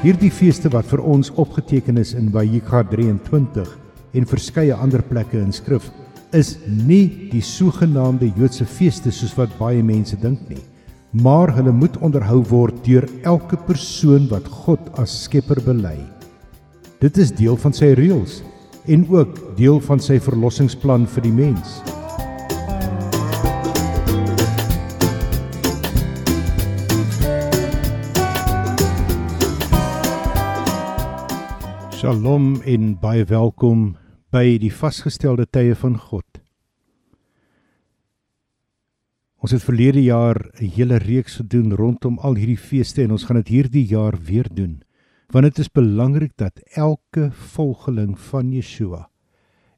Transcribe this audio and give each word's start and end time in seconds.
Hierdie 0.00 0.30
feeste 0.32 0.70
wat 0.72 0.86
vir 0.88 1.02
ons 1.04 1.28
opgeteken 1.36 2.00
is 2.00 2.14
in 2.16 2.30
Vayikra 2.32 2.78
23 2.88 3.68
en 4.16 4.28
verskeie 4.30 4.72
ander 4.72 5.02
plekke 5.04 5.36
in 5.36 5.52
skrif 5.52 5.90
is 6.32 6.54
nie 6.86 7.28
die 7.28 7.42
sogenaamde 7.44 8.30
Joodse 8.32 8.64
feeste 8.64 9.12
soos 9.12 9.34
wat 9.36 9.52
baie 9.58 9.82
mense 9.84 10.16
dink 10.22 10.40
nie, 10.48 10.62
maar 11.12 11.52
hulle 11.52 11.76
moet 11.76 12.00
onderhou 12.00 12.40
word 12.48 12.80
deur 12.86 13.04
elke 13.28 13.60
persoon 13.68 14.24
wat 14.32 14.48
God 14.64 14.88
as 14.96 15.12
Skepper 15.26 15.60
bely. 15.68 15.98
Dit 17.04 17.20
is 17.20 17.36
deel 17.36 17.60
van 17.60 17.76
sy 17.76 17.92
reëls 17.92 18.40
en 18.88 19.04
ook 19.12 19.36
deel 19.60 19.84
van 19.84 20.00
sy 20.00 20.16
verlossingsplan 20.16 21.04
vir 21.12 21.28
die 21.28 21.38
mens. 21.44 21.82
Shalom 32.00 32.62
en 32.64 32.94
baie 32.96 33.26
welkom 33.28 33.80
by 34.32 34.54
die 34.56 34.70
vasgestelde 34.72 35.44
tye 35.52 35.74
van 35.76 35.98
God. 36.00 36.38
Ons 39.44 39.52
het 39.52 39.66
verlede 39.66 40.00
jaar 40.00 40.38
'n 40.56 40.70
hele 40.76 40.96
reeks 40.96 41.34
gedoen 41.42 41.74
rondom 41.76 42.16
al 42.24 42.40
hierdie 42.40 42.56
feeste 42.56 43.02
en 43.02 43.10
ons 43.10 43.24
gaan 43.24 43.36
dit 43.42 43.48
hierdie 43.48 43.84
jaar 43.84 44.16
weer 44.16 44.48
doen. 44.48 44.80
Want 45.28 45.44
dit 45.44 45.58
is 45.58 45.68
belangrik 45.68 46.32
dat 46.36 46.56
elke 46.72 47.32
volgeling 47.32 48.18
van 48.18 48.50
Yeshua, 48.52 49.10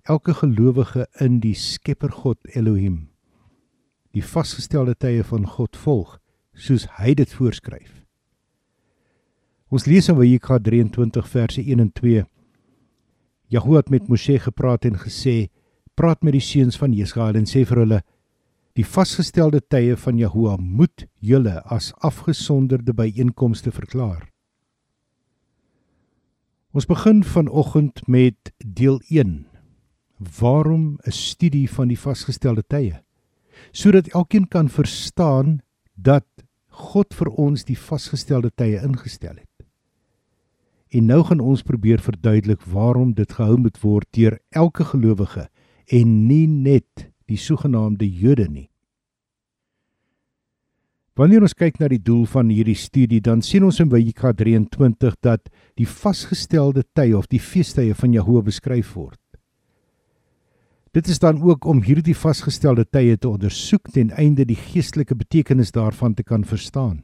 elke 0.02 0.34
gelowige 0.34 1.08
in 1.18 1.40
die 1.40 1.54
Skepper 1.54 2.12
God 2.12 2.38
Elohim, 2.54 3.08
die 4.12 4.22
vasgestelde 4.24 4.94
tye 4.94 5.24
van 5.24 5.46
God 5.46 5.76
volg 5.76 6.20
soos 6.54 6.86
hy 6.86 7.14
dit 7.14 7.32
voorskryf. 7.32 8.01
Ons 9.72 9.86
lees 9.88 10.04
in 10.12 10.18
Vayikra 10.18 10.58
23 10.60 11.28
verse 11.32 11.62
1 11.64 11.80
en 11.80 11.90
2 11.96 12.26
Jahoe 13.52 13.78
het 13.78 13.90
met 13.92 14.08
Moshe 14.08 14.38
gepraat 14.40 14.84
en 14.84 14.96
gesê: 14.96 15.48
"Praat 15.94 16.22
met 16.22 16.32
die 16.32 16.40
seuns 16.40 16.76
van 16.76 16.92
Israel 16.92 17.36
en 17.36 17.44
sê 17.44 17.64
vir 17.68 17.78
hulle: 17.78 18.00
Die 18.74 18.84
vasgestelde 18.84 19.60
tye 19.60 19.96
van 19.96 20.18
Jahoe 20.18 20.56
moet 20.58 21.06
julle 21.20 21.60
as 21.64 21.92
afgesonderde 22.00 22.92
byeenkomste 22.92 23.70
verklaar." 23.70 24.28
Ons 26.72 26.86
begin 26.86 27.24
vanoggend 27.24 28.08
met 28.08 28.52
deel 28.58 29.00
1. 29.10 29.46
Waarom 30.40 30.98
'n 31.06 31.10
studie 31.10 31.68
van 31.70 31.88
die 31.88 31.98
vasgestelde 31.98 32.62
tye? 32.68 33.02
Sodat 33.72 34.08
elkeen 34.08 34.48
kan 34.48 34.68
verstaan 34.68 35.60
dat 35.94 36.26
God 36.68 37.14
vir 37.14 37.28
ons 37.28 37.64
die 37.64 37.78
vasgestelde 37.78 38.50
tye 38.54 38.80
ingestel 38.80 39.36
het. 39.36 39.51
En 40.92 41.06
nou 41.08 41.22
gaan 41.24 41.40
ons 41.40 41.62
probeer 41.64 42.02
verduidelik 42.04 42.60
waarom 42.68 43.14
dit 43.16 43.30
gehou 43.32 43.56
moet 43.56 43.78
word 43.80 44.08
deur 44.12 44.36
elke 44.52 44.84
gelowige 44.84 45.46
en 45.88 46.10
nie 46.28 46.46
net 46.46 47.08
die 47.30 47.38
sogenaamde 47.40 48.04
Jode 48.04 48.48
nie. 48.50 48.68
Wanneer 51.16 51.44
ons 51.44 51.56
kyk 51.56 51.78
na 51.80 51.88
die 51.92 52.00
doel 52.00 52.24
van 52.28 52.48
hierdie 52.52 52.76
studie, 52.76 53.20
dan 53.20 53.42
sien 53.44 53.64
ons 53.64 53.80
in 53.80 53.90
Wyka 53.92 54.32
23 54.36 55.16
dat 55.24 55.48
die 55.80 55.88
vasgestelde 55.88 56.84
tye 56.96 57.16
of 57.16 57.28
die 57.28 57.40
feestydde 57.40 57.96
van 57.96 58.16
Jahwe 58.16 58.42
beskryf 58.48 58.94
word. 58.96 59.20
Dit 60.92 61.08
is 61.08 61.20
dan 61.20 61.40
ook 61.40 61.64
om 61.68 61.80
hierdie 61.84 62.16
vasgestelde 62.16 62.84
tye 62.84 63.16
te 63.16 63.28
ondersoek 63.28 63.88
ten 63.92 64.12
einde 64.12 64.44
die 64.48 64.60
geestelike 64.60 65.16
betekenis 65.16 65.72
daarvan 65.72 66.16
te 66.16 66.24
kan 66.24 66.44
verstaan 66.44 67.00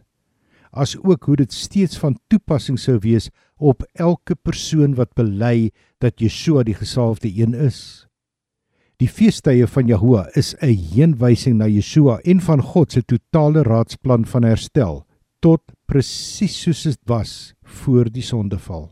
as 0.70 0.96
ook 1.02 1.24
hoe 1.24 1.36
dit 1.36 1.52
steeds 1.52 1.98
van 1.98 2.18
toepassing 2.28 2.78
sou 2.78 2.98
wees 3.00 3.30
op 3.58 3.82
elke 3.92 4.34
persoon 4.34 4.94
wat 4.94 5.14
bely 5.18 5.70
dat 5.98 6.20
Yeshua 6.22 6.62
die 6.62 6.76
gesalfde 6.78 7.30
een 7.34 7.54
is. 7.54 8.06
Die 8.98 9.08
feestydde 9.08 9.66
van 9.70 9.86
Jahoua 9.86 10.28
is 10.34 10.54
'n 10.58 10.74
heenwysing 10.94 11.56
na 11.58 11.66
Yeshua 11.66 12.18
en 12.24 12.40
van 12.40 12.62
God 12.62 12.92
se 12.92 13.02
totale 13.02 13.62
raadsplan 13.62 14.26
van 14.26 14.42
herstel 14.42 15.06
tot 15.38 15.62
presies 15.86 16.62
soos 16.62 16.82
dit 16.82 16.98
was 17.04 17.54
voor 17.62 18.10
die 18.10 18.22
sondeval. 18.22 18.90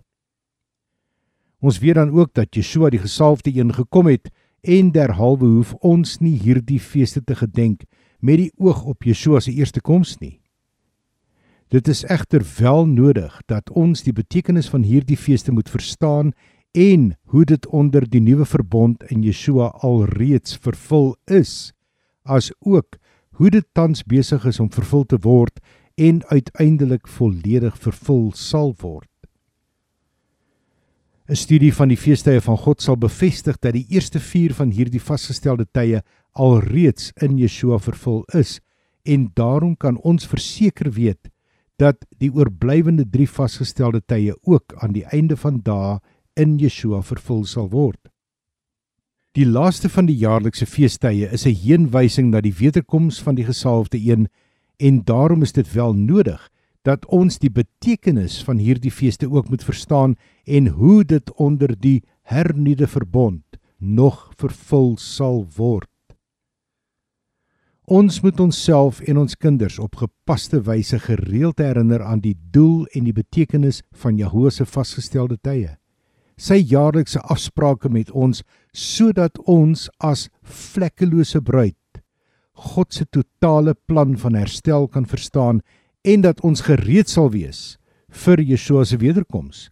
Ons 1.61 1.79
weet 1.79 1.95
dan 1.95 2.11
ook 2.11 2.35
dat 2.35 2.55
Yeshua 2.55 2.91
die 2.91 3.03
gesalfde 3.03 3.51
een 3.59 3.75
gekom 3.75 4.07
het 4.07 4.31
en 4.61 4.93
derhalwe 4.93 5.47
hoef 5.47 5.75
ons 5.75 6.19
nie 6.19 6.39
hierdie 6.39 6.81
feeste 6.81 7.25
te 7.25 7.35
gedenk 7.35 7.83
met 8.21 8.37
die 8.37 8.53
oog 8.57 8.85
op 8.85 9.03
Yeshua 9.03 9.41
se 9.41 9.53
eerste 9.53 9.81
koms 9.81 10.19
nie. 10.19 10.41
Dit 11.69 11.89
is 11.89 12.05
egter 12.05 12.47
wel 12.59 12.87
nodig 12.87 13.41
dat 13.51 13.71
ons 13.71 14.05
die 14.07 14.15
betekenis 14.15 14.69
van 14.71 14.85
hierdie 14.87 15.17
feeste 15.19 15.51
moet 15.53 15.71
verstaan 15.71 16.31
en 16.71 17.17
hoe 17.33 17.45
dit 17.45 17.67
onder 17.67 18.07
die 18.11 18.21
nuwe 18.21 18.47
verbond 18.47 19.03
in 19.11 19.25
Yeshua 19.27 19.73
alreeds 19.83 20.55
vervul 20.63 21.17
is, 21.25 21.73
as 22.23 22.53
ook 22.59 23.01
hoe 23.35 23.51
dit 23.51 23.67
tans 23.73 24.05
besig 24.07 24.47
is 24.47 24.61
om 24.61 24.71
vervul 24.71 25.05
te 25.05 25.19
word 25.19 25.59
en 25.95 26.23
uiteindelik 26.31 27.09
volledig 27.09 27.79
vervul 27.83 28.31
sal 28.33 28.75
word. 28.79 29.11
'n 31.29 31.35
Studie 31.35 31.75
van 31.75 31.89
die 31.89 31.99
feestydde 31.99 32.41
van 32.41 32.57
God 32.57 32.83
sal 32.83 32.97
bevestig 32.97 33.59
dat 33.59 33.73
die 33.73 33.87
eerste 33.91 34.21
4 34.21 34.55
van 34.55 34.71
hierdie 34.71 35.03
vasgestelde 35.03 35.67
tye 35.73 36.03
alreeds 36.33 37.11
in 37.21 37.39
Yeshua 37.39 37.79
vervul 37.79 38.23
is 38.35 38.61
en 39.03 39.31
daarom 39.35 39.77
kan 39.77 39.99
ons 39.99 40.27
verseker 40.27 40.93
weet 40.93 41.31
dat 41.77 41.97
die 42.19 42.33
oorblywende 42.33 43.05
3 43.13 43.29
vasgestelde 43.29 44.01
tye 44.07 44.37
ook 44.43 44.75
aan 44.81 44.93
die 44.97 45.05
einde 45.13 45.37
van 45.37 45.61
dae 45.63 45.99
in 46.37 46.57
Yeshua 46.59 47.03
vervul 47.03 47.45
sal 47.45 47.69
word. 47.71 48.01
Die 49.37 49.47
laaste 49.47 49.89
van 49.93 50.07
die 50.09 50.17
jaarlikse 50.17 50.67
feestydde 50.67 51.29
is 51.33 51.47
'n 51.47 51.57
heenwysing 51.65 52.31
na 52.31 52.41
die 52.41 52.55
wederkoms 52.55 53.21
van 53.23 53.35
die 53.35 53.45
gesalfde 53.45 53.99
een 54.01 54.29
en 54.77 55.05
daarom 55.05 55.43
is 55.43 55.53
dit 55.53 55.73
wel 55.73 55.93
nodig 55.93 56.49
dat 56.83 57.07
ons 57.07 57.39
die 57.39 57.51
betekenis 57.51 58.43
van 58.45 58.57
hierdie 58.57 58.91
feeste 58.91 59.31
ook 59.31 59.49
moet 59.49 59.65
verstaan 59.65 60.15
en 60.45 60.67
hoe 60.67 61.05
dit 61.05 61.33
onder 61.35 61.81
die 61.81 62.03
hernuide 62.23 62.87
verbond 62.87 63.43
nog 63.79 64.33
vervul 64.37 64.97
sal 64.97 65.47
word. 65.57 65.89
Ons 67.87 68.17
moet 68.21 68.41
onsself 68.43 68.99
en 69.07 69.21
ons 69.21 69.37
kinders 69.39 69.77
op 69.79 70.01
gepaste 70.01 70.59
wyse 70.67 70.99
gereeld 70.99 71.61
herinner 71.63 72.03
aan 72.03 72.19
die 72.19 72.35
doel 72.51 72.89
en 72.99 73.05
die 73.07 73.15
betekenis 73.15 73.85
van 73.95 74.17
Jahwe 74.19 74.51
se 74.51 74.67
vasgestelde 74.67 75.37
tye. 75.39 75.77
Sy 76.35 76.59
jaarlikse 76.67 77.23
afsprake 77.31 77.87
met 77.89 78.11
ons 78.11 78.43
sodat 78.75 79.39
ons 79.47 79.87
as 80.03 80.27
vlekkelose 80.43 81.39
bruid 81.41 81.79
God 82.57 82.91
se 82.91 83.07
totale 83.07 83.77
plan 83.87 84.17
van 84.19 84.35
herstel 84.35 84.89
kan 84.89 85.07
verstaan 85.07 85.63
en 86.03 86.27
dat 86.27 86.43
ons 86.43 86.67
gereed 86.67 87.07
sal 87.07 87.31
wees 87.31 87.79
vir 88.11 88.43
Yeshua 88.43 88.83
se 88.85 88.99
wederkoms. 88.99 89.69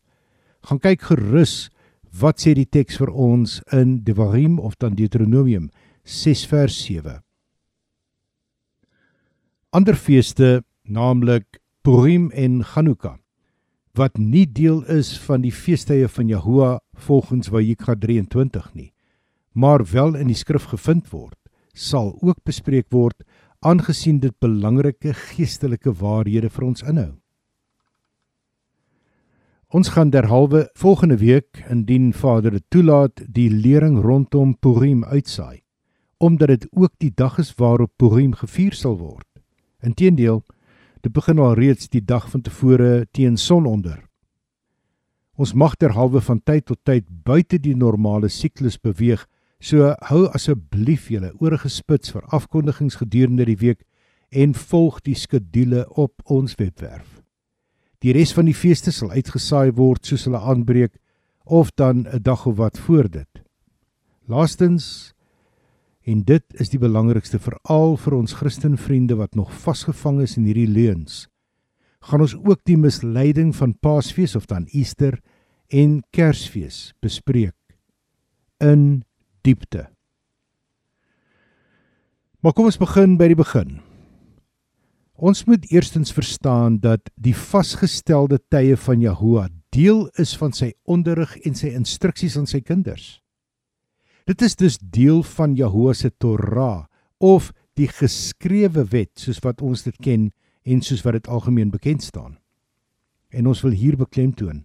Gaan 0.62 0.78
kyk 0.78 1.02
gerus 1.10 1.68
wat 2.14 2.38
sê 2.38 2.54
die 2.54 2.68
teks 2.68 3.02
vir 3.02 3.10
ons 3.10 3.58
in 3.74 4.04
Devarim 4.06 4.60
of 4.60 4.78
dan 4.78 4.94
Deuteronomium 4.94 5.72
6 6.04 6.46
vers 6.52 6.78
7 6.86 7.24
ander 9.74 9.96
feeste, 9.98 10.62
naamlik 10.86 11.58
Purim 11.82 12.28
en 12.30 12.60
Chanukka, 12.62 13.16
wat 13.98 14.20
nie 14.22 14.44
deel 14.46 14.84
is 14.86 15.08
van 15.18 15.42
die 15.42 15.50
feestydde 15.50 16.06
van 16.14 16.30
Jahoua 16.30 16.76
volgens 17.08 17.50
Vayikra 17.50 17.96
23 17.98 18.68
nie, 18.78 18.92
maar 19.50 19.82
wel 19.90 20.14
in 20.14 20.30
die 20.30 20.38
skrif 20.38 20.68
gevind 20.70 21.10
word, 21.10 21.38
sal 21.74 22.12
ook 22.22 22.38
bespreek 22.46 22.86
word 22.94 23.26
aangesien 23.66 24.22
dit 24.22 24.36
belangrike 24.38 25.16
geestelike 25.24 25.96
waarhede 25.98 26.52
vir 26.54 26.68
ons 26.70 26.86
inhou. 26.86 27.10
Ons 29.74 29.90
gaan 29.96 30.14
derhalwe 30.14 30.68
volgende 30.78 31.18
week 31.18 31.64
indien 31.66 32.12
Vader 32.14 32.60
dit 32.60 32.70
toelaat 32.70 33.26
die 33.26 33.50
lering 33.50 33.98
rondom 34.06 34.54
Purim 34.54 35.02
uitsaai 35.02 35.64
omdat 36.24 36.48
dit 36.48 36.68
ook 36.72 36.92
die 37.02 37.10
dag 37.12 37.40
is 37.42 37.50
waarop 37.58 37.90
Purim 37.98 38.32
gevier 38.38 38.72
sal 38.72 38.94
word. 38.96 39.33
Inteendeel, 39.84 40.42
dit 41.04 41.12
begin 41.12 41.38
al 41.38 41.54
reeds 41.54 41.88
die 41.92 42.02
dag 42.04 42.30
van 42.30 42.42
tevore 42.42 43.06
teen 43.12 43.36
sononder. 43.36 44.00
Ons 45.36 45.52
mag 45.52 45.74
terhalwe 45.76 46.20
van 46.22 46.40
tyd 46.40 46.66
tot 46.70 46.80
tyd 46.86 47.06
buite 47.26 47.58
die 47.58 47.74
normale 47.76 48.30
siklus 48.30 48.78
beweeg, 48.78 49.26
so 49.60 49.94
hou 50.10 50.26
asseblief 50.36 51.08
julle 51.10 51.32
ore 51.42 51.58
gespits 51.58 52.12
vir 52.14 52.24
afkondigings 52.36 53.00
gedurende 53.00 53.46
die 53.48 53.58
week 53.60 53.82
en 54.30 54.54
volg 54.54 55.00
die 55.06 55.16
skedule 55.18 55.84
op 55.90 56.22
ons 56.30 56.56
webwerf. 56.60 57.20
Die 58.04 58.12
res 58.12 58.34
van 58.36 58.46
die 58.50 58.56
feeste 58.56 58.92
sal 58.92 59.14
uitgesaai 59.14 59.72
word 59.78 60.06
soos 60.06 60.26
hulle 60.28 60.40
aanbreek 60.40 60.98
of 61.44 61.70
dan 61.74 62.06
'n 62.06 62.22
dag 62.22 62.46
of 62.46 62.56
wat 62.56 62.78
voor 62.78 63.08
dit. 63.08 63.42
Laastens 64.28 65.13
En 66.04 66.24
dit 66.24 66.60
is 66.60 66.68
die 66.68 66.80
belangrikste 66.80 67.38
veral 67.40 67.96
vir 67.96 68.16
ons 68.16 68.36
Christenvriende 68.36 69.16
wat 69.16 69.34
nog 69.34 69.52
vasgevang 69.52 70.20
is 70.24 70.36
in 70.36 70.44
hierdie 70.44 70.68
leuns. 70.68 71.28
gaan 72.04 72.20
ons 72.20 72.34
ook 72.36 72.60
die 72.68 72.76
misleiding 72.76 73.54
van 73.56 73.72
Paasfees 73.80 74.36
of 74.36 74.44
dan 74.46 74.66
Easter 74.76 75.16
en 75.72 76.02
Kersfees 76.12 76.92
bespreek 77.00 77.56
in 78.60 79.04
diepte. 79.40 79.88
Maar 82.40 82.52
kom 82.52 82.68
ons 82.68 82.80
begin 82.80 83.16
by 83.16 83.30
die 83.32 83.40
begin. 83.40 83.78
Ons 85.16 85.46
moet 85.48 85.64
eerstens 85.72 86.12
verstaan 86.12 86.76
dat 86.82 87.08
die 87.16 87.32
vasgestelde 87.32 88.40
tye 88.52 88.76
van 88.76 89.00
Jahoua 89.00 89.48
deel 89.72 90.08
is 90.20 90.34
van 90.36 90.52
sy 90.52 90.74
onderrig 90.84 91.32
en 91.46 91.56
sy 91.56 91.72
instruksies 91.72 92.36
aan 92.36 92.50
sy 92.50 92.60
kinders. 92.60 93.23
Dit 94.24 94.40
is 94.42 94.56
dus 94.56 94.78
deel 94.78 95.22
van 95.22 95.54
Jahoua 95.54 95.92
se 95.92 96.08
Torah 96.16 96.86
of 97.18 97.50
die 97.76 97.88
geskrewe 97.88 98.86
wet 98.88 99.12
soos 99.20 99.42
wat 99.44 99.60
ons 99.60 99.82
dit 99.84 99.96
ken 100.00 100.30
en 100.64 100.80
soos 100.80 101.02
wat 101.04 101.18
dit 101.18 101.28
algemeen 101.28 101.70
bekend 101.70 102.02
staan. 102.02 102.38
En 103.28 103.46
ons 103.50 103.60
wil 103.60 103.74
hier 103.76 103.98
beklemtoon. 104.00 104.64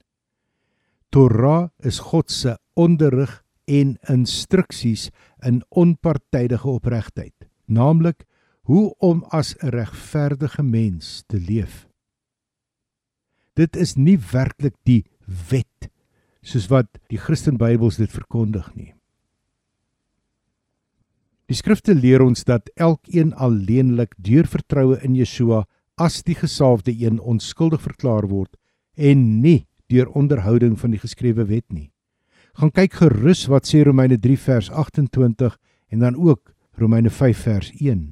Torah 1.12 1.70
is 1.84 2.00
God 2.00 2.32
se 2.32 2.56
onderrig 2.74 3.42
en 3.68 3.98
instruksies 4.08 5.10
in 5.46 5.64
onpartydige 5.70 6.70
opregtheid, 6.70 7.36
naamlik 7.66 8.24
hoe 8.70 8.94
om 9.00 9.24
as 9.30 9.56
'n 9.60 9.74
regverdige 9.76 10.64
mens 10.64 11.24
te 11.28 11.40
leef. 11.40 11.88
Dit 13.54 13.76
is 13.76 13.96
nie 13.96 14.18
werklik 14.32 14.76
die 14.84 15.04
wet 15.50 15.90
soos 16.42 16.68
wat 16.68 16.88
die 17.08 17.18
Christen 17.18 17.58
Bybels 17.58 17.98
dit 17.98 18.12
verkondig 18.12 18.76
nie. 18.76 18.94
Die 21.50 21.58
skrifte 21.58 21.96
leer 21.98 22.22
ons 22.22 22.46
dat 22.46 22.68
elkeen 22.78 23.32
alleenlik 23.34 24.12
deur 24.22 24.46
vertroue 24.46 25.00
in 25.02 25.16
Yeshua 25.18 25.64
as 25.98 26.22
die 26.22 26.36
gesalfde 26.38 26.94
een 26.94 27.18
onskuldig 27.18 27.82
verklaar 27.82 28.28
word 28.30 28.54
en 28.94 29.40
nie 29.42 29.66
deur 29.90 30.12
onderhouding 30.14 30.76
van 30.78 30.94
die 30.94 31.02
geskrewe 31.02 31.48
wet 31.50 31.66
nie. 31.74 31.90
Gaan 32.54 32.70
kyk 32.70 33.00
gerus 33.02 33.48
wat 33.50 33.66
sê 33.66 33.82
Romeine 33.82 34.20
3 34.22 34.38
vers 34.38 34.70
28 34.70 35.56
en 35.90 36.06
dan 36.06 36.20
ook 36.22 36.54
Romeine 36.78 37.10
5 37.10 37.42
vers 37.48 37.72
1. 37.82 38.04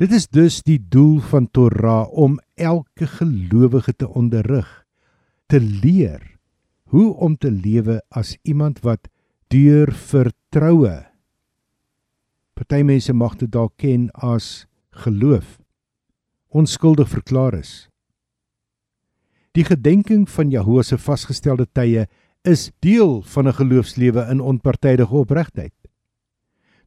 Dit 0.00 0.14
is 0.16 0.28
dus 0.32 0.62
die 0.64 0.78
doel 0.80 1.20
van 1.28 1.50
Torah 1.52 2.08
om 2.08 2.38
elke 2.56 3.04
gelowige 3.18 3.92
te 3.92 4.08
onderrig, 4.08 4.86
te 5.46 5.60
leer 5.60 6.24
hoe 6.88 7.12
om 7.20 7.36
te 7.36 7.50
lewe 7.52 8.00
as 8.08 8.38
iemand 8.48 8.80
wat 8.80 9.10
deur 9.52 9.92
vertroue 9.92 11.07
Party 12.58 12.82
mense 12.82 13.14
mag 13.14 13.36
dit 13.38 13.50
dalk 13.54 13.76
ken 13.78 14.08
as 14.18 14.66
geloof. 15.04 15.60
Onskuldig 16.50 17.06
verklaar 17.12 17.54
is. 17.54 17.86
Die 19.54 19.62
gedenking 19.62 20.24
van 20.26 20.50
Jahoe 20.50 20.82
se 20.82 20.98
vasgestelde 20.98 21.68
tye 21.70 22.08
is 22.42 22.70
deel 22.82 23.22
van 23.22 23.46
'n 23.46 23.54
geloofslewe 23.60 24.26
in 24.30 24.40
onpartydige 24.40 25.14
opregtheid. 25.14 25.74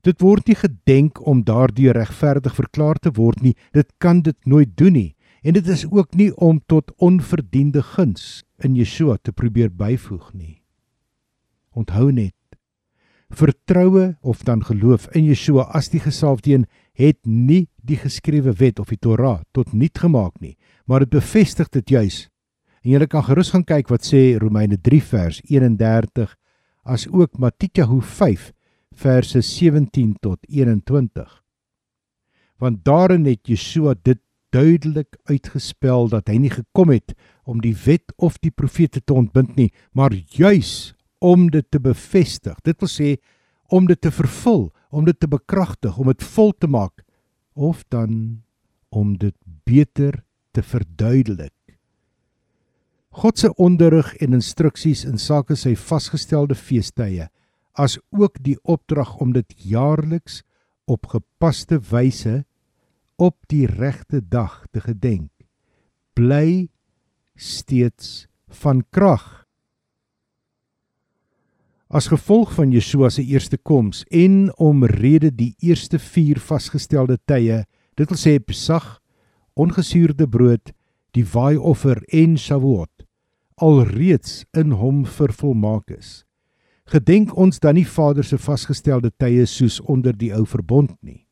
Dit 0.02 0.22
word 0.22 0.48
nie 0.48 0.56
gedenk 0.56 1.26
om 1.26 1.44
daardie 1.44 1.92
regverdig 1.92 2.56
verklaar 2.56 3.00
te 3.00 3.12
word 3.12 3.42
nie. 3.42 3.56
Dit 3.72 3.94
kan 3.98 4.22
dit 4.22 4.46
nooit 4.46 4.78
doen 4.78 4.94
nie. 4.94 5.16
En 5.42 5.54
dit 5.54 5.68
is 5.68 5.86
ook 5.92 6.14
nie 6.14 6.36
om 6.36 6.62
tot 6.66 6.92
onverdiende 6.98 7.82
guns 7.82 8.44
in 8.58 8.76
Yeshua 8.76 9.18
te 9.22 9.32
probeer 9.32 9.72
byvoeg 9.72 10.34
nie. 10.34 10.62
Onthou 11.72 12.12
net 12.12 12.34
vertroue 13.36 14.16
of 14.22 14.44
dan 14.44 14.64
geloof 14.64 15.08
in 15.16 15.26
Yeshua 15.26 15.70
as 15.74 15.90
die 15.90 16.02
gesalfde 16.04 16.54
een 16.54 16.66
het 16.98 17.20
nie 17.26 17.68
die 17.82 17.98
geskrewe 17.98 18.54
wet 18.60 18.80
of 18.80 18.92
die 18.92 19.00
Torah 19.00 19.42
tot 19.52 19.74
nut 19.74 19.98
gemaak 19.98 20.40
nie, 20.40 20.58
maar 20.86 21.06
dit 21.06 21.10
bevestig 21.10 21.70
dit 21.70 21.90
juis. 21.90 22.28
En 22.82 22.92
jy 22.96 23.08
kan 23.08 23.24
gerus 23.24 23.52
gaan 23.54 23.66
kyk 23.66 23.92
wat 23.94 24.06
sê 24.06 24.38
Romeine 24.42 24.78
3 24.78 25.02
vers 25.12 25.42
31 25.50 26.36
as 26.84 27.08
ook 27.08 27.38
Matityahu 27.38 28.02
5 28.02 28.52
verse 28.92 29.42
17 29.42 30.16
tot 30.20 30.40
21. 30.50 31.42
Want 32.58 32.84
daarin 32.86 33.26
het 33.26 33.48
Yeshua 33.48 33.96
dit 34.04 34.20
duidelik 34.52 35.18
uitgespel 35.30 36.10
dat 36.12 36.28
hy 36.28 36.38
nie 36.42 36.52
gekom 36.52 36.92
het 36.92 37.14
om 37.48 37.62
die 37.64 37.76
wet 37.86 38.12
of 38.18 38.38
die 38.44 38.52
profete 38.52 39.00
te 39.00 39.16
ontbind 39.16 39.56
nie, 39.56 39.72
maar 39.96 40.12
juis 40.14 40.94
om 41.22 41.50
dit 41.54 41.66
te 41.70 41.80
bevestig. 41.80 42.58
Dit 42.66 42.82
wil 42.82 42.90
sê 42.90 43.16
om 43.72 43.88
dit 43.88 44.00
te 44.02 44.12
vervul, 44.12 44.70
om 44.92 45.06
dit 45.08 45.18
te 45.20 45.30
bekragtig, 45.30 45.98
om 45.98 46.10
dit 46.12 46.24
vol 46.34 46.52
te 46.52 46.68
maak 46.68 47.06
of 47.54 47.84
dan 47.94 48.42
om 48.90 49.16
dit 49.20 49.36
beter 49.68 50.24
te 50.52 50.64
verduidelik. 50.64 51.54
God 53.12 53.40
se 53.40 53.52
onderrig 53.60 54.14
en 54.24 54.36
instruksies 54.36 55.04
in 55.08 55.20
sake 55.20 55.56
sy 55.60 55.76
vasgestelde 55.76 56.56
feestydde, 56.56 57.28
as 57.80 57.98
ook 58.12 58.40
die 58.44 58.58
opdrag 58.68 59.18
om 59.24 59.34
dit 59.36 59.52
jaarliks 59.68 60.42
op 60.88 61.12
gepaste 61.12 61.80
wyse 61.92 62.42
op 63.22 63.38
die 63.52 63.68
regte 63.68 64.20
dag 64.24 64.64
te 64.72 64.82
gedenk, 64.84 65.32
bly 66.16 66.68
steeds 67.36 68.28
van 68.48 68.84
krag 68.92 69.41
As 71.92 72.08
gevolg 72.08 72.54
van 72.56 72.72
Yeshua 72.72 73.10
se 73.12 73.24
eerste 73.28 73.58
koms 73.58 74.06
en 74.16 74.48
omrede 74.56 75.28
die 75.36 75.56
eerste 75.60 75.98
4 76.00 76.40
vasgestelde 76.40 77.18
tye, 77.28 77.66
dit 78.00 78.08
wil 78.08 78.20
sê 78.20 78.38
Pesach, 78.40 79.02
ongesuurde 79.60 80.24
brood, 80.24 80.72
die 81.12 81.26
waaioffer 81.28 82.00
en 82.16 82.38
Shavuot, 82.40 83.04
alreeds 83.60 84.46
in 84.56 84.72
hom 84.80 85.02
vervolmaak 85.04 85.92
is. 85.92 86.22
Gedenk 86.88 87.36
ons 87.36 87.60
dan 87.60 87.76
nie 87.76 87.84
Vader 87.84 88.24
se 88.24 88.40
vasgestelde 88.40 89.12
tye 89.20 89.44
soos 89.44 89.82
onder 89.84 90.16
die 90.16 90.32
ou 90.32 90.46
verbond 90.48 90.96
nie. 91.04 91.26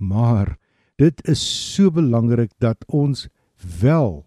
Maar 0.00 0.54
dit 0.96 1.20
is 1.28 1.44
so 1.44 1.92
belangrik 1.92 2.56
dat 2.64 2.80
ons 2.88 3.26
wel 3.84 4.22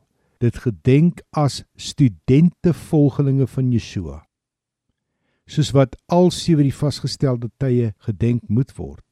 dit 0.45 0.61
gedenk 0.61 1.25
as 1.33 1.63
studente 1.73 2.77
volgelinge 2.85 3.49
van 3.49 3.73
Yeshua 3.73 4.24
soos 5.47 5.71
wat 5.71 5.95
al 6.07 6.31
sewe 6.31 6.63
die 6.63 6.73
vasgestelde 6.73 7.51
tye 7.61 7.93
gedenk 8.07 8.43
moet 8.49 8.73
word 8.77 9.03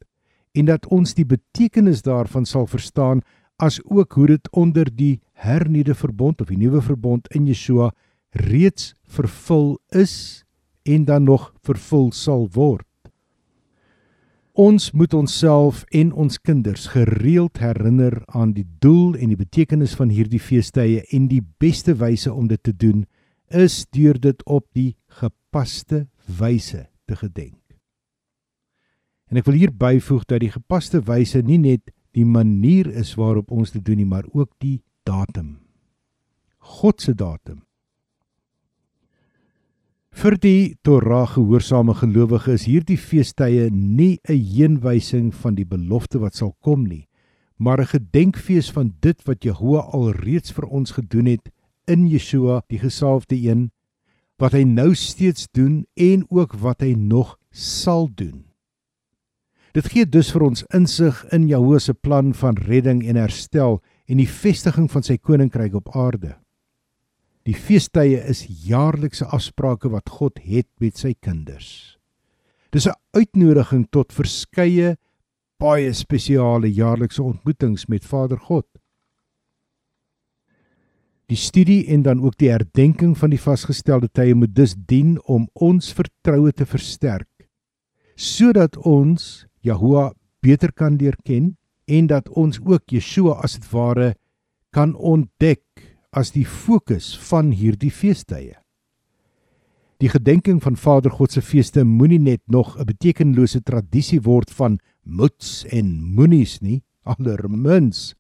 en 0.53 0.69
dat 0.69 0.86
ons 0.93 1.15
die 1.17 1.25
betekenis 1.25 2.03
daarvan 2.05 2.46
sal 2.46 2.67
verstaan 2.69 3.24
as 3.62 3.79
ook 3.84 4.13
hoe 4.13 4.27
dit 4.27 4.50
onder 4.51 4.89
die 4.96 5.19
hernuide 5.34 5.96
verbond 5.96 6.41
of 6.41 6.50
die 6.50 6.58
nuwe 6.58 6.81
verbond 6.81 7.27
in 7.34 7.48
Yeshua 7.50 7.91
reeds 8.34 8.93
vervul 9.03 9.77
is 9.89 10.43
en 10.84 11.05
dan 11.05 11.24
nog 11.24 11.53
vervul 11.63 12.12
sal 12.12 12.48
word. 12.53 12.88
Ons 14.53 14.91
moet 14.91 15.13
onsself 15.13 15.84
en 15.89 16.12
ons 16.13 16.38
kinders 16.38 16.88
gereeld 16.93 17.58
herinner 17.58 18.22
aan 18.27 18.53
die 18.53 18.67
doel 18.79 19.15
en 19.15 19.31
die 19.34 19.39
betekenis 19.39 19.96
van 19.98 20.12
hierdie 20.13 20.41
feestydde 20.41 21.01
en 21.10 21.27
die 21.31 21.41
beste 21.58 21.96
wyse 21.98 22.34
om 22.34 22.48
dit 22.48 22.62
te 22.62 22.74
doen 22.74 23.05
is 23.50 23.86
deur 23.89 24.19
dit 24.22 24.43
op 24.46 24.67
die 24.77 24.93
gepaste 25.08 26.05
wyse 26.25 26.88
te 27.06 27.15
gedenk. 27.15 27.60
En 29.32 29.38
ek 29.38 29.46
wil 29.50 29.58
hier 29.58 29.74
byvoeg 29.74 30.25
dat 30.30 30.44
die 30.44 30.53
gepaste 30.53 31.01
wyse 31.08 31.42
nie 31.42 31.58
net 31.58 31.89
die 32.13 32.25
manier 32.25 32.88
is 32.94 33.15
waarop 33.18 33.51
ons 33.51 33.72
dit 33.74 33.84
doen 33.86 33.98
nie, 33.98 34.10
maar 34.10 34.27
ook 34.34 34.51
die 34.62 34.84
datum. 35.08 35.58
God 36.58 37.01
se 37.01 37.15
datum. 37.18 37.63
Vir 40.13 40.38
die 40.38 40.75
Torah 40.86 41.25
gehoorsame 41.32 41.96
gelowige 41.98 42.53
is 42.53 42.68
hierdie 42.70 43.00
feestydde 43.01 43.72
nie 43.74 44.20
'n 44.30 44.38
heenwysing 44.38 45.34
van 45.34 45.56
die 45.56 45.65
belofte 45.65 46.20
wat 46.20 46.36
sal 46.36 46.53
kom 46.62 46.86
nie, 46.86 47.08
maar 47.58 47.82
'n 47.82 47.98
gedenkfees 47.98 48.72
van 48.72 48.94
dit 49.01 49.18
wat 49.25 49.44
Jehovah 49.44 49.94
alreeds 49.94 50.51
vir 50.51 50.70
ons 50.70 50.92
gedoen 50.92 51.25
het 51.25 51.50
in 51.88 52.08
Yeshua, 52.08 52.62
die 52.70 52.80
gesalfde 52.80 53.36
een, 53.36 53.72
wat 54.42 54.56
hy 54.58 54.63
nou 54.68 54.94
steeds 54.96 55.48
doen 55.52 55.86
en 55.94 56.25
ook 56.30 56.56
wat 56.62 56.82
hy 56.82 56.94
nog 56.98 57.38
sal 57.52 58.10
doen. 58.10 58.46
Dit 59.74 59.90
gee 59.90 60.06
dus 60.06 60.30
vir 60.34 60.46
ons 60.46 60.66
insig 60.74 61.24
in 61.34 61.48
Jahwe 61.50 61.80
se 61.82 61.94
plan 61.94 62.34
van 62.38 62.58
redding 62.58 63.02
en 63.10 63.18
herstel 63.18 63.80
en 64.06 64.20
die 64.22 64.30
vestiging 64.30 64.90
van 64.92 65.06
sy 65.06 65.18
koninkryk 65.18 65.74
op 65.80 65.90
aarde. 65.98 66.36
Die 67.44 67.58
feestydde 67.58 68.22
is 68.30 68.46
jaarlikse 68.68 69.25
afsprake 69.25 69.90
wat 69.92 70.10
God 70.10 70.38
het 70.46 70.70
met 70.80 70.98
sy 70.98 71.16
kinders. 71.20 71.98
Dis 72.72 72.88
'n 72.88 72.96
uitnodiging 73.13 73.88
tot 73.92 74.13
verskeie 74.13 74.98
baie 75.60 75.94
spesiale 75.94 76.68
jaarlikse 76.68 77.24
ontmoetings 77.24 77.88
met 77.88 78.06
Vader 78.06 78.40
God. 78.40 78.66
Die 81.34 81.40
studie 81.42 81.88
en 81.90 82.04
dan 82.06 82.20
ook 82.22 82.36
die 82.38 82.52
herdenking 82.52 83.16
van 83.18 83.32
die 83.34 83.42
vasgestelde 83.42 84.06
tye 84.13 84.36
moet 84.38 84.52
dus 84.54 84.75
dien 84.78 85.16
om 85.25 85.48
ons 85.66 85.88
vertroue 85.98 86.52
te 86.54 86.68
versterk 86.70 87.48
sodat 88.13 88.78
ons 88.78 89.48
Jahoua 89.66 90.12
beter 90.46 90.70
kan 90.78 91.00
leer 91.02 91.18
ken 91.25 91.56
en 91.90 92.12
dat 92.12 92.30
ons 92.30 92.60
ook 92.62 92.94
Yeshua 92.94 93.40
as 93.42 93.58
dit 93.58 93.66
ware 93.72 94.12
kan 94.78 94.94
ontdek 94.94 95.66
as 96.13 96.36
die 96.36 96.46
fokus 96.46 97.16
van 97.32 97.50
hierdie 97.50 97.90
feestydde. 97.90 98.60
Die 99.98 100.13
gedenking 100.13 100.62
van 100.62 100.78
Vader 100.78 101.18
God 101.18 101.34
se 101.34 101.42
feeste 101.42 101.82
moenie 101.82 102.22
net 102.22 102.44
nog 102.46 102.78
'n 102.78 102.86
betekenlose 102.86 103.63
tradisie 103.63 104.22
word 104.22 104.52
van 104.52 104.78
moets 105.02 105.66
en 105.66 105.98
moenies 106.13 106.60
nie, 106.62 106.84
allermins. 107.18 108.13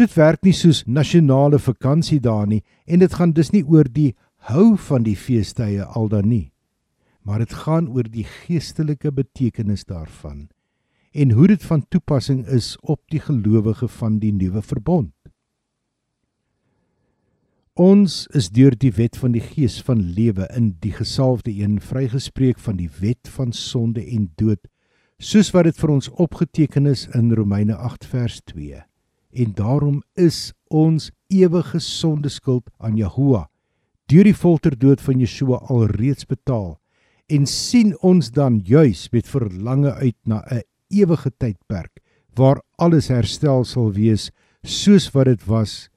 Dit 0.00 0.14
werk 0.16 0.40
nie 0.46 0.54
soos 0.56 0.84
nasionale 0.86 1.58
vakansie 1.60 2.20
daar 2.20 2.46
nie 2.48 2.62
en 2.86 3.02
dit 3.04 3.14
gaan 3.14 3.34
dus 3.36 3.52
nie 3.52 3.64
oor 3.64 3.84
die 3.84 4.14
hou 4.48 4.76
van 4.88 5.04
die 5.04 5.16
feestydde 5.16 5.84
al 5.84 6.08
dan 6.08 6.28
nie, 6.28 6.52
maar 7.22 7.42
dit 7.44 7.52
gaan 7.52 7.90
oor 7.92 8.08
die 8.08 8.24
geestelike 8.24 9.12
betekenis 9.12 9.84
daarvan 9.84 10.48
en 11.12 11.34
hoe 11.36 11.46
dit 11.46 11.64
van 11.68 11.84
toepassing 11.92 12.46
is 12.48 12.76
op 12.80 13.02
die 13.12 13.20
gelowige 13.20 13.88
van 13.88 14.16
die 14.18 14.32
nuwe 14.32 14.62
verbond. 14.64 15.12
Ons 17.76 18.26
is 18.32 18.48
deur 18.48 18.72
die 18.76 18.92
wet 18.96 19.18
van 19.20 19.32
die 19.36 19.44
gees 19.44 19.76
van 19.84 20.00
lewe 20.16 20.48
in 20.56 20.70
die 20.80 20.92
gesalfde 20.92 21.52
een 21.52 21.80
vrygespreek 21.80 22.58
van 22.60 22.76
die 22.80 22.88
wet 23.00 23.28
van 23.28 23.52
sonde 23.52 24.04
en 24.04 24.30
dood 24.40 24.64
soos 25.22 25.52
wat 25.54 25.68
dit 25.68 25.76
vir 25.78 25.92
ons 25.94 26.08
opgeteken 26.20 26.88
is 26.88 27.06
in 27.14 27.32
Romeine 27.36 27.76
8 27.76 28.08
vers 28.08 28.40
2 28.52 28.80
en 29.32 29.54
daarom 29.56 30.02
is 30.14 30.52
ons 30.68 31.10
ewige 31.28 31.78
sondeskuld 31.80 32.68
aan 32.78 32.96
Jahoua 32.96 33.48
deur 34.12 34.28
die 34.28 34.36
folterdood 34.36 35.00
van 35.00 35.20
Yeshua 35.22 35.62
alreeds 35.72 36.26
betaal 36.28 36.76
en 37.32 37.46
sien 37.48 37.94
ons 38.04 38.28
dan 38.34 38.60
juis 38.64 39.06
met 39.12 39.28
verlange 39.28 39.92
uit 39.94 40.18
na 40.24 40.42
'n 40.50 40.62
ewige 40.92 41.30
tydperk 41.38 42.02
waar 42.34 42.62
alles 42.76 43.08
herstel 43.08 43.64
sal 43.64 43.92
wees 43.92 44.30
soos 44.62 45.10
wat 45.10 45.24
dit 45.24 45.44
was 45.44 45.88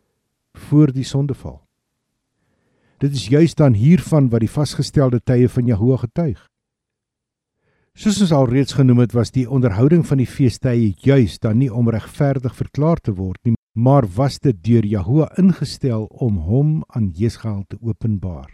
voor 0.54 0.92
die 0.92 1.04
sondeval. 1.04 1.62
Dit 2.98 3.14
is 3.14 3.28
juis 3.28 3.56
dan 3.56 3.74
hiervan 3.74 4.30
wat 4.30 4.40
die 4.40 4.50
vasgestelde 4.50 5.20
tye 5.24 5.50
van 5.50 5.66
Jahoua 5.66 5.98
getuig. 5.98 6.40
Soos 7.96 8.18
ons 8.20 8.34
alreeds 8.36 8.76
genoem 8.76 9.06
het, 9.06 9.14
was 9.16 9.30
die 9.32 9.46
onderhouding 9.48 10.02
van 10.04 10.20
die 10.20 10.28
feestydde 10.28 10.90
juis 11.00 11.38
dan 11.40 11.62
nie 11.62 11.70
om 11.72 11.88
regverdig 11.88 12.52
verklaar 12.52 13.00
te 13.00 13.14
word 13.16 13.40
nie, 13.48 13.54
maar 13.72 14.04
was 14.18 14.36
dit 14.44 14.58
deur 14.68 14.84
Jahoua 14.84 15.30
ingestel 15.40 16.04
om 16.20 16.42
hom 16.44 16.82
aan 16.92 17.14
Jesgaal 17.16 17.64
te 17.72 17.80
openbaar. 17.80 18.50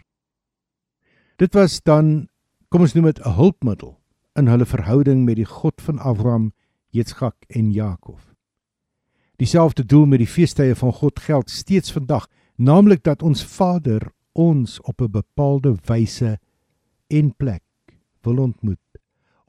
Dit 1.42 1.58
was 1.58 1.80
dan, 1.82 2.28
kom 2.70 2.86
ons 2.86 2.94
noem 2.94 3.10
dit 3.10 3.18
'n 3.18 3.34
hulpmiddel 3.34 3.98
in 4.38 4.46
hulle 4.46 4.64
verhouding 4.64 5.24
met 5.24 5.36
die 5.36 5.50
God 5.58 5.82
van 5.82 5.98
Abraham, 5.98 6.52
Jitskak 6.90 7.34
en 7.48 7.72
Jakob. 7.72 8.20
Dieselfde 9.38 9.84
doel 9.84 10.06
met 10.06 10.18
die 10.18 10.30
feestydde 10.30 10.76
van 10.76 10.92
God 10.92 11.18
geld 11.18 11.50
steeds 11.50 11.92
vandag, 11.92 12.28
naamlik 12.56 13.02
dat 13.02 13.22
ons 13.22 13.42
Vader 13.44 14.12
ons 14.34 14.80
op 14.80 15.02
'n 15.02 15.10
bepaalde 15.10 15.74
wyse 15.86 16.38
en 17.08 17.34
plek 17.36 17.62
wil 18.22 18.38
ontmoet 18.38 18.91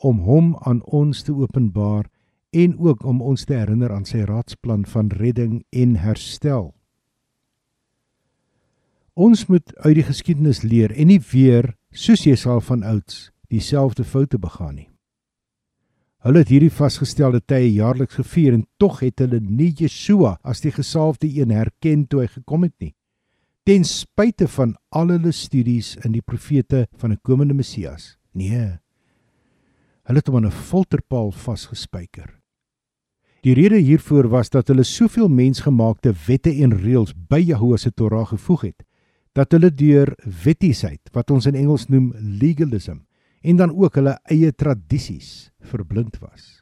om 0.03 0.19
hom 0.27 0.53
aan 0.67 0.81
ons 0.83 1.23
te 1.23 1.33
openbaar 1.33 2.09
en 2.53 2.77
ook 2.77 3.05
om 3.09 3.21
ons 3.21 3.45
te 3.47 3.55
herinner 3.57 3.91
aan 3.95 4.05
sy 4.05 4.25
raadsplan 4.27 4.85
van 4.85 5.09
redding 5.17 5.61
en 5.71 5.95
herstel. 6.03 6.73
Ons 9.13 9.45
moet 9.49 9.75
uit 9.85 9.95
die 9.99 10.05
geskiedenis 10.05 10.63
leer 10.65 10.91
en 10.91 11.09
nie 11.09 11.21
weer 11.31 11.73
soos 11.91 12.25
Jesaja 12.25 12.61
van 12.69 12.83
ouds 12.83 13.29
dieselfde 13.53 14.03
foute 14.03 14.39
begaan 14.41 14.75
nie. 14.75 14.89
Hulle 16.23 16.41
het 16.43 16.51
hierdie 16.53 16.73
vasgestelde 16.73 17.41
tye 17.45 17.69
jaarliks 17.73 18.19
gevier 18.21 18.55
en 18.57 18.67
tog 18.79 19.01
het 19.03 19.21
hulle 19.21 19.41
nie 19.43 19.73
Yeshua 19.77 20.37
as 20.43 20.63
die 20.63 20.71
gesalfde 20.73 21.29
een 21.29 21.51
herken 21.51 22.07
toe 22.07 22.23
hy 22.23 22.29
gekom 22.31 22.67
het 22.69 22.75
nie 22.79 22.93
ten 23.63 23.85
spyte 23.87 24.47
van 24.47 24.75
al 24.91 25.13
hulle 25.13 25.31
studies 25.31 25.93
in 26.03 26.11
die 26.11 26.21
profete 26.21 26.87
van 26.99 27.11
'n 27.11 27.19
komende 27.21 27.53
Messias. 27.53 28.17
Nee. 28.33 28.82
Hulle 30.03 30.19
het 30.19 30.27
hom 30.27 30.35
aan 30.35 30.45
'n 30.47 30.51
folterpaal 30.51 31.31
vasgespijker. 31.31 32.39
Die 33.43 33.53
rede 33.53 33.77
hiervoor 33.77 34.27
was 34.29 34.49
dat 34.49 34.67
hulle 34.67 34.83
soveel 34.83 35.27
mensgemaakte 35.27 36.13
wette 36.27 36.51
en 36.63 36.77
reëls 36.79 37.13
by 37.27 37.39
Jahoua 37.39 37.77
se 37.77 37.91
Torah 37.91 38.27
gevoeg 38.27 38.61
het 38.61 38.83
dat 39.33 39.51
hulle 39.51 39.71
deur 39.73 40.13
wettiesheid 40.43 41.09
wat 41.11 41.31
ons 41.31 41.45
in 41.45 41.55
Engels 41.55 41.87
noem 41.87 42.13
legalism 42.15 43.01
en 43.41 43.55
dan 43.59 43.73
ook 43.75 43.95
hulle 43.95 44.19
eie 44.31 44.51
tradisies 44.51 45.51
verblind 45.59 46.19
was. 46.21 46.61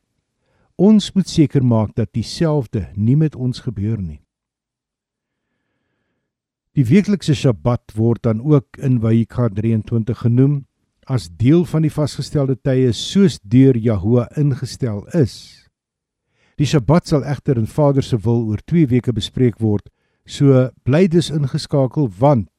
Ons 0.76 1.12
moet 1.14 1.30
seker 1.30 1.64
maak 1.64 1.96
dat 1.96 2.14
dieselfde 2.14 2.88
nie 2.96 3.16
met 3.16 3.36
ons 3.36 3.60
gebeur 3.60 4.02
nie. 4.02 4.22
Die 6.74 6.86
weeklikse 6.88 7.36
Sabbat 7.36 7.94
word 7.94 8.24
dan 8.24 8.42
ook 8.42 8.80
in 8.80 9.02
Vayikra 9.04 9.50
23 9.50 10.18
genoem 10.18 10.64
as 11.08 11.30
deel 11.30 11.66
van 11.66 11.86
die 11.86 11.94
vasgestelde 11.94 12.56
tye 12.56 12.92
soos 12.94 13.40
deur 13.42 13.78
Jahoua 13.78 14.28
ingestel 14.38 15.04
is. 15.18 15.68
Die 16.58 16.68
Sabbat 16.70 17.08
sal 17.08 17.24
egter 17.26 17.58
in 17.58 17.68
Vader 17.68 18.04
se 18.04 18.20
wil 18.22 18.44
oor 18.52 18.62
2 18.70 18.88
weke 18.92 19.14
bespreek 19.14 19.58
word. 19.60 19.88
So 20.26 20.70
bly 20.86 21.08
dus 21.08 21.32
ingeskakel 21.34 22.12
want 22.20 22.50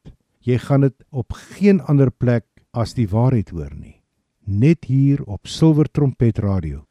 jy 0.43 0.59
gaan 0.59 0.89
dit 0.89 0.97
op 1.11 1.37
geen 1.55 1.81
ander 1.87 2.11
plek 2.11 2.47
as 2.73 2.97
die 2.99 3.07
waarheid 3.07 3.53
hoor 3.55 3.71
nie. 3.75 4.01
Net 4.43 4.89
hier 4.91 5.23
op 5.31 5.47
Silwer 5.47 5.87
Trompet 5.87 6.39
Radio. 6.43 6.83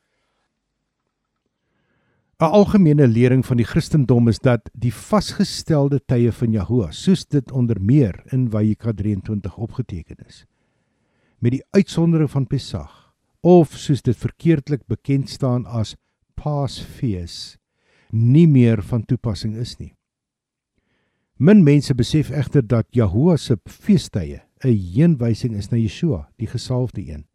'n 2.41 2.50
Algemene 2.50 3.05
lering 3.08 3.46
van 3.46 3.58
die 3.58 3.65
Christendom 3.65 4.27
is 4.27 4.39
dat 4.39 4.70
die 4.74 4.93
vasgestelde 4.93 6.00
tye 6.10 6.31
van 6.31 6.51
Jahoua, 6.51 6.88
soos 6.91 7.27
dit 7.29 7.51
onder 7.51 7.77
meer 7.77 8.17
in 8.34 8.48
Vayikra 8.50 8.93
23 8.98 9.58
opgeteken 9.58 10.17
is, 10.25 10.46
met 11.41 11.57
die 11.57 11.63
uitsondering 11.74 12.29
van 12.31 12.48
Pesach 12.48 13.13
of 13.41 13.74
soos 13.74 14.03
dit 14.05 14.17
verkeerdelik 14.17 14.86
bekend 14.88 15.29
staan 15.29 15.65
as 15.65 15.95
Paasfees, 16.38 17.57
nie 18.13 18.48
meer 18.48 18.81
van 18.86 19.05
toepassing 19.05 19.57
is 19.57 19.75
nie. 19.79 19.93
Min 21.41 21.63
mense 21.65 21.93
besef 21.98 22.29
egter 22.29 22.62
dat 22.62 22.86
Jahoua 22.93 23.38
se 23.38 23.57
feestydde 23.65 24.41
'n 24.63 24.77
heenwysing 24.93 25.55
is 25.57 25.71
na 25.71 25.77
Yeshua, 25.77 26.29
die 26.38 26.48
gesalfde 26.48 27.01
een 27.01 27.25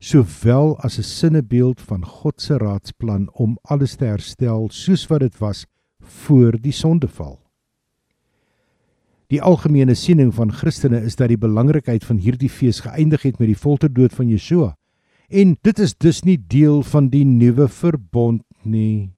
sowel 0.00 0.78
as 0.80 0.98
'n 0.98 1.02
sinnebeeld 1.02 1.80
van 1.80 2.04
God 2.04 2.40
se 2.40 2.56
raadsplan 2.56 3.28
om 3.32 3.58
alles 3.62 3.94
te 3.96 4.04
herstel 4.04 4.68
soos 4.70 5.06
wat 5.06 5.20
dit 5.20 5.38
was 5.38 5.66
voor 6.00 6.60
die 6.60 6.72
sondeval. 6.72 7.49
Die 9.30 9.38
algemene 9.42 9.94
siening 9.94 10.32
van 10.34 10.50
Christene 10.50 11.00
is 11.06 11.14
dat 11.16 11.30
die 11.30 11.38
belangrikheid 11.38 12.02
van 12.06 12.18
hierdie 12.18 12.50
fees 12.50 12.82
geëindig 12.82 13.22
het 13.28 13.38
met 13.38 13.52
die 13.52 13.58
folterdood 13.58 14.14
van 14.16 14.28
Yeshua. 14.28 14.74
En 15.30 15.54
dit 15.62 15.78
is 15.78 15.94
dus 15.94 16.24
nie 16.26 16.38
deel 16.50 16.82
van 16.82 17.08
die 17.12 17.24
nuwe 17.24 17.68
verbond 17.70 18.42
nie. 18.66 19.12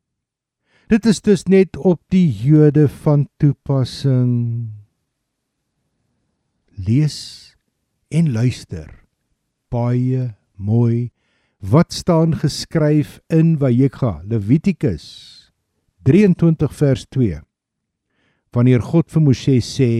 Dit 0.92 1.06
is 1.08 1.22
dus 1.24 1.46
net 1.48 1.78
op 1.80 2.02
die 2.12 2.28
Jode 2.28 2.84
van 3.00 3.24
toepassing. 3.40 4.68
Lees 6.76 7.56
en 8.12 8.32
luister. 8.32 8.90
Baie 9.72 10.34
mooi 10.60 11.10
wat 11.62 11.92
staan 11.94 12.34
geskryf 12.36 13.20
in 13.30 13.54
Vayekha 13.58 14.20
Levitikus 14.26 15.06
23 16.02 16.74
vers 16.74 17.06
2 17.14 17.38
wanneer 18.54 18.82
God 18.84 19.10
vir 19.12 19.24
Moshe 19.24 19.58
sê 19.64 19.90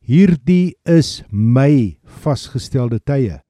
hierdie 0.00 0.74
is 0.88 1.20
my 1.30 1.96
vasgestelde 2.22 3.00
tye 3.00 3.40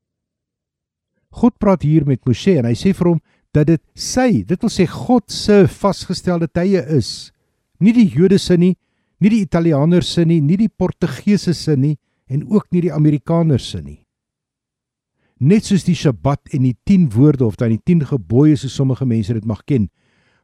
God 1.30 1.56
praat 1.62 1.86
hier 1.86 2.06
met 2.08 2.22
Moshe 2.26 2.56
en 2.58 2.68
hy 2.68 2.76
sê 2.78 2.94
vir 2.96 3.12
hom 3.12 3.22
dat 3.54 3.70
dit 3.70 3.82
sy 3.94 4.42
dit 4.46 4.60
wil 4.62 4.72
sê 4.72 4.86
God 4.90 5.26
se 5.30 5.64
vasgestelde 5.70 6.50
tye 6.50 6.82
is 6.98 7.30
nie 7.80 7.94
die 7.96 8.08
Jode 8.08 8.38
se 8.38 8.58
nie 8.58 8.76
nie 9.20 9.34
die 9.34 9.42
Italianers 9.46 10.14
se 10.16 10.24
nie 10.24 10.40
nie 10.40 10.58
die 10.60 10.70
Portugese 10.70 11.54
se 11.54 11.76
nie 11.76 11.96
en 12.30 12.46
ook 12.46 12.70
nie 12.70 12.86
die 12.86 12.94
Amerikaners 12.94 13.72
se 13.72 13.82
nie 13.82 14.00
net 15.40 15.64
soos 15.64 15.86
die 15.88 15.96
Sabbat 15.96 16.52
en 16.54 16.66
die 16.68 16.76
10 16.86 17.08
woorde 17.16 17.46
of 17.48 17.56
dan 17.56 17.72
die 17.72 17.80
10 17.80 18.04
gebooie 18.12 18.58
so 18.60 18.68
sommige 18.68 19.08
mense 19.08 19.32
dit 19.34 19.46
mag 19.48 19.64
ken, 19.64 19.88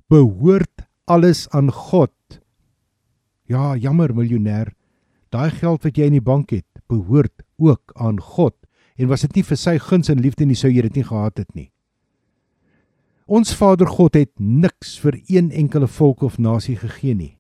behoort 0.08 0.86
alles 1.06 1.44
aan 1.54 1.68
God. 1.70 2.12
Ja, 3.46 3.76
jammer 3.78 4.10
miljonair, 4.14 4.72
daai 5.30 5.50
geld 5.54 5.84
wat 5.86 5.98
jy 5.98 6.08
in 6.10 6.16
die 6.18 6.24
bank 6.24 6.50
het, 6.50 6.66
behoort 6.90 7.44
ook 7.62 7.92
aan 7.94 8.18
God. 8.18 8.56
En 8.98 9.10
was 9.10 9.22
dit 9.26 9.38
nie 9.38 9.44
vir 9.46 9.58
sy 9.60 9.76
guns 9.78 10.10
en 10.10 10.22
liefde 10.22 10.46
nie 10.48 10.58
sou 10.58 10.70
jy 10.72 10.82
dit 10.88 10.98
nie 10.98 11.06
gehad 11.06 11.38
het 11.38 11.52
nie. 11.54 11.70
Ons 13.26 13.54
Vader 13.58 13.88
God 13.90 14.14
het 14.14 14.32
niks 14.38 14.96
vir 15.02 15.18
een 15.26 15.50
enkele 15.50 15.86
volk 15.90 16.22
of 16.26 16.38
nasie 16.38 16.76
gegee 16.78 17.14
nie. 17.14 17.32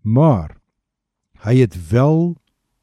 Maar 0.00 0.56
hy 1.44 1.60
het 1.62 1.76
wel 1.90 2.36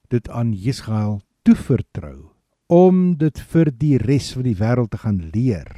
dit 0.09 0.29
aan 0.29 0.53
Israel 0.53 1.21
toevertrou 1.45 2.29
om 2.67 3.15
dit 3.17 3.39
vir 3.53 3.71
die 3.71 3.97
res 4.01 4.31
van 4.35 4.45
die 4.49 4.57
wêreld 4.57 4.91
te 4.93 5.01
gaan 5.01 5.21
leer. 5.33 5.69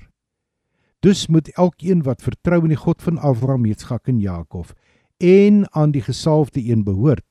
Dus 1.04 1.28
moet 1.28 1.52
elkeen 1.56 2.04
wat 2.04 2.24
vertrou 2.24 2.64
in 2.64 2.74
die 2.74 2.80
God 2.80 3.04
van 3.04 3.20
Abraham, 3.20 3.68
Isak 3.70 4.08
en 4.12 4.20
Jakob 4.20 4.74
en 5.20 5.66
aan 5.76 5.92
die 5.92 6.02
gesalfde 6.02 6.64
een 6.64 6.84
behoort, 6.84 7.28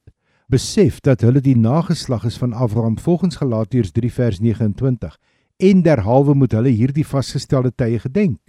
besef 0.49 1.01
dat 1.01 1.21
hulle 1.25 1.41
die 1.41 1.57
nageslag 1.57 2.25
is 2.25 2.37
van 2.41 2.53
Abraham 2.53 2.99
volgens 2.99 3.37
Galasiërs 3.41 3.93
3 3.97 4.13
vers 4.13 4.41
29 4.41 5.17
en 5.57 5.83
derhalwe 5.83 6.35
moet 6.35 6.53
hulle 6.53 6.73
hierdie 6.73 7.07
vasgestelde 7.07 7.73
tye 7.75 7.99
gedenk. 7.99 8.41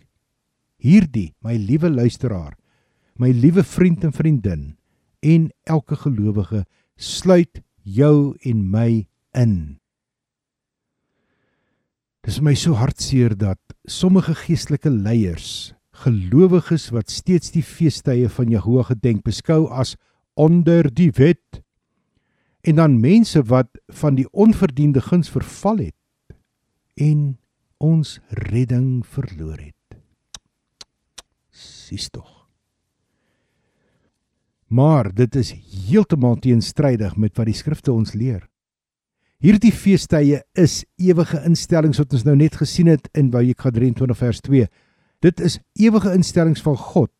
Hierdie, 0.80 1.34
my 1.44 1.56
liewe 1.56 1.90
luisteraar, 1.90 2.56
my 3.20 3.32
liewe 3.36 3.64
vriend 3.64 4.04
en 4.04 4.14
vriendin 4.16 4.64
en 5.20 5.50
elke 5.64 5.96
gelowige 5.96 6.64
sluit 6.96 7.62
jou 7.84 8.36
en 8.48 8.64
my 8.72 9.08
in. 9.36 9.80
Dis 12.24 12.40
my 12.44 12.54
so 12.56 12.76
hartseer 12.76 13.36
dat 13.36 13.60
sommige 13.88 14.36
geestelike 14.36 14.92
leiers, 14.92 15.74
gelowiges 16.04 16.90
wat 16.96 17.12
steeds 17.12 17.52
die 17.56 17.64
feestydde 17.66 18.30
van 18.32 18.52
Jehovah 18.54 18.90
gedenk 18.92 19.24
beskou 19.28 19.68
as 19.72 19.96
onder 20.40 20.88
die 20.88 21.12
wet 21.18 21.62
en 22.68 22.80
dan 22.80 23.00
mense 23.00 23.42
wat 23.48 23.70
van 24.02 24.16
die 24.20 24.28
onverdiende 24.32 25.02
guns 25.04 25.32
verval 25.32 25.84
het 25.90 25.96
en 27.00 27.38
ons 27.80 28.20
redding 28.30 29.06
verloor 29.08 29.58
het. 29.58 29.76
Sis 31.50 32.10
tog. 32.12 32.28
Maar 34.68 35.10
dit 35.16 35.36
is 35.36 35.54
heeltemal 35.90 36.36
teenstrydig 36.44 37.16
met 37.18 37.38
wat 37.40 37.48
die 37.50 37.58
skrifte 37.58 37.92
ons 37.92 38.14
leer. 38.14 38.44
Hierdie 39.40 39.72
feestydde 39.72 40.44
is 40.60 40.84
ewige 41.00 41.40
instellings 41.48 41.98
wat 42.02 42.14
ons 42.14 42.26
nou 42.28 42.36
net 42.36 42.60
gesien 42.60 42.92
het 42.92 43.08
in 43.18 43.32
Wajeka 43.32 43.72
23 43.72 44.20
vers 44.20 44.42
2. 44.46 44.68
Dit 45.20 45.40
is 45.40 45.60
ewige 45.74 46.14
instellings 46.16 46.62
van 46.62 46.78
God 46.78 47.12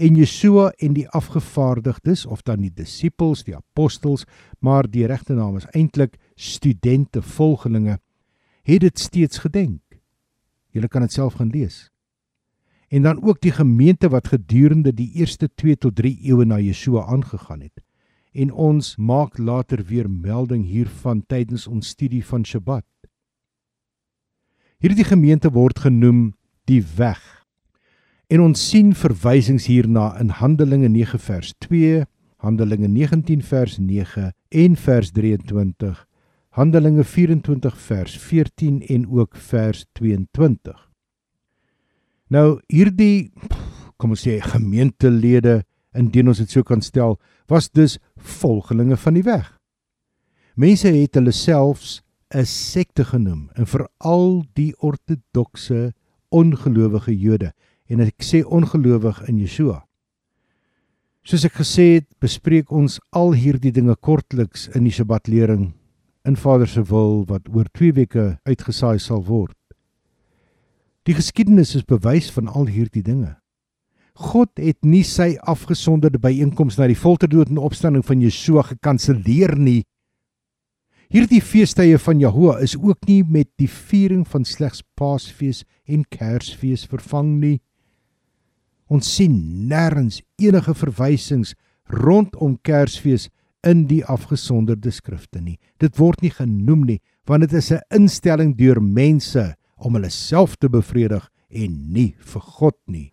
en 0.00 0.14
Yeshua 0.16 0.70
en 0.78 0.94
die 0.94 1.08
afgevaardigdes 1.08 2.22
of 2.26 2.44
dan 2.46 2.62
die 2.62 2.72
disippels, 2.72 3.42
die 3.44 3.56
apostels, 3.56 4.24
maar 4.58 4.86
die 4.88 5.04
regte 5.10 5.34
naam 5.34 5.58
is 5.58 5.66
eintlik 5.74 6.16
studente, 6.38 7.22
volgelinge, 7.22 7.98
het 8.62 8.80
dit 8.86 8.98
steeds 8.98 9.42
gedenk. 9.42 9.82
Julle 10.70 10.88
kan 10.88 11.02
dit 11.02 11.12
self 11.12 11.36
gaan 11.40 11.50
lees. 11.50 11.90
En 12.88 13.02
dan 13.02 13.22
ook 13.22 13.40
die 13.42 13.52
gemeente 13.52 14.08
wat 14.08 14.30
gedurende 14.30 14.94
die 14.94 15.10
eerste 15.18 15.50
2 15.54 15.76
tot 15.76 15.96
3 15.98 16.16
eeue 16.30 16.46
na 16.46 16.58
Yeshua 16.62 17.04
aangegaan 17.10 17.60
het. 17.60 17.82
En 18.32 18.52
ons 18.52 18.96
maak 18.96 19.38
later 19.38 19.82
weer 19.84 20.10
melding 20.10 20.64
hiervan 20.64 21.26
tydens 21.26 21.66
ons 21.66 21.88
studie 21.88 22.22
van 22.26 22.44
Sabbat. 22.44 22.86
Hierdie 24.78 25.04
gemeente 25.04 25.50
word 25.50 25.78
genoem 25.78 26.30
die 26.70 26.82
weg 26.96 27.20
En 28.30 28.44
ons 28.44 28.60
sien 28.70 28.92
verwysings 28.94 29.64
hierna 29.66 30.12
in 30.22 30.28
Handelinge 30.38 30.88
9 30.88 31.18
vers 31.18 31.50
2, 31.66 32.04
Handelinge 32.44 32.86
19 32.86 33.42
vers 33.42 33.74
9 33.82 34.28
en 34.48 34.76
vers 34.78 35.10
23, 35.16 35.96
Handelinge 36.54 37.02
24 37.04 37.80
vers 37.88 38.14
14 38.22 38.78
en 38.86 39.08
ook 39.10 39.34
vers 39.34 39.82
22. 39.98 40.78
Nou 42.30 42.60
hierdie 42.70 43.32
kom 43.98 44.14
ons 44.14 44.22
sê 44.22 44.38
gemeentelede 44.44 45.64
indien 45.98 46.30
ons 46.30 46.38
dit 46.38 46.54
so 46.54 46.62
kan 46.62 46.86
stel, 46.86 47.18
was 47.50 47.66
dus 47.74 47.98
volgelinge 48.14 48.94
van 48.96 49.18
die 49.18 49.26
weg. 49.26 49.56
Mense 50.54 50.86
het 50.94 51.18
hulle 51.18 51.34
selfs 51.34 51.98
'n 52.30 52.46
sekte 52.46 53.04
genoem 53.04 53.50
en 53.58 53.66
veral 53.66 54.44
die 54.54 54.70
ortodokse 54.78 55.90
ongelowige 56.30 57.14
Jode 57.14 57.52
en 57.90 58.02
ek 58.04 58.22
sê 58.22 58.42
ongelowig 58.46 59.22
in 59.28 59.40
Yeshua. 59.42 59.82
Soos 61.26 61.44
ek 61.44 61.58
gesê 61.60 61.86
het, 61.98 62.06
bespreek 62.22 62.70
ons 62.72 62.96
al 63.12 63.34
hierdie 63.36 63.74
dinge 63.74 63.94
kortliks 64.00 64.68
in 64.74 64.86
die 64.88 64.94
Sabbatlering 64.94 65.72
in 66.24 66.36
Vader 66.36 66.68
se 66.68 66.82
wil 66.88 67.24
wat 67.28 67.48
oor 67.52 67.68
2 67.76 67.92
weke 67.96 68.24
uitgesaai 68.48 68.98
sal 69.00 69.24
word. 69.26 69.56
Die 71.08 71.16
geskiedenis 71.16 71.74
is 71.74 71.86
bewys 71.88 72.28
van 72.32 72.48
al 72.48 72.68
hierdie 72.68 73.02
dinge. 73.02 73.34
God 74.20 74.50
het 74.60 74.76
nie 74.84 75.02
sy 75.06 75.32
afgesonderde 75.48 76.20
byeenkoms 76.20 76.76
na 76.76 76.90
die 76.90 76.98
folterdood 76.98 77.48
en 77.48 77.60
opstanding 77.62 78.04
van 78.04 78.20
Yeshua 78.20 78.66
gekanselleer 78.68 79.56
nie. 79.56 79.82
Hierdie 81.10 81.40
feestydde 81.42 81.98
van 81.98 82.20
Jahoua 82.22 82.60
is 82.62 82.76
ook 82.78 83.08
nie 83.08 83.24
met 83.26 83.48
die 83.58 83.66
viering 83.66 84.22
van 84.30 84.44
slegs 84.46 84.84
Paasfees 84.94 85.64
en 85.90 86.04
Kersfees 86.06 86.84
vervang 86.86 87.32
nie. 87.40 87.56
Ons 88.86 89.08
sien 89.16 89.34
nêrens 89.66 90.20
enige 90.38 90.70
verwysings 90.78 91.56
rondom 91.90 92.54
Kersfees 92.62 93.26
in 93.66 93.88
die 93.90 94.04
afgesonderde 94.06 94.92
skrifte 94.94 95.42
nie. 95.42 95.58
Dit 95.82 95.98
word 95.98 96.22
nie 96.22 96.30
genoem 96.30 96.86
nie, 96.86 97.00
want 97.26 97.42
dit 97.42 97.58
is 97.58 97.72
'n 97.72 97.82
instelling 97.90 98.54
deur 98.54 98.80
mense 98.80 99.56
om 99.78 99.94
hulle 99.94 100.10
self 100.10 100.54
te 100.56 100.68
bevredig 100.68 101.28
en 101.50 101.92
nie 101.92 102.14
vir 102.20 102.40
God 102.40 102.78
nie. 102.86 103.12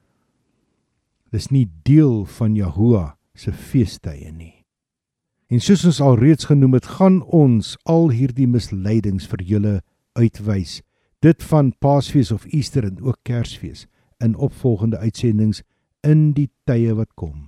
Dis 1.31 1.49
nie 1.49 1.65
deel 1.83 2.25
van 2.25 2.55
Jahoua 2.55 3.17
se 3.33 3.51
feestydde 3.51 4.31
nie. 4.31 4.57
En 5.47 5.62
soos 5.63 5.86
ons 5.88 6.01
alreeds 6.03 6.49
genoem 6.49 6.75
het, 6.75 6.88
gaan 6.97 7.21
ons 7.23 7.75
al 7.88 8.10
hierdie 8.12 8.49
misleidings 8.51 9.27
vir 9.31 9.43
julle 9.47 9.75
uitwys. 10.19 10.81
Dit 11.23 11.43
van 11.47 11.71
Paasfees 11.79 12.33
of 12.36 12.45
Easter 12.51 12.83
en 12.83 12.99
ook 13.01 13.17
Kersfees 13.23 13.86
in 14.23 14.36
opvolgende 14.36 14.97
uitsendings 14.97 15.63
in 16.03 16.33
die 16.36 16.49
tye 16.67 16.93
wat 16.97 17.13
kom. 17.15 17.47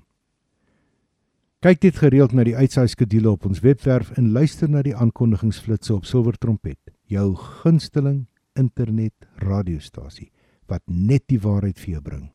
Kyk 1.60 1.82
dit 1.84 1.98
gereeld 2.00 2.32
na 2.32 2.46
die 2.48 2.56
uitsaaiskedule 2.56 3.34
op 3.34 3.46
ons 3.50 3.60
webwerf 3.66 4.14
en 4.16 4.32
luister 4.32 4.70
na 4.72 4.80
die 4.86 4.96
aankondigingsflitsse 4.96 5.92
op 5.92 6.08
Silwer 6.08 6.38
Trompet, 6.40 6.80
jou 7.12 7.34
gunsteling 7.36 8.30
internet 8.56 9.28
radiostasie 9.44 10.30
wat 10.72 10.86
net 10.88 11.26
die 11.28 11.42
waarheid 11.42 11.80
vir 11.82 11.98
jou 11.98 12.02
bring. 12.06 12.26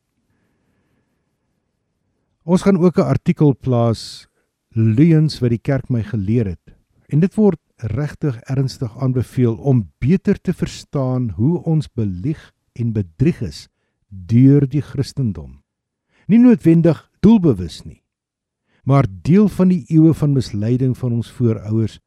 Ons 2.45 2.61
gaan 2.61 2.77
ook 2.77 2.99
'n 2.99 3.09
artikel 3.09 3.55
plaas 3.57 4.27
leuns 4.75 5.39
wat 5.39 5.53
die 5.53 5.61
kerk 5.61 5.89
my 5.89 6.03
geleer 6.03 6.49
het. 6.51 6.75
En 7.07 7.21
dit 7.23 7.35
word 7.39 7.59
regtig 7.91 8.37
ernstig 8.51 8.91
aanbeveel 8.99 9.55
om 9.55 9.85
beter 10.03 10.39
te 10.41 10.53
verstaan 10.53 11.29
hoe 11.39 11.63
ons 11.63 11.87
belieg 11.87 12.51
en 12.73 12.93
bedrieg 12.93 13.41
is 13.41 13.67
deur 14.09 14.67
die 14.67 14.81
Christendom. 14.83 15.61
Nie 16.27 16.39
noodwendig 16.39 16.99
doelbewus 17.23 17.83
nie, 17.85 18.01
maar 18.83 19.07
deel 19.07 19.47
van 19.49 19.71
die 19.71 19.83
eeue 19.89 20.13
van 20.13 20.33
misleiding 20.33 20.95
van 20.97 21.13
ons 21.19 21.31
voorouers 21.31 21.99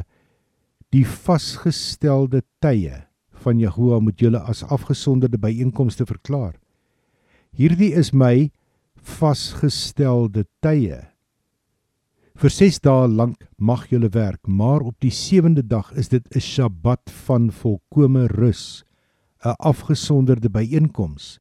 die 0.94 1.06
vasgestelde 1.06 2.44
tye 2.62 3.04
van 3.44 3.60
Jahoua 3.60 4.00
moet 4.00 4.22
julle 4.22 4.40
as 4.40 4.64
afgesonderde 4.64 5.40
byeenkomste 5.42 6.06
verklaar 6.06 6.54
Hierdie 7.54 7.94
is 7.94 8.14
my 8.14 8.52
vasgestelde 9.02 10.46
tye 10.62 11.02
Vir 12.34 12.50
6 12.50 12.80
dae 12.82 13.08
lank 13.08 13.44
mag 13.62 13.86
julle 13.92 14.10
werk, 14.10 14.42
maar 14.48 14.82
op 14.82 14.96
die 15.06 15.14
7de 15.14 15.62
dag 15.62 15.92
is 15.94 16.10
dit 16.10 16.26
'n 16.36 16.42
Sabbat 16.42 17.12
van 17.26 17.52
volkomme 17.52 18.28
rus, 18.28 18.84
'n 19.46 19.54
afgesonderde 19.60 20.50
byeenkoms. 20.50 21.40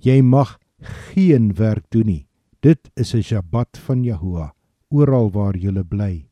Jy 0.00 0.22
mag 0.22 0.58
geen 0.80 1.54
werk 1.54 1.90
doen 1.90 2.06
nie. 2.06 2.26
Dit 2.60 2.90
is 2.94 3.14
'n 3.14 3.22
Sabbat 3.22 3.78
van 3.78 4.04
Jahoua 4.04 4.54
oral 4.90 5.30
waar 5.30 5.56
jy 5.56 5.82
bly. 5.82 6.27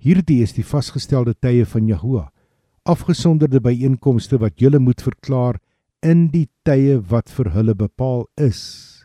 Hierdie 0.00 0.40
is 0.40 0.54
die 0.56 0.64
vasgestelde 0.64 1.34
tye 1.36 1.66
van 1.68 1.88
Jahoua, 1.88 2.30
afgesonderde 2.88 3.60
byeenkomste 3.60 4.38
wat 4.40 4.56
jy 4.56 4.78
moet 4.80 5.02
verklaar 5.04 5.58
in 6.00 6.30
die 6.32 6.48
tye 6.64 6.96
wat 7.10 7.28
vir 7.28 7.52
hulle 7.52 7.74
bepaal 7.76 8.24
is. 8.40 9.04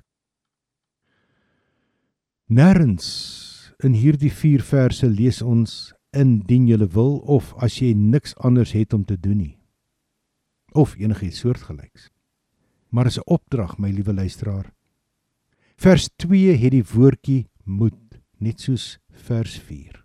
Nêrens 2.48 3.74
in 3.84 3.98
hierdie 3.98 4.32
4 4.32 4.64
verse 4.64 5.08
lees 5.08 5.42
ons 5.44 5.92
indien 6.16 6.70
jy 6.70 6.80
wil 6.96 7.18
of 7.28 7.52
as 7.60 7.82
jy 7.82 7.92
niks 7.94 8.32
anders 8.40 8.72
het 8.72 8.94
om 8.94 9.04
te 9.04 9.18
doen 9.20 9.38
nie 9.38 9.56
of 10.76 10.96
enigiets 11.00 11.40
soortgelyks. 11.40 12.10
Maar 12.92 13.06
is 13.06 13.18
'n 13.18 13.28
opdrag, 13.32 13.78
my 13.78 13.90
liewe 13.90 14.14
luisteraar. 14.14 14.74
Vers 15.76 16.10
2 16.16 16.56
het 16.56 16.72
die 16.72 16.84
woordjie 16.84 17.48
moet, 17.64 18.20
net 18.40 18.60
soos 18.60 19.00
vers 19.10 19.60
4. 19.60 20.05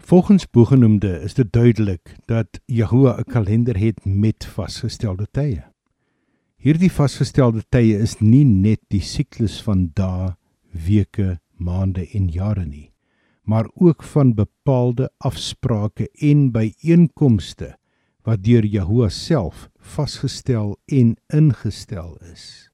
Volgens 0.00 0.50
bogenoemde 0.50 1.20
is 1.20 1.34
dit 1.34 1.52
duidelik 1.52 2.16
dat 2.24 2.60
Jahoua 2.64 3.18
'n 3.18 3.24
kalender 3.24 3.78
het 3.78 4.04
met 4.04 4.44
vasgestelde 4.44 5.26
tye. 5.30 5.64
Hierdie 6.56 6.92
vasgestelde 6.92 7.62
tye 7.68 7.98
is 7.98 8.18
nie 8.18 8.44
net 8.44 8.80
die 8.88 9.00
siklus 9.00 9.62
van 9.62 9.90
dae, 9.94 10.36
weke, 10.70 11.38
maande 11.56 12.08
en 12.12 12.28
jare 12.28 12.64
nie, 12.64 12.92
maar 13.42 13.68
ook 13.74 14.02
van 14.02 14.34
bepaalde 14.34 15.10
afsprake 15.18 16.08
en 16.14 16.50
byeenkomste 16.50 17.76
wat 18.22 18.42
deur 18.42 18.64
Jahoua 18.64 19.08
self 19.08 19.68
vasgestel 19.78 20.76
en 20.84 21.16
ingestel 21.26 22.16
is. 22.32 22.70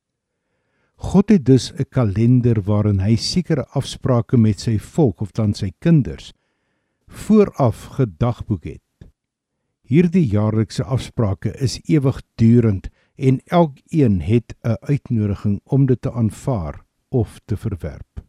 God 0.96 1.28
het 1.28 1.44
dus 1.44 1.72
'n 1.72 1.84
kalender 1.88 2.62
waarin 2.62 3.00
hy 3.00 3.16
sekere 3.16 3.66
afsprake 3.66 4.36
met 4.36 4.60
sy 4.60 4.78
volk 4.78 5.20
of 5.20 5.32
dan 5.32 5.54
sy 5.54 5.72
kinders 5.78 6.32
vooraf 7.06 7.84
gedagboek 7.84 8.64
het. 8.64 9.10
Hierdie 9.86 10.26
jaarlikse 10.26 10.84
afsprake 10.84 11.52
is 11.62 11.80
ewigdurend 11.84 12.88
en 13.14 13.40
elkeen 13.44 14.20
het 14.20 14.54
'n 14.62 14.76
uitnodiging 14.80 15.60
om 15.64 15.86
dit 15.86 16.00
te 16.00 16.12
aanvaar 16.12 16.84
of 17.08 17.40
te 17.44 17.56
verwerp. 17.56 18.24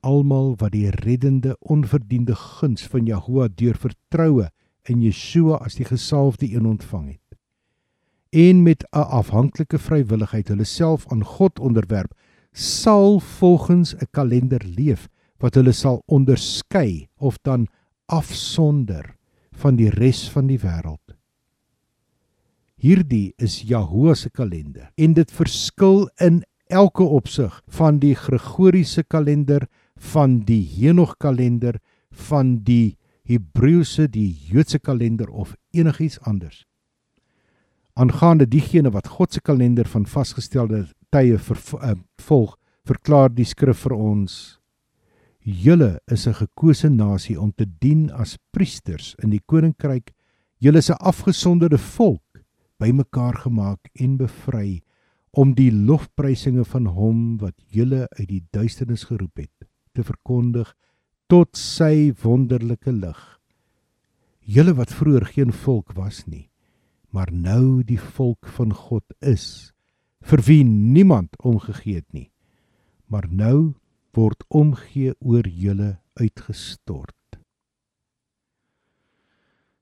Almal 0.00 0.54
wat 0.56 0.72
die 0.72 0.90
reddende 0.90 1.56
onverdiende 1.60 2.34
guns 2.34 2.86
van 2.86 3.04
Jahoua 3.06 3.48
deur 3.54 3.76
vertroue 3.76 4.50
in 4.82 5.02
Yeshua 5.02 5.56
as 5.56 5.74
die 5.74 5.86
gesalfde 5.86 6.54
een 6.54 6.66
ontvang 6.66 7.06
het 7.08 7.24
en 8.34 8.62
met 8.62 8.86
'n 8.90 8.98
afhanklike 8.98 9.78
vrywilligheid 9.78 10.48
hulle 10.48 10.64
self 10.64 11.06
aan 11.08 11.24
God 11.24 11.58
onderwerp 11.58 12.12
sal 12.52 13.20
volgens 13.20 13.94
'n 13.94 14.08
kalender 14.10 14.62
leef 14.64 15.08
wat 15.44 15.58
hulle 15.60 15.74
sal 15.76 16.00
onderskei 16.08 17.06
of 17.20 17.36
dan 17.44 17.68
afsonder 18.08 19.12
van 19.60 19.76
die 19.76 19.92
res 19.92 20.24
van 20.32 20.48
die 20.48 20.60
wêreld 20.62 21.04
hierdie 22.84 23.32
is 23.40 23.62
Jahoua 23.64 24.14
se 24.18 24.30
kalender 24.30 24.90
en 25.00 25.14
dit 25.16 25.30
verskil 25.32 26.04
in 26.20 26.42
elke 26.68 27.04
opsig 27.04 27.54
van 27.78 28.00
die 28.02 28.14
Gregoriese 28.18 29.04
kalender 29.04 29.66
van 30.12 30.40
die 30.44 30.62
Henog 30.64 31.16
kalender 31.22 31.78
van 32.28 32.58
die 32.66 32.96
Hebreëse, 33.24 34.08
die 34.12 34.28
Joodse 34.50 34.78
kalender 34.78 35.30
of 35.30 35.54
enigiets 35.72 36.18
anders. 36.28 36.66
Aangaande 37.96 38.46
diegene 38.50 38.90
wat 38.92 39.08
God 39.08 39.32
se 39.32 39.40
kalender 39.40 39.88
van 39.88 40.04
vasgestelde 40.04 40.84
tye 41.14 41.38
vervolg, 41.38 42.52
uh, 42.52 42.60
verklaar 42.84 43.32
die 43.32 43.46
skrif 43.48 43.86
vir 43.86 43.94
ons: 43.96 44.58
Julle 45.44 46.00
is 46.08 46.26
'n 46.26 46.32
gekose 46.32 46.88
nasie 46.88 47.40
om 47.40 47.52
te 47.52 47.66
dien 47.66 48.10
as 48.10 48.38
priesters 48.50 49.14
in 49.22 49.28
die 49.28 49.42
koninkryk. 49.44 50.14
Julle 50.58 50.78
is 50.78 50.88
'n 50.90 50.96
afgesonderde 50.96 51.78
volk, 51.78 52.40
bymekaar 52.78 53.34
gemaak 53.44 53.90
en 53.94 54.16
bevry 54.16 54.82
om 55.32 55.54
die 55.54 55.70
lofprysinge 55.70 56.64
van 56.64 56.86
hom 56.86 57.36
wat 57.38 57.54
julle 57.68 58.08
uit 58.18 58.28
die 58.28 58.42
duisternis 58.50 59.04
geroep 59.04 59.36
het 59.36 59.68
te 59.92 60.02
verkondig 60.02 60.74
tot 61.28 61.56
sy 61.56 62.14
wonderlike 62.22 62.92
lig. 62.92 63.40
Julle 64.40 64.74
wat 64.74 64.92
vroeër 64.92 65.26
geen 65.26 65.52
volk 65.52 65.92
was 65.92 66.26
nie, 66.26 66.48
maar 67.10 67.32
nou 67.32 67.82
die 67.82 68.00
volk 68.00 68.46
van 68.46 68.72
God 68.72 69.04
is, 69.20 69.72
vir 70.22 70.40
wie 70.46 70.64
niemand 70.64 71.36
omgegee 71.42 71.94
het 71.94 72.12
nie, 72.12 72.30
maar 73.06 73.28
nou 73.28 73.74
word 74.16 74.44
omgee 74.48 75.14
oor 75.20 75.46
julle 75.48 75.98
uitgestort. 76.20 77.14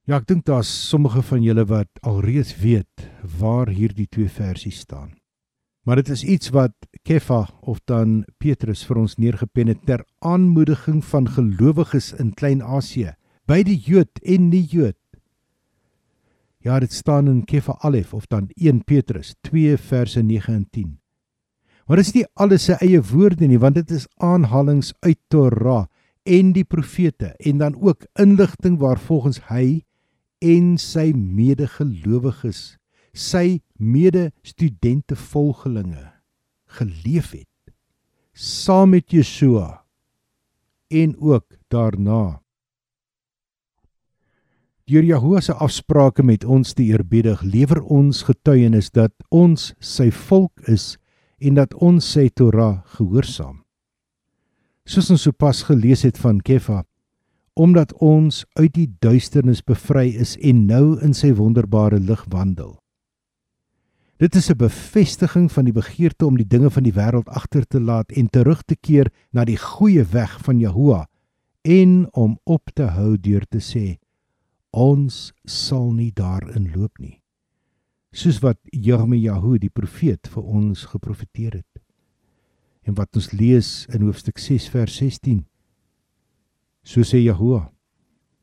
Ja, 0.02 0.18
ek 0.18 0.26
dink 0.26 0.46
daar's 0.48 0.70
sommige 0.88 1.22
van 1.22 1.44
julle 1.46 1.62
wat 1.70 2.00
alreeds 2.02 2.56
weet 2.58 3.04
waar 3.38 3.70
hierdie 3.70 4.08
twee 4.10 4.30
versies 4.32 4.80
staan. 4.82 5.12
Maar 5.86 6.02
dit 6.02 6.08
is 6.14 6.24
iets 6.24 6.50
wat 6.54 6.74
Kefa 7.02 7.48
of 7.60 7.80
dan 7.90 8.24
Petrus 8.38 8.84
vir 8.86 9.00
ons 9.02 9.16
neergepen 9.18 9.70
het 9.70 9.82
ter 9.86 10.04
aanmoediging 10.18 11.02
van 11.04 11.26
gelowiges 11.28 12.12
in 12.22 12.34
Klein-Asië, 12.38 13.14
by 13.46 13.62
die 13.66 13.78
Jood 13.78 14.22
en 14.22 14.50
die 14.50 14.62
Jood. 14.62 14.98
Ja, 16.62 16.78
dit 16.78 16.92
staan 16.94 17.26
in 17.26 17.44
Kefa 17.44 17.74
Alef 17.82 18.14
of 18.14 18.26
dan 18.30 18.50
1 18.54 18.84
Petrus 18.86 19.34
2 19.42 19.78
verse 19.78 20.22
9 20.22 20.54
en 20.54 20.66
10. 20.70 21.01
Maar 21.86 22.00
dit 22.00 22.06
is 22.06 22.14
nie 22.14 22.26
alles 22.40 22.66
sy 22.68 22.76
eie 22.84 23.00
woorde 23.12 23.46
nie, 23.46 23.58
want 23.58 23.78
dit 23.80 23.90
is 23.90 24.06
aanhalinge 24.22 24.92
uit 25.02 25.18
Torah 25.28 25.86
en 26.22 26.52
die 26.54 26.64
profete 26.64 27.32
en 27.42 27.58
dan 27.58 27.74
ook 27.82 28.06
inligting 28.20 28.78
waarvolgens 28.78 29.40
hy 29.50 29.82
en 30.42 30.76
sy 30.78 31.10
medegelowiges 31.14 32.76
sy 33.12 33.60
mede-studente 33.76 35.16
volgelinge 35.18 36.06
geleef 36.78 37.32
het 37.34 37.74
saam 38.32 38.94
met 38.94 39.12
Yeshua 39.12 39.82
en 40.92 41.16
ook 41.20 41.56
daarna. 41.68 42.40
Deur 44.84 45.04
Jahoua 45.04 45.40
se 45.40 45.52
afsprake 45.52 46.22
met 46.22 46.44
ons 46.44 46.72
te 46.72 46.82
eerbiedig 46.82 47.42
lewer 47.42 47.82
ons 47.82 48.22
getuienis 48.28 48.90
dat 48.90 49.12
ons 49.28 49.72
sy 49.80 50.10
volk 50.10 50.64
is 50.68 50.96
en 51.42 51.58
dat 51.58 51.74
ons 51.74 52.12
sy 52.14 52.28
Torah 52.28 52.80
gehoorsaam 52.96 53.60
Soos 54.86 55.10
ons 55.14 55.22
sopas 55.28 55.62
gelees 55.68 56.02
het 56.06 56.18
van 56.18 56.40
Kefa 56.40 56.82
omdat 57.54 57.92
ons 58.00 58.44
uit 58.56 58.72
die 58.72 58.88
duisternis 59.04 59.60
bevry 59.62 60.08
is 60.24 60.38
en 60.40 60.66
nou 60.66 60.98
in 61.04 61.12
sy 61.14 61.34
wonderbare 61.36 62.00
lig 62.00 62.24
wandel 62.32 62.78
Dit 64.22 64.34
is 64.38 64.50
'n 64.50 64.56
bevestiging 64.56 65.52
van 65.52 65.64
die 65.64 65.72
begeerte 65.72 66.26
om 66.26 66.36
die 66.36 66.46
dinge 66.46 66.70
van 66.70 66.82
die 66.82 66.94
wêreld 66.94 67.28
agter 67.28 67.66
te 67.66 67.80
laat 67.80 68.12
en 68.12 68.30
terug 68.30 68.62
te 68.62 68.76
keer 68.76 69.10
na 69.32 69.44
die 69.44 69.56
goeie 69.56 70.04
weg 70.04 70.38
van 70.44 70.58
Jahoua 70.58 71.08
en 71.62 72.06
om 72.12 72.38
op 72.44 72.70
te 72.74 72.82
hou 72.82 73.16
deur 73.16 73.44
te 73.48 73.58
sê 73.58 73.98
ons 74.70 75.32
sal 75.44 75.92
nie 75.92 76.12
daarin 76.14 76.70
loop 76.74 76.98
nie. 76.98 77.21
Soos 78.12 78.42
wat 78.44 78.58
Jeremiah 78.72 79.40
die 79.58 79.70
profeet 79.72 80.28
vir 80.28 80.42
ons 80.44 80.84
geprofeteer 80.84 81.54
het. 81.62 81.82
En 82.84 82.94
wat 82.94 83.16
ons 83.16 83.32
lees 83.32 83.86
in 83.88 84.02
hoofstuk 84.02 84.38
6 84.38 84.68
vers 84.68 84.96
16. 85.00 85.44
So 86.84 87.02
sê 87.02 87.22
Jahoua: 87.22 87.72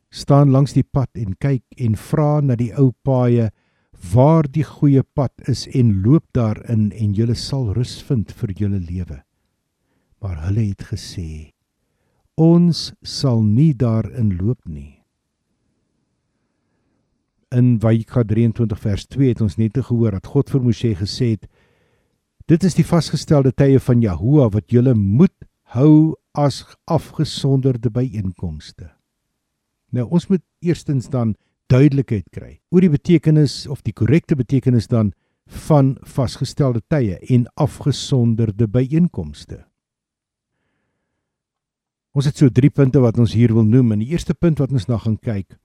staan 0.10 0.50
langs 0.52 0.74
die 0.74 0.84
pad 0.84 1.10
en 1.14 1.36
kyk 1.38 1.64
en 1.78 1.96
vra 1.96 2.42
na 2.42 2.56
die 2.58 2.72
ou 2.74 2.92
paaie 3.06 3.50
waar 4.14 4.48
die 4.48 4.66
goeie 4.66 5.04
pad 5.04 5.34
is 5.52 5.68
en 5.76 6.00
loop 6.04 6.26
daarin 6.34 6.90
en 6.92 7.14
julle 7.14 7.36
sal 7.36 7.74
rus 7.76 8.00
vind 8.08 8.32
vir 8.32 8.54
julle 8.58 8.80
lewe. 8.80 9.22
Maar 10.22 10.38
hulle 10.48 10.70
het 10.72 10.84
gesê: 10.92 11.54
Ons 12.36 12.94
sal 13.04 13.44
nie 13.44 13.74
daarin 13.74 14.38
loop 14.40 14.66
nie. 14.66 14.99
In 17.50 17.80
Vaikha 17.82 18.24
23 18.24 18.80
vers 18.80 19.08
2 19.10 19.28
het 19.32 19.40
ons 19.42 19.56
net 19.58 19.74
gehoor 19.74 20.14
dat 20.14 20.28
God 20.30 20.52
vir 20.54 20.62
Moshe 20.62 20.92
gesê 20.94 21.32
het: 21.34 21.48
Dit 22.46 22.64
is 22.64 22.76
die 22.78 22.86
vasgestelde 22.86 23.50
tye 23.58 23.80
van 23.82 24.04
Jahoua 24.04 24.52
wat 24.54 24.70
julle 24.70 24.94
moet 24.94 25.34
hou 25.74 26.14
as 26.38 26.62
afgesonderde 26.86 27.90
byeenkomste. 27.90 28.92
Nou 29.90 30.06
ons 30.14 30.28
moet 30.30 30.44
eerstens 30.62 31.10
dan 31.10 31.34
duidelikheid 31.74 32.30
kry 32.30 32.60
oor 32.70 32.86
die 32.86 32.94
betekenis 32.94 33.66
of 33.66 33.82
die 33.82 33.94
korrekte 33.94 34.38
betekenis 34.38 34.86
dan 34.88 35.10
van 35.50 35.96
vasgestelde 36.06 36.84
tye 36.88 37.18
en 37.34 37.48
afgesonderde 37.58 38.68
byeenkomste. 38.70 39.64
Ons 42.14 42.30
het 42.30 42.38
so 42.38 42.50
drie 42.50 42.70
punte 42.70 43.02
wat 43.02 43.18
ons 43.18 43.34
hier 43.34 43.54
wil 43.58 43.66
noem 43.66 43.96
en 43.98 44.06
die 44.06 44.14
eerste 44.14 44.38
punt 44.38 44.62
wat 44.62 44.70
ons 44.70 44.86
na 44.86 45.02
gaan 45.02 45.18
kyk 45.18 45.58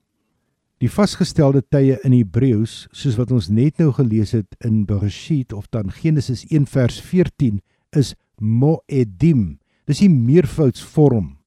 Die 0.83 0.89
vasgestelde 0.91 1.61
tye 1.71 1.95
in 2.03 2.11
Hebreëus, 2.11 2.89
soos 2.91 3.15
wat 3.15 3.31
ons 3.31 3.47
net 3.47 3.77
nou 3.79 3.93
gelees 3.95 4.33
het 4.35 4.57
in 4.67 4.81
Bereshit 4.89 5.53
of 5.55 5.69
dan 5.71 5.93
Genesis 5.95 6.43
1 6.49 6.67
vers 6.67 6.97
14, 6.99 7.61
is 7.95 8.11
moedim. 8.43 9.55
Dis 9.87 10.01
die 10.03 10.11
meervoudsvorm. 10.11 11.37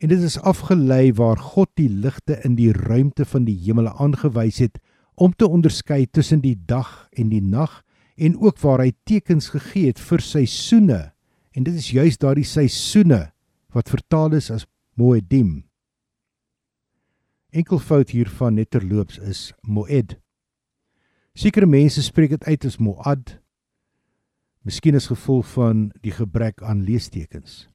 En 0.00 0.08
dit 0.08 0.22
is 0.24 0.38
afgelei 0.40 1.12
waar 1.12 1.36
God 1.36 1.68
die 1.76 1.90
ligte 1.90 2.38
in 2.44 2.56
die 2.56 2.72
ruimte 2.72 3.26
van 3.28 3.44
die 3.44 3.56
hemele 3.66 3.92
aangewys 4.00 4.62
het 4.64 4.80
om 5.14 5.36
te 5.36 5.46
onderskei 5.46 6.06
tussen 6.08 6.40
die 6.40 6.56
dag 6.56 7.06
en 7.12 7.28
die 7.30 7.42
nag 7.44 7.82
en 8.16 8.38
ook 8.40 8.58
waar 8.64 8.80
hy 8.80 8.94
tekens 9.04 9.50
gegee 9.52 9.92
het 9.92 10.00
vir 10.00 10.24
seisoene. 10.24 11.00
En 11.52 11.68
dit 11.68 11.76
is 11.76 11.92
juis 11.92 12.16
daardie 12.18 12.48
seisoene 12.48 13.26
wat 13.76 13.92
vertaal 13.92 14.38
is 14.40 14.50
as 14.54 14.66
moedim. 14.96 15.66
Enkelvoud 17.54 18.10
hiervan 18.10 18.56
net 18.58 18.72
terloops 18.74 19.20
is 19.22 19.52
moed. 19.62 20.16
Sekere 21.38 21.68
mense 21.70 22.02
spreek 22.02 22.32
dit 22.34 22.48
uit 22.50 22.66
as 22.66 22.80
moad. 22.82 23.36
Miskien 24.66 24.98
as 24.98 25.06
gevolg 25.10 25.46
van 25.52 25.86
die 26.02 26.14
gebrek 26.14 26.64
aan 26.66 26.82
leestekens. 26.82 27.68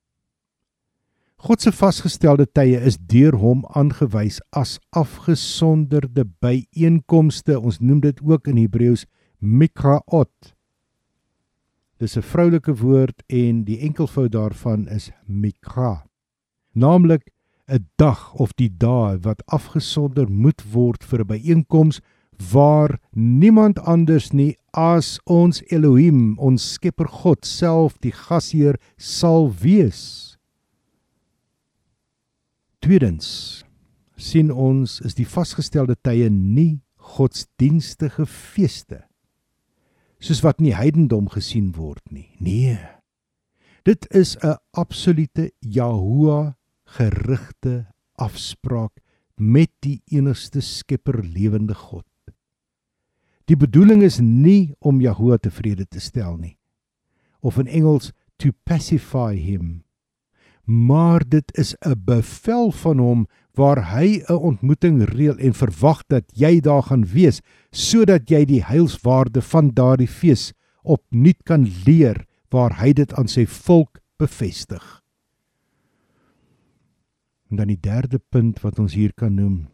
God 1.40 1.64
se 1.64 1.72
vasgestelde 1.72 2.44
tye 2.52 2.76
is 2.84 2.98
deur 3.00 3.38
hom 3.40 3.62
aangewys 3.80 4.42
as 4.52 4.76
afgesonderde 4.92 6.26
byeenkomste. 6.44 7.56
Ons 7.56 7.80
noem 7.80 8.02
dit 8.04 8.20
ook 8.20 8.52
in 8.52 8.60
Hebreëus 8.60 9.06
mikraot. 9.40 10.54
Dis 12.00 12.18
'n 12.18 12.22
vroulike 12.22 12.76
woord 12.76 13.24
en 13.28 13.64
die 13.64 13.80
enkelvoud 13.80 14.32
daarvan 14.32 14.88
is 14.88 15.12
mikra. 15.28 16.04
Naamlik 16.76 17.32
'n 17.70 17.86
dag 17.98 18.34
of 18.34 18.54
die 18.54 18.70
dae 18.70 19.18
wat 19.22 19.46
afgesonder 19.46 20.30
moet 20.30 20.62
word 20.74 21.04
vir 21.04 21.22
'n 21.22 21.28
byeenkoms 21.28 22.02
waar 22.52 23.00
niemand 23.12 23.80
anders 23.80 24.32
nie 24.32 24.56
as 24.72 25.20
ons 25.26 25.62
Elohim, 25.72 26.38
ons 26.38 26.74
Skepper 26.74 27.08
God 27.08 27.46
self, 27.46 27.98
die 28.00 28.12
gasheer 28.12 28.80
sal 28.98 29.52
wees. 29.62 30.38
Tweedens 32.80 33.64
sien 34.16 34.52
ons 34.52 35.02
is 35.02 35.16
die 35.16 35.28
vasgestelde 35.28 35.96
tye 36.02 36.30
nie 36.30 36.82
godsdienstige 36.96 38.26
feeste 38.26 39.04
soos 40.20 40.42
wat 40.44 40.60
in 40.60 40.70
die 40.70 40.76
heidendom 40.76 41.30
gesien 41.32 41.72
word 41.78 42.04
nie. 42.12 42.28
Nee. 42.44 42.78
Dit 43.88 44.06
is 44.12 44.36
'n 44.44 44.58
absolute 44.76 45.52
Jahoua 45.60 46.59
gerigte 46.98 47.88
afspraak 48.16 49.00
met 49.36 49.72
die 49.86 50.02
enigste 50.12 50.62
skepper 50.62 51.22
lewende 51.24 51.74
God. 51.74 52.06
Die 53.50 53.58
bedoeling 53.58 54.04
is 54.06 54.20
nie 54.22 54.76
om 54.80 55.02
Jahoua 55.02 55.40
tevrede 55.42 55.86
te 55.86 56.00
stel 56.00 56.38
nie 56.38 56.56
of 57.40 57.58
in 57.58 57.68
Engels 57.72 58.12
to 58.36 58.52
pacify 58.68 59.32
him 59.40 59.80
maar 60.70 61.24
dit 61.28 61.58
is 61.58 61.76
'n 61.82 62.02
bevel 62.06 62.72
van 62.72 62.98
hom 62.98 63.28
waar 63.54 63.98
hy 63.98 64.22
'n 64.28 64.34
ontmoeting 64.34 65.04
reël 65.04 65.38
en 65.38 65.54
verwag 65.54 66.04
dat 66.08 66.24
jy 66.34 66.60
daar 66.60 66.84
gaan 66.84 67.06
wees 67.06 67.42
sodat 67.72 68.30
jy 68.30 68.46
die 68.46 68.64
heilswaarde 68.64 69.42
van 69.42 69.74
daardie 69.74 70.08
fees 70.08 70.54
opnuut 70.84 71.44
kan 71.44 71.68
leer 71.86 72.26
waar 72.50 72.80
hy 72.82 72.94
dit 72.94 73.14
aan 73.14 73.28
sy 73.28 73.46
volk 73.46 74.00
bevestig. 74.18 74.99
En 77.50 77.56
dan 77.56 77.68
die 77.68 77.80
derde 77.80 78.20
punt 78.30 78.62
wat 78.62 78.80
ons 78.80 78.94
hier 78.94 79.14
kan 79.14 79.34
noem 79.34 79.68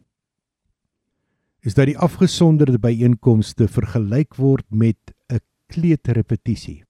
is 1.66 1.74
dat 1.74 1.88
die 1.90 1.98
afgesonderde 1.98 2.78
byeenkomste 2.78 3.66
vergelyk 3.68 4.36
word 4.38 4.66
met 4.70 4.98
'n 5.34 5.42
kleuterrepetisie 5.74 6.84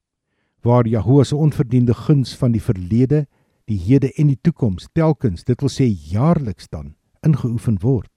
waar 0.65 0.87
Jahoua 0.87 1.23
se 1.23 1.35
onverdiende 1.35 1.93
guns 1.93 2.35
van 2.35 2.51
die 2.51 2.61
verlede, 2.61 3.27
die 3.69 3.77
hede 3.79 4.11
en 4.17 4.27
die 4.27 4.39
toekoms 4.41 4.87
telkens, 4.93 5.43
dit 5.45 5.61
wil 5.61 5.69
sê 5.69 5.85
jaarliks 5.85 6.67
dan 6.73 6.95
ingeoefen 7.25 7.77
word. 7.81 8.11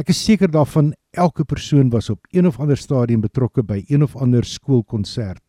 Ek 0.00 0.08
is 0.08 0.22
seker 0.24 0.48
daarvan 0.48 0.94
elke 1.12 1.44
persoon 1.44 1.90
was 1.92 2.10
op 2.10 2.24
een 2.32 2.46
of 2.46 2.60
ander 2.60 2.76
stadium 2.80 3.20
betrokke 3.20 3.62
by 3.62 3.82
een 3.88 4.02
of 4.02 4.16
ander 4.16 4.44
skoolkonsert. 4.44 5.44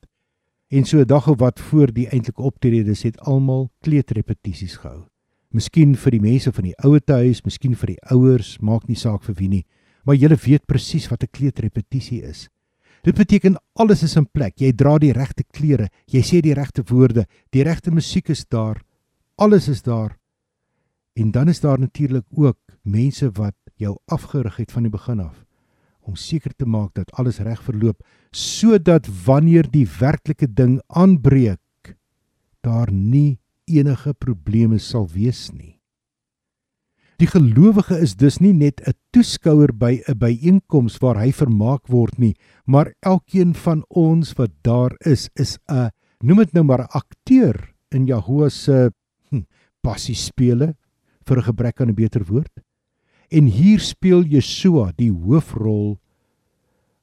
En 0.68 0.86
so 0.86 1.00
'n 1.00 1.08
dag 1.08 1.28
of 1.28 1.40
wat 1.40 1.60
voor 1.60 1.94
die 1.94 2.08
eintlike 2.08 2.42
optredes 2.42 3.04
het 3.04 3.20
almal 3.20 3.72
kleuterrepetisies 3.80 4.76
gehou. 4.76 5.11
Miskien 5.52 5.96
vir 5.96 6.16
die 6.16 6.24
mense 6.24 6.52
van 6.52 6.64
die 6.70 6.78
ouete 6.80 7.14
huis, 7.14 7.44
miskien 7.44 7.76
vir 7.76 7.96
die 7.96 8.02
ouers, 8.14 8.58
maak 8.62 8.88
nie 8.88 8.96
saak 8.96 9.24
vir 9.24 9.36
wie 9.40 9.50
nie, 9.50 9.66
maar 10.08 10.16
julle 10.16 10.38
weet 10.40 10.66
presies 10.68 11.10
wat 11.12 11.24
'n 11.24 11.32
kleuterrepetisie 11.32 12.24
is. 12.24 12.50
Dit 13.04 13.16
beteken 13.16 13.58
alles 13.76 14.04
is 14.04 14.16
in 14.16 14.26
plek. 14.26 14.62
Jy 14.62 14.72
dra 14.74 14.98
die 15.00 15.14
regte 15.14 15.44
klere, 15.44 15.90
jy 16.08 16.22
sê 16.22 16.42
die 16.42 16.54
regte 16.54 16.84
woorde, 16.84 17.26
die 17.52 17.64
regte 17.64 17.92
musiek 17.92 18.30
is 18.30 18.46
daar, 18.46 18.82
alles 19.38 19.68
is 19.68 19.82
daar. 19.82 20.18
En 21.16 21.32
dan 21.32 21.50
is 21.50 21.60
daar 21.60 21.80
natuurlik 21.80 22.26
ook 22.30 22.58
mense 22.84 23.32
wat 23.32 23.56
jou 23.76 23.98
afgerig 24.06 24.58
het 24.58 24.72
van 24.72 24.84
die 24.84 24.94
begin 24.94 25.20
af 25.20 25.46
om 26.02 26.16
seker 26.18 26.54
te 26.58 26.66
maak 26.66 26.96
dat 26.98 27.12
alles 27.22 27.40
reg 27.46 27.62
verloop 27.62 28.02
sodat 28.32 29.08
wanneer 29.26 29.68
die 29.70 29.86
werklike 30.00 30.48
ding 30.48 30.80
aanbreek 30.88 31.96
daar 32.66 32.92
nie 32.92 33.41
enige 33.66 34.14
probleme 34.14 34.80
sal 34.80 35.08
wees 35.08 35.52
nie. 35.52 35.82
Die 37.22 37.30
gelowige 37.30 38.00
is 38.02 38.16
dus 38.18 38.40
nie 38.42 38.54
net 38.54 38.82
'n 38.82 38.94
toeskouer 39.14 39.72
by 39.74 40.02
'n 40.08 40.18
byeenkoms 40.18 40.98
waar 41.02 41.20
hy 41.22 41.32
vermaak 41.32 41.88
word 41.88 42.18
nie, 42.18 42.36
maar 42.66 42.94
elkeen 43.02 43.54
van 43.54 43.86
ons 43.90 44.34
wat 44.34 44.52
daar 44.64 44.96
is, 45.06 45.30
is 45.36 45.60
'n 45.70 45.92
noem 46.24 46.38
dit 46.38 46.54
nou 46.54 46.64
maar 46.64 46.88
akteur 46.88 47.74
in 47.92 48.08
Jahoua 48.08 48.50
se 48.50 48.92
hm, 49.30 49.42
passiespele 49.82 50.76
vir 51.26 51.38
'n 51.38 51.44
gebrek 51.44 51.82
aan 51.82 51.90
'n 51.90 51.96
beter 51.96 52.26
woord. 52.26 52.62
En 53.30 53.46
hier 53.46 53.80
speel 53.80 54.24
Yeshua 54.24 54.92
die 54.98 55.12
hoofrol 55.12 56.00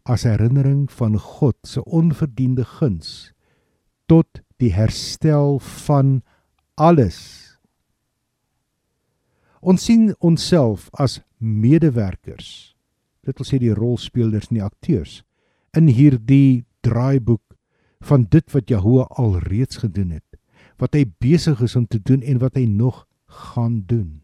as 0.05 0.25
herinnering 0.25 0.91
van 0.91 1.19
God 1.19 1.57
se 1.63 1.85
onverdiende 1.85 2.65
guns 2.65 3.33
tot 4.07 4.41
die 4.57 4.73
herstel 4.73 5.59
van 5.59 6.23
alles. 6.79 7.19
Ons 9.61 9.85
sien 9.89 10.13
onsself 10.23 10.87
as 10.95 11.19
medewerkers. 11.39 12.77
Dit 13.27 13.41
wil 13.41 13.49
sê 13.49 13.59
die 13.61 13.75
rolspelers 13.75 14.49
en 14.49 14.61
die 14.61 14.65
akteurs 14.65 15.23
in 15.77 15.91
hierdie 15.93 16.65
draaiboek 16.87 17.43
van 18.09 18.25
dit 18.31 18.47
wat 18.55 18.71
Jahoua 18.71 19.09
alreeds 19.21 19.83
gedoen 19.83 20.15
het, 20.17 20.39
wat 20.79 20.95
hy 20.95 21.05
besig 21.21 21.61
is 21.67 21.75
om 21.77 21.85
te 21.91 21.99
doen 21.99 22.23
en 22.23 22.39
wat 22.41 22.57
hy 22.57 22.65
nog 22.71 23.05
gaan 23.51 23.83
doen. 23.91 24.23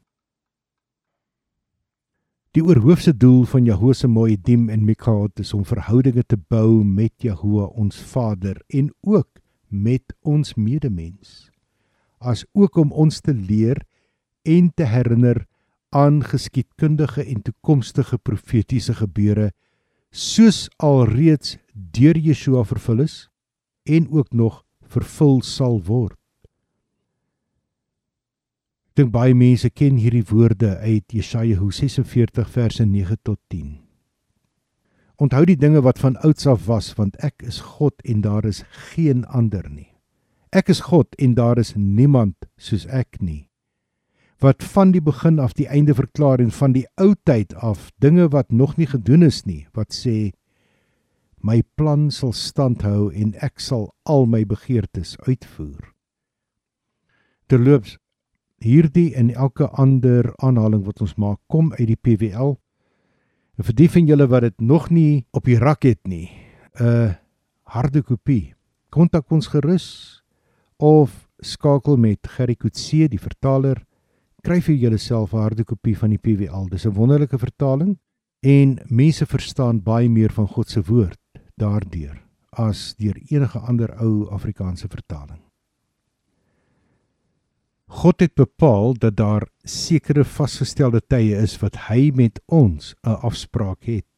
Die 2.55 2.63
oorhoofse 2.63 3.11
doel 3.19 3.43
van 3.51 3.67
Jahoua 3.67 3.99
se 3.99 4.09
Moedim 4.09 4.69
en 4.71 4.87
Mikhaot 4.87 5.43
is 5.43 5.51
om 5.59 5.67
verhoudinge 5.67 6.23
te 6.23 6.39
bou 6.39 6.85
met 6.87 7.13
Jahoua 7.19 7.67
ons 7.75 7.99
Vader 7.99 8.63
en 8.71 8.93
ook 9.03 9.43
met 9.69 10.15
ons 10.23 10.55
medemens 10.55 11.51
as 12.25 12.45
ook 12.53 12.77
om 12.81 12.93
ons 12.93 13.21
te 13.21 13.35
leer 13.35 13.83
en 14.43 14.71
te 14.75 14.89
herinner 14.89 15.45
aan 15.95 16.23
geskiedkundige 16.27 17.23
en 17.25 17.43
toekomstige 17.43 18.19
profetiese 18.19 18.97
gebeure 18.99 19.53
soos 20.11 20.69
alreeds 20.83 21.57
deur 21.75 22.19
Yeshua 22.19 22.65
vervul 22.65 23.05
is 23.07 23.29
en 23.85 24.11
ook 24.11 24.33
nog 24.33 24.63
vervul 24.87 25.43
sal 25.43 25.81
word. 25.83 26.19
Dink 28.95 29.11
baie 29.11 29.35
mense 29.35 29.71
ken 29.75 29.97
hierdie 29.99 30.23
woorde 30.31 30.77
uit 30.79 31.11
Jesaja 31.11 31.59
46 31.59 32.51
verse 32.51 32.85
9 32.87 33.19
tot 33.23 33.41
10. 33.51 33.81
Onthou 35.19 35.43
die 35.47 35.59
dinge 35.59 35.83
wat 35.83 35.99
van 35.99 36.17
ouds 36.23 36.47
af 36.47 36.67
was 36.67 36.93
want 36.95 37.19
ek 37.27 37.43
is 37.43 37.59
God 37.75 37.95
en 38.07 38.23
daar 38.23 38.47
is 38.47 38.63
geen 38.95 39.25
ander 39.27 39.67
nie. 39.71 39.94
Ek 40.55 40.69
is 40.71 40.85
God 40.87 41.17
en 41.19 41.33
daar 41.35 41.59
is 41.59 41.73
niemand 41.75 42.47
soos 42.55 42.85
ek 42.87 43.19
nie. 43.19 43.49
Wat 44.39 44.63
van 44.63 44.93
die 44.95 45.03
begin 45.03 45.41
af 45.43 45.57
die 45.59 45.67
einde 45.67 45.97
verklaar 45.99 46.39
en 46.39 46.53
van 46.55 46.77
die 46.77 46.85
ou 46.95 47.17
tyd 47.27 47.57
af 47.59 47.89
dinge 47.99 48.29
wat 48.31 48.53
nog 48.55 48.77
nie 48.79 48.87
gedoen 48.87 49.27
is 49.27 49.43
nie, 49.49 49.67
wat 49.75 49.91
sê 49.91 50.31
my 51.43 51.59
plan 51.75 52.07
sal 52.15 52.31
standhou 52.39 53.11
en 53.11 53.35
ek 53.43 53.59
sal 53.59 53.89
al 54.07 54.31
my 54.31 54.45
begeertes 54.47 55.17
uitvoer. 55.27 55.91
Terloops 57.51 57.99
hierdie 58.63 59.11
en 59.19 59.35
elke 59.35 59.67
ander 59.75 60.31
aanhaling 60.39 60.87
wat 60.87 61.03
ons 61.03 61.19
maak 61.19 61.43
kom 61.51 61.73
uit 61.75 61.91
die 61.91 61.99
PWL. 61.99 62.55
En 63.59 63.67
vir 63.67 63.79
die 63.83 63.91
van 63.91 64.07
julle 64.07 64.31
wat 64.31 64.47
dit 64.47 64.61
nog 64.63 64.87
nie 64.95 65.25
op 65.35 65.51
die 65.51 65.59
rak 65.59 65.83
het 65.83 66.07
nie, 66.07 66.31
'n 66.79 67.19
harde 67.67 68.03
kopie. 68.03 68.55
Kontak 68.91 69.31
ons 69.33 69.51
gerus 69.51 70.24
of 70.85 71.19
skakel 71.41 71.97
met 71.97 72.27
Gerry 72.37 72.57
Coetzee 72.57 73.09
die 73.09 73.21
vertaler 73.21 73.81
kry 74.45 74.61
vir 74.61 74.77
julleself 74.77 75.33
'n 75.33 75.47
harde 75.47 75.65
kopie 75.65 75.97
van 75.97 76.11
die 76.11 76.21
PWL 76.21 76.69
dis 76.69 76.87
'n 76.87 76.97
wonderlike 76.97 77.39
vertaling 77.39 77.97
En 78.45 78.75
mense 78.93 79.25
verstaan 79.27 79.79
baie 79.81 80.09
meer 80.13 80.33
van 80.37 80.47
God 80.53 80.69
se 80.69 80.83
woord 80.85 81.21
daardeur 81.57 82.19
as 82.53 82.93
deur 83.01 83.17
enige 83.33 83.59
ander 83.59 83.95
ou 84.05 84.27
Afrikaanse 84.37 84.89
vertaling. 84.93 85.41
God 87.89 88.21
het 88.21 88.35
bepaal 88.37 88.93
dat 89.01 89.17
daar 89.17 89.47
sekere 89.65 90.27
vasgestelde 90.29 91.01
tye 91.01 91.39
is 91.41 91.57
wat 91.63 91.79
hy 91.89 92.11
met 92.13 92.41
ons 92.53 92.93
'n 93.03 93.17
afspraak 93.25 93.89
het. 93.89 94.13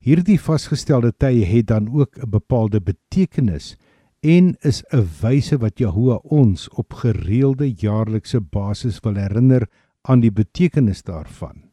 Hierdie 0.00 0.40
vasgestelde 0.40 1.12
tye 1.12 1.44
het 1.44 1.66
dan 1.66 1.92
ook 1.92 2.16
'n 2.16 2.30
bepaalde 2.30 2.80
betekenis 2.80 3.76
en 4.20 4.56
is 4.60 4.82
'n 4.92 5.06
wyse 5.20 5.56
wat 5.58 5.78
Jahoua 5.78 6.16
ons 6.24 6.68
op 6.68 6.92
gereelde 6.92 7.72
jaarlikse 7.72 8.40
basis 8.40 9.00
wil 9.00 9.14
herinner 9.14 9.68
aan 10.02 10.20
die 10.20 10.32
betekenis 10.32 11.02
daarvan. 11.02 11.70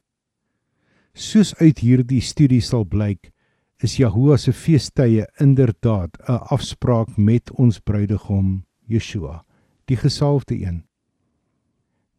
Soos 1.13 1.55
uit 1.55 1.79
hierdie 1.79 2.21
studie 2.21 2.61
sal 2.61 2.85
blyk, 2.85 3.31
is 3.79 3.97
Jahoua 3.97 4.37
se 4.37 4.53
feestydde 4.53 5.27
inderdaad 5.39 6.17
'n 6.27 6.39
afspraak 6.55 7.17
met 7.17 7.51
ons 7.51 7.79
bruidegom 7.79 8.65
Yeshua, 8.87 9.45
die 9.85 9.97
gesalfde 9.97 10.55
een. 10.55 10.83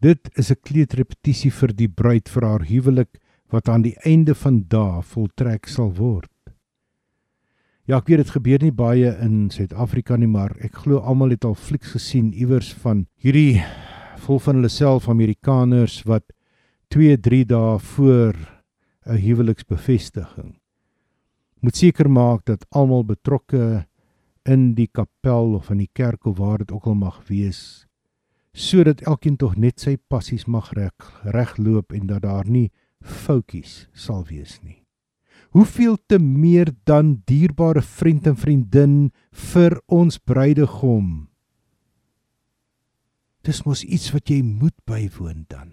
Dit 0.00 0.30
is 0.34 0.50
'n 0.50 0.60
kleedrepetisie 0.62 1.50
vir 1.50 1.72
die 1.74 1.88
bruid 1.88 2.28
vir 2.28 2.42
haar 2.44 2.64
huwelik 2.64 3.18
wat 3.50 3.68
aan 3.68 3.82
die 3.82 3.96
einde 4.04 4.34
van 4.34 4.64
dae 4.68 5.02
voltrek 5.02 5.66
sal 5.66 5.92
word. 5.94 6.30
Ja, 7.86 8.00
ek 8.00 8.08
weet 8.10 8.24
dit 8.24 8.30
gebeur 8.34 8.62
nie 8.64 8.74
baie 8.74 9.12
in 9.22 9.46
Suid-Afrika 9.54 10.16
nie, 10.18 10.26
maar 10.26 10.56
ek 10.58 10.80
glo 10.82 10.98
almal 11.06 11.30
het 11.36 11.44
al 11.46 11.54
flieks 11.54 11.92
gesien 11.94 12.32
iewers 12.34 12.72
van 12.82 13.04
hierdie 13.22 13.62
vol 14.24 14.40
van 14.42 14.58
hulle 14.58 14.70
self 14.74 15.06
Amerikaners 15.06 16.00
wat 16.10 16.24
2, 16.90 17.14
3 17.22 17.44
dae 17.46 17.76
voor 17.78 18.34
'n 19.06 19.20
huweliksbevestiging 19.22 20.56
moet 21.62 21.76
seker 21.76 22.10
maak 22.10 22.44
dat 22.46 22.66
almal 22.70 23.04
betrokke 23.04 23.86
in 24.44 24.74
die 24.74 24.88
kapel 24.90 25.54
of 25.54 25.70
in 25.70 25.78
die 25.78 25.90
kerk 25.92 26.26
of 26.26 26.38
waar 26.38 26.58
dit 26.58 26.72
ook 26.72 26.86
al 26.86 26.94
mag 26.94 27.20
wees 27.28 27.86
sodat 28.52 29.00
elkeen 29.02 29.36
tog 29.36 29.56
net 29.56 29.80
sy 29.80 29.96
passies 30.08 30.46
mag 30.46 30.72
reg 30.72 31.22
regloop 31.22 31.92
en 31.92 32.06
dat 32.06 32.22
daar 32.22 32.50
nie 32.50 32.70
foutjies 33.00 33.86
sal 33.92 34.24
wees 34.26 34.58
nie. 34.62 34.85
Hoeveel 35.56 35.96
te 36.06 36.18
meer 36.18 36.68
dan 36.84 37.22
dierbare 37.24 37.80
vriend 37.82 38.26
en 38.28 38.36
vriendin 38.36 38.96
vir 39.32 39.78
ons 39.88 40.18
bruidegom. 40.20 41.30
Dis 43.40 43.62
mos 43.64 43.80
iets 43.80 44.10
wat 44.12 44.28
jy 44.28 44.42
moet 44.44 44.76
bywoon 44.84 45.46
dan. 45.48 45.70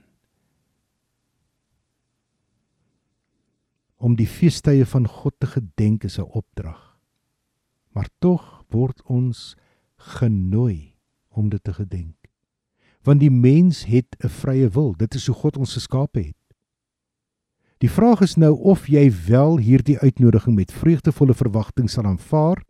Om 4.00 4.16
die 4.16 4.28
feestydde 4.30 4.88
van 4.88 5.10
God 5.10 5.36
te 5.44 5.52
gedenk 5.52 6.08
is 6.08 6.16
'n 6.18 6.32
opdrag. 6.32 6.96
Maar 7.92 8.08
tog 8.20 8.64
word 8.72 9.04
ons 9.04 9.58
genooi 9.98 10.96
om 11.30 11.50
dit 11.50 11.64
te 11.64 11.74
gedenk. 11.74 12.32
Want 13.04 13.20
die 13.20 13.32
mens 13.32 13.84
het 13.84 14.16
'n 14.24 14.30
vrye 14.30 14.70
wil. 14.70 14.94
Dit 14.96 15.14
is 15.14 15.28
hoe 15.28 15.36
God 15.36 15.58
ons 15.58 15.74
geskaap 15.74 16.16
het. 16.16 16.43
Die 17.84 17.92
vraag 17.92 18.22
is 18.24 18.38
nou 18.40 18.54
of 18.72 18.86
jy 18.88 19.10
wel 19.26 19.58
hierdie 19.60 19.98
uitnodiging 20.00 20.54
met 20.56 20.70
vreugdevolle 20.72 21.34
verwagting 21.36 21.90
sal 21.92 22.06
aanvaar 22.08 22.62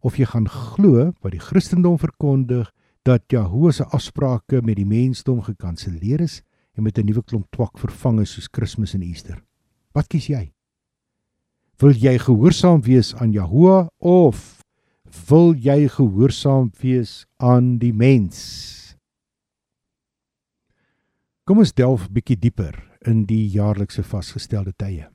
of 0.00 0.14
jy 0.16 0.24
gaan 0.30 0.46
glo 0.48 1.10
wat 1.20 1.34
die 1.34 1.42
Christendom 1.42 1.98
verkondig 2.00 2.70
dat 3.04 3.26
Jahoe 3.28 3.74
se 3.76 3.84
afsprake 3.92 4.62
met 4.64 4.78
die 4.78 4.88
mensdom 4.88 5.42
gekanselleer 5.44 6.22
is 6.24 6.40
en 6.72 6.84
met 6.88 6.96
'n 6.96 7.04
nuwe 7.04 7.22
klomp 7.22 7.50
twak 7.52 7.76
vervang 7.76 8.20
is 8.20 8.32
soos 8.32 8.48
Kersfees 8.48 8.94
en 8.94 9.02
Easter. 9.02 9.44
Wat 9.92 10.08
kies 10.08 10.26
jy? 10.28 10.52
Wil 11.78 11.92
jy 11.92 12.18
gehoorsaam 12.18 12.80
wees 12.80 13.14
aan 13.14 13.32
Jahoe 13.32 13.90
of 13.98 14.64
wil 15.28 15.52
jy 15.54 15.88
gehoorsaam 15.88 16.72
wees 16.80 17.26
aan 17.36 17.78
die 17.78 17.92
mens? 17.92 18.96
Kom 21.44 21.58
ons 21.58 21.72
delf 21.74 22.08
bietjie 22.08 22.38
dieper 22.40 22.91
in 23.06 23.24
die 23.26 23.48
jaarlikse 23.48 24.02
vasgestelde 24.02 24.72
tye. 24.76 25.08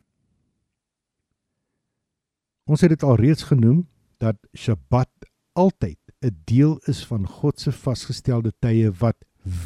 Ons 2.68 2.84
het 2.84 2.92
dit 2.92 3.04
al 3.04 3.16
reeds 3.16 3.48
genoem 3.48 3.86
dat 4.20 4.38
Sabbat 4.54 5.10
altyd 5.54 6.00
'n 6.22 6.36
deel 6.46 6.80
is 6.88 7.06
van 7.06 7.28
God 7.28 7.60
se 7.60 7.72
vasgestelde 7.72 8.52
tye 8.60 8.92
wat 8.92 9.18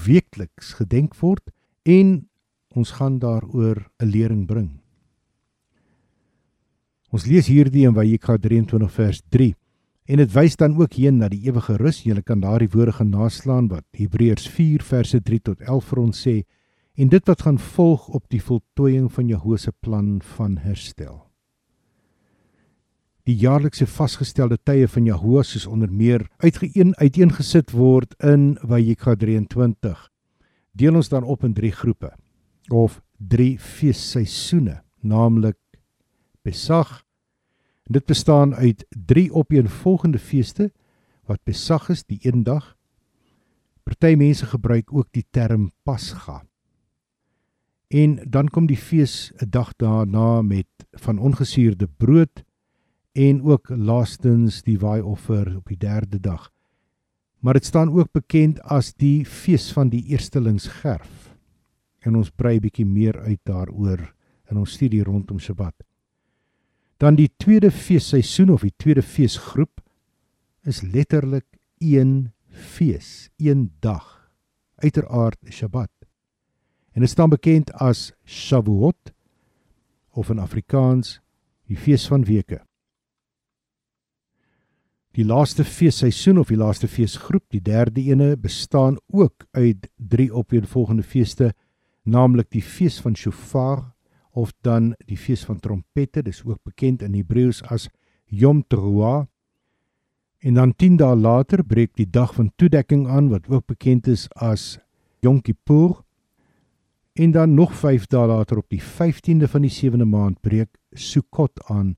weekliks 0.05 0.73
gedenk 0.73 1.15
word 1.15 1.49
en 1.83 2.29
ons 2.75 2.91
gaan 2.91 3.19
daaroor 3.19 3.89
'n 3.99 4.05
lering 4.05 4.45
bring. 4.45 4.81
Ons 7.11 7.25
lees 7.25 7.47
hierdie 7.47 7.85
in 7.87 7.93
Vayikra 7.93 8.37
23 8.37 8.91
vers 8.91 9.21
3 9.29 9.55
en 10.05 10.17
dit 10.17 10.31
wys 10.33 10.55
dan 10.55 10.77
ook 10.77 10.93
heen 10.93 11.17
na 11.17 11.27
die 11.27 11.43
ewige 11.47 11.75
rus. 11.77 12.03
Jy 12.03 12.21
kan 12.21 12.39
daardie 12.39 12.69
woorde 12.69 12.91
gaan 12.91 13.09
naslaan 13.09 13.67
wat 13.67 13.83
Hebreërs 13.91 14.47
4 14.49 14.83
verse 14.83 15.21
3 15.21 15.39
tot 15.39 15.61
11 15.61 15.85
vir 15.85 15.99
ons 15.99 16.27
sê 16.27 16.43
en 16.95 17.09
dit 17.09 17.27
wat 17.27 17.41
gaan 17.41 17.59
volg 17.59 18.07
op 18.07 18.23
die 18.29 18.41
voltooiing 18.43 19.11
van 19.13 19.27
Jehovah 19.27 19.57
se 19.57 19.73
plan 19.79 20.21
van 20.35 20.57
herstel. 20.57 21.27
Die 23.23 23.35
jaarlikse 23.35 23.87
vasgestelde 23.87 24.57
tye 24.63 24.87
van 24.87 25.05
Jehovah 25.05 25.43
soos 25.43 25.65
onder 25.65 25.91
meer 25.91 26.27
uitgeen 26.37 26.95
uiteengesit 26.97 27.71
word 27.71 28.15
in 28.23 28.57
Vayikra 28.61 29.15
23 29.15 30.11
deel 30.71 30.95
ons 30.95 31.09
dan 31.11 31.23
op 31.23 31.43
in 31.43 31.53
drie 31.53 31.71
groepe 31.71 32.13
of 32.71 33.01
drie 33.17 33.59
feesseisoene, 33.59 34.81
naamlik 35.01 35.57
Pesach. 36.41 37.03
Dit 37.83 38.05
bestaan 38.05 38.55
uit 38.55 38.85
drie 38.89 39.29
opeenvolgende 39.33 40.19
feeste 40.19 40.71
wat 41.27 41.43
Pesach 41.43 41.89
is, 41.89 42.03
die 42.03 42.19
een 42.21 42.43
dag. 42.43 42.75
Party 43.83 44.15
mense 44.17 44.45
gebruik 44.45 44.93
ook 44.93 45.07
die 45.11 45.25
term 45.29 45.71
Pasga. 45.83 46.41
En 47.91 48.19
dan 48.29 48.47
kom 48.47 48.69
die 48.71 48.79
fees 48.79 49.31
'n 49.43 49.49
dag 49.49 49.73
daarna 49.75 50.41
met 50.41 50.67
van 50.91 51.17
ongesuurde 51.17 51.87
brood 51.87 52.43
en 53.11 53.43
ook 53.43 53.69
laastens 53.69 54.63
die 54.63 54.79
waaioffer 54.79 55.55
op 55.55 55.67
die 55.67 55.77
derde 55.77 56.19
dag. 56.19 56.51
Maar 57.39 57.53
dit 57.53 57.65
staan 57.65 57.91
ook 57.91 58.11
bekend 58.11 58.61
as 58.61 58.93
die 58.93 59.25
fees 59.25 59.71
van 59.71 59.89
die 59.89 60.05
eerstelingsgerf. 60.05 61.35
En 61.99 62.15
ons 62.15 62.29
brei 62.29 62.59
bietjie 62.59 62.85
meer 62.85 63.19
uit 63.19 63.39
daaroor 63.43 64.13
in 64.49 64.57
ons 64.57 64.71
studie 64.71 65.03
rondom 65.03 65.39
Sabbat. 65.39 65.75
Dan 66.97 67.15
die 67.15 67.33
tweede 67.37 67.71
feesseisoen 67.71 68.49
of 68.49 68.61
die 68.61 68.73
tweede 68.77 69.01
feesgroep 69.01 69.81
is 70.63 70.81
letterlik 70.81 71.45
een 71.77 72.31
fees, 72.47 73.29
een 73.37 73.71
dag. 73.79 74.31
Uiteraard 74.75 75.37
Sabbat 75.43 76.00
en 76.91 77.01
dit 77.01 77.09
staan 77.09 77.31
bekend 77.31 77.71
as 77.73 78.11
Shavuot 78.25 79.13
of 80.11 80.29
in 80.29 80.39
Afrikaans 80.39 81.19
die 81.71 81.77
fees 81.79 82.07
van 82.11 82.25
weke. 82.27 82.59
Die 85.15 85.25
laaste 85.27 85.63
feesseisoen 85.67 86.39
of 86.39 86.51
die 86.51 86.59
laaste 86.59 86.87
feesgroep, 86.87 87.43
die 87.51 87.61
derde 87.63 88.03
ene, 88.03 88.35
bestaan 88.39 88.97
ook 89.11 89.45
uit 89.51 89.89
drie 89.95 90.29
opeenvolgende 90.31 91.03
feeste, 91.03 91.51
naamlik 92.03 92.49
die 92.51 92.63
fees 92.63 92.99
van 93.03 93.15
Shofar 93.15 93.91
of 94.31 94.53
dan 94.63 94.93
die 95.07 95.19
fees 95.19 95.43
van 95.43 95.59
trompette, 95.59 96.23
dis 96.23 96.43
ook 96.45 96.63
bekend 96.63 97.03
in 97.03 97.15
Hebreëus 97.15 97.59
as 97.67 97.89
Yom 98.31 98.63
Teruah. 98.63 99.25
En 100.39 100.55
dan 100.55 100.71
10 100.75 100.95
dae 100.97 101.15
later 101.15 101.63
breek 101.63 101.91
die 101.99 102.07
dag 102.07 102.31
van 102.35 102.51
toedekking 102.55 103.07
aan 103.07 103.27
wat 103.29 103.49
ook 103.51 103.67
bekend 103.67 104.07
is 104.07 104.29
as 104.39 104.79
Yom 105.19 105.41
Kippur 105.43 105.99
En 107.13 107.31
dan 107.31 107.53
nog 107.53 107.73
5 107.75 108.05
dae 108.07 108.27
later 108.27 108.57
op 108.57 108.69
die 108.69 108.81
15de 108.81 109.47
van 109.51 109.61
die 109.61 109.71
7de 109.71 110.07
maand 110.07 110.39
breek 110.39 110.77
Sukkot 110.91 111.63
aan, 111.63 111.95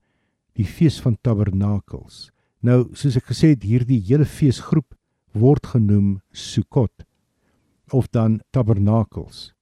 die 0.52 0.66
fees 0.66 1.00
van 1.00 1.18
tabernakels. 1.20 2.30
Nou, 2.60 2.88
soos 2.92 3.18
ek 3.20 3.28
gesê 3.30 3.52
het, 3.54 3.62
hierdie 3.62 4.00
hele 4.08 4.26
feesgroep 4.26 4.94
word 5.34 5.66
genoem 5.66 6.20
Sukkot 6.30 7.04
of 7.92 8.08
dan 8.10 8.40
tabernakels. 8.50 9.52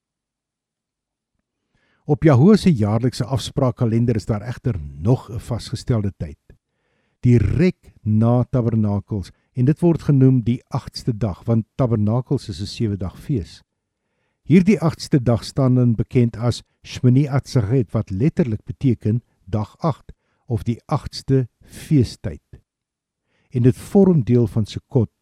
Op 2.05 2.25
Jahoe 2.25 2.57
se 2.57 2.73
jaarlikse 2.73 3.25
afspraakkalender 3.25 4.17
is 4.17 4.27
daar 4.27 4.43
egter 4.43 4.79
nog 4.81 5.31
'n 5.31 5.39
vasgestelde 5.39 6.13
tyd. 6.17 6.39
Direk 7.21 7.93
na 8.03 8.45
tabernakels 8.45 9.31
en 9.53 9.65
dit 9.65 9.81
word 9.81 10.03
genoem 10.03 10.43
die 10.43 10.63
8ste 10.69 11.17
dag 11.17 11.45
want 11.45 11.67
tabernakels 11.77 12.49
is 12.49 12.61
'n 12.61 12.67
7 12.67 12.99
dag 12.99 13.21
fees. 13.21 13.63
Hierdie 14.43 14.81
8ste 14.83 15.21
dag 15.23 15.45
staan 15.47 15.75
dan 15.79 15.95
bekend 15.95 16.37
as 16.37 16.65
Shmini 16.83 17.29
Atzeret 17.31 17.93
wat 17.95 18.11
letterlik 18.11 18.65
beteken 18.67 19.21
dag 19.47 19.77
8 19.79 20.11
of 20.51 20.65
die 20.67 20.81
8ste 20.91 21.47
feestyd. 21.63 22.59
En 23.55 23.63
dit 23.63 23.77
vorm 23.77 24.25
deel 24.27 24.49
van 24.51 24.67
Sukkot 24.67 25.15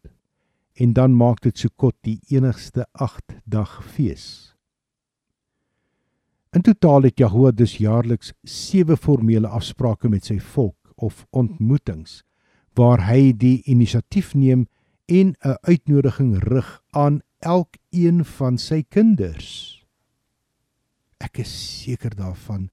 en 0.73 0.93
dan 0.97 1.13
maak 1.13 1.43
dit 1.45 1.57
Sukkot 1.57 1.95
die 2.01 2.17
enigste 2.33 2.87
8 2.97 3.37
dag 3.45 3.77
fees. 3.85 4.55
In 6.51 6.65
totaal 6.65 7.05
het 7.05 7.21
Jahoua 7.21 7.51
dus 7.53 7.77
jaarliks 7.77 8.33
7 8.41 8.97
formele 8.97 9.47
afsprake 9.47 10.09
met 10.09 10.25
sy 10.25 10.39
volk 10.39 10.95
of 10.95 11.27
ontmoetings 11.29 12.23
waar 12.73 13.05
hy 13.05 13.35
die 13.37 13.61
inisiatief 13.69 14.33
neem 14.33 14.65
en 15.05 15.35
'n 15.45 15.57
uitnodiging 15.61 16.39
rig 16.41 16.81
aan 16.89 17.21
elkeen 17.41 18.23
van 18.37 18.57
sy 18.57 18.83
kinders. 18.83 19.81
Ek 21.21 21.41
is 21.43 21.51
seker 21.51 22.15
daarvan 22.17 22.69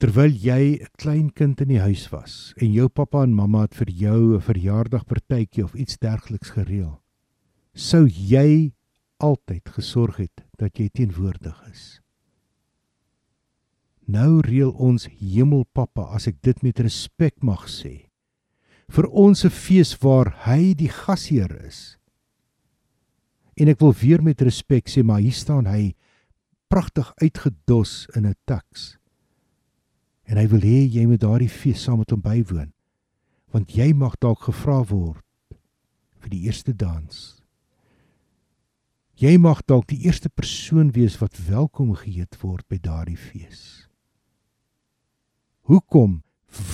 terwyl 0.00 0.32
jy 0.32 0.80
'n 0.80 0.86
klein 0.96 1.28
kind 1.30 1.60
in 1.60 1.68
die 1.68 1.80
huis 1.80 2.08
was 2.08 2.54
en 2.56 2.72
jou 2.72 2.88
pappa 2.88 3.22
en 3.22 3.34
mamma 3.36 3.62
het 3.62 3.74
vir 3.74 3.90
jou 3.90 4.36
'n 4.36 4.40
verjaardagpartytjie 4.40 5.64
of 5.64 5.74
iets 5.74 5.98
dergeliks 5.98 6.50
gereël, 6.56 7.02
sou 7.74 8.06
jy 8.08 8.72
altyd 9.18 9.68
gesorg 9.68 10.16
het 10.16 10.44
dat 10.58 10.78
jy 10.78 10.88
teenwoordig 10.88 11.68
is. 11.70 12.00
Nou 14.08 14.40
reël 14.40 14.72
ons 14.72 15.06
Hemelpappa, 15.06 16.08
as 16.16 16.26
ek 16.26 16.40
dit 16.42 16.62
met 16.62 16.80
respek 16.80 17.42
mag 17.42 17.68
sê, 17.68 18.10
vir 18.88 19.06
ons 19.06 19.44
'n 19.44 19.50
fees 19.50 19.94
waar 20.02 20.32
hy 20.46 20.74
die 20.74 20.88
gasheer 20.88 21.52
is. 21.66 21.99
En 23.60 23.68
ek 23.68 23.82
wil 23.82 23.92
weer 23.92 24.22
met 24.24 24.40
respek 24.40 24.88
sê, 24.88 25.04
maar 25.04 25.20
hier 25.20 25.36
staan 25.36 25.68
hy 25.68 25.92
pragtig 26.72 27.10
uitgedos 27.20 28.06
in 28.16 28.26
'n 28.26 28.36
taks. 28.48 28.96
En 30.24 30.36
hy 30.38 30.46
wil 30.48 30.62
hê 30.62 30.86
jy 30.86 31.06
moet 31.06 31.20
daardie 31.20 31.50
fees 31.50 31.82
saam 31.82 31.98
met 31.98 32.10
hom 32.10 32.22
bywoon. 32.22 32.72
Want 33.52 33.74
jy 33.74 33.92
mag 33.92 34.16
dalk 34.18 34.46
gevra 34.46 34.84
word 34.86 35.24
vir 36.20 36.30
die 36.30 36.44
eerste 36.46 36.72
dans. 36.72 37.42
Jy 39.20 39.36
mag 39.36 39.60
dalk 39.66 39.88
die 39.88 40.06
eerste 40.06 40.28
persoon 40.28 40.92
wees 40.92 41.18
wat 41.20 41.36
welkom 41.36 41.94
geheet 41.94 42.38
word 42.40 42.68
by 42.68 42.78
daardie 42.78 43.18
fees. 43.18 43.88
Hoekom 45.68 46.22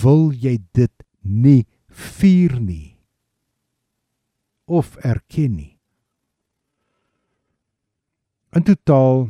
wil 0.02 0.30
jy 0.32 0.58
dit 0.72 1.02
nie 1.22 1.66
vier 1.88 2.60
nie 2.60 2.98
of 4.66 4.96
erken 4.96 5.56
nie. 5.56 5.75
In 8.56 8.64
totaal 8.64 9.26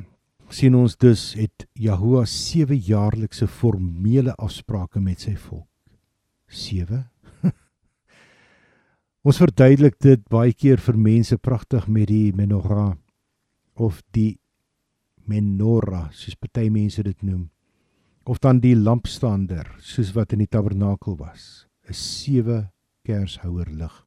sien 0.55 0.75
ons 0.79 0.93
dus 1.03 1.33
het 1.35 1.65
Jahoua 1.75 2.21
7 2.31 2.77
jaarlikse 2.79 3.49
formele 3.51 4.37
afsprake 4.39 5.01
met 5.03 5.25
sy 5.25 5.33
volk. 5.49 5.67
7 6.47 7.01
Ons 9.27 9.41
verduidelik 9.43 9.99
dit 10.07 10.23
baie 10.31 10.55
keer 10.55 10.79
vir 10.79 11.01
mense 11.09 11.41
pragtig 11.43 11.89
met 11.91 12.07
die 12.13 12.31
menorah 12.39 12.95
of 13.75 13.99
die 14.15 14.37
menorah 15.27 16.07
soos 16.15 16.39
party 16.39 16.69
mense 16.71 17.03
dit 17.03 17.27
noem 17.27 17.49
of 18.31 18.39
dan 18.39 18.63
die 18.63 18.77
lampstander 18.79 19.75
soos 19.83 20.15
wat 20.15 20.39
in 20.39 20.47
die 20.47 20.53
tabernakel 20.55 21.19
was. 21.19 21.67
'n 21.91 21.99
sewe 21.99 22.71
kershouer 23.03 23.75
lig. 23.75 24.06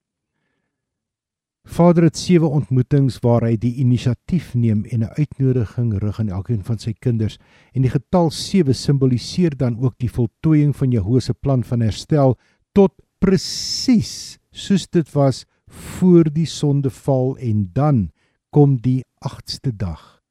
Vader 1.63 2.03
het 2.03 2.17
sewe 2.17 2.47
ontmoetings 2.47 3.19
waar 3.23 3.43
hy 3.43 3.55
die 3.57 3.75
inisiatief 3.81 4.53
neem 4.55 4.85
en 4.85 5.03
'n 5.03 5.13
uitnodiging 5.17 5.97
rig 5.99 6.19
aan 6.19 6.29
elkeen 6.29 6.63
van 6.63 6.79
sy 6.79 6.93
kinders 6.93 7.37
en 7.73 7.81
die 7.81 7.91
getal 7.91 8.31
7 8.31 8.75
simboliseer 8.75 9.57
dan 9.57 9.79
ook 9.79 9.97
die 9.97 10.11
voltooiing 10.11 10.75
van 10.75 10.91
Jehovah 10.91 11.21
se 11.21 11.33
plan 11.33 11.63
van 11.63 11.81
herstel 11.81 12.37
tot 12.73 12.93
presies 13.19 14.39
soos 14.51 14.87
dit 14.87 15.11
was 15.13 15.45
voor 15.67 16.23
die 16.33 16.45
sondeval 16.45 17.37
en 17.37 17.69
dan 17.73 18.11
kom 18.49 18.77
die 18.81 19.05
8ste 19.19 19.75
dag. 19.75 20.21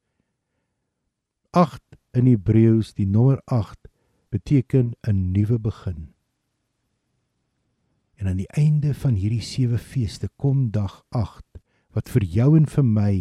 8 1.51 1.81
in 2.13 2.25
Hebreëus 2.25 2.93
die 2.93 3.07
nommer 3.07 3.41
8 3.45 3.87
beteken 4.29 4.93
'n 5.07 5.31
nuwe 5.31 5.59
begin. 5.59 6.18
En 8.19 8.27
aan 8.27 8.39
die 8.41 8.51
einde 8.59 8.91
van 8.93 9.15
hierdie 9.15 9.43
sewe 9.43 9.77
feeste 9.79 10.27
kom 10.35 10.71
dag 10.75 11.05
8 11.15 11.61
wat 11.95 12.11
vir 12.11 12.25
jou 12.27 12.49
en 12.57 12.65
vir 12.67 12.83
my 12.83 13.13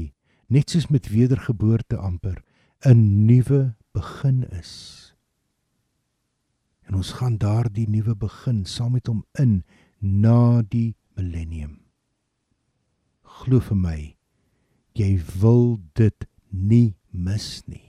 net 0.50 0.74
soos 0.74 0.88
met 0.90 1.06
wedergeboorte 1.12 1.96
amper 1.96 2.42
'n 2.82 3.26
nuwe 3.26 3.76
begin 3.94 4.42
is. 4.50 5.14
En 6.82 6.94
ons 6.94 7.12
gaan 7.12 7.38
daardie 7.38 7.88
nuwe 7.88 8.16
begin 8.16 8.64
saam 8.64 8.92
met 8.92 9.06
hom 9.06 9.24
in 9.38 9.64
na 10.00 10.62
die 10.62 10.96
millennium. 11.14 11.80
Glo 13.22 13.60
vir 13.60 13.76
my, 13.76 14.16
jy 14.94 15.20
wil 15.40 15.78
dit 15.94 16.26
nie 16.50 16.96
mis 17.10 17.62
nie. 17.66 17.87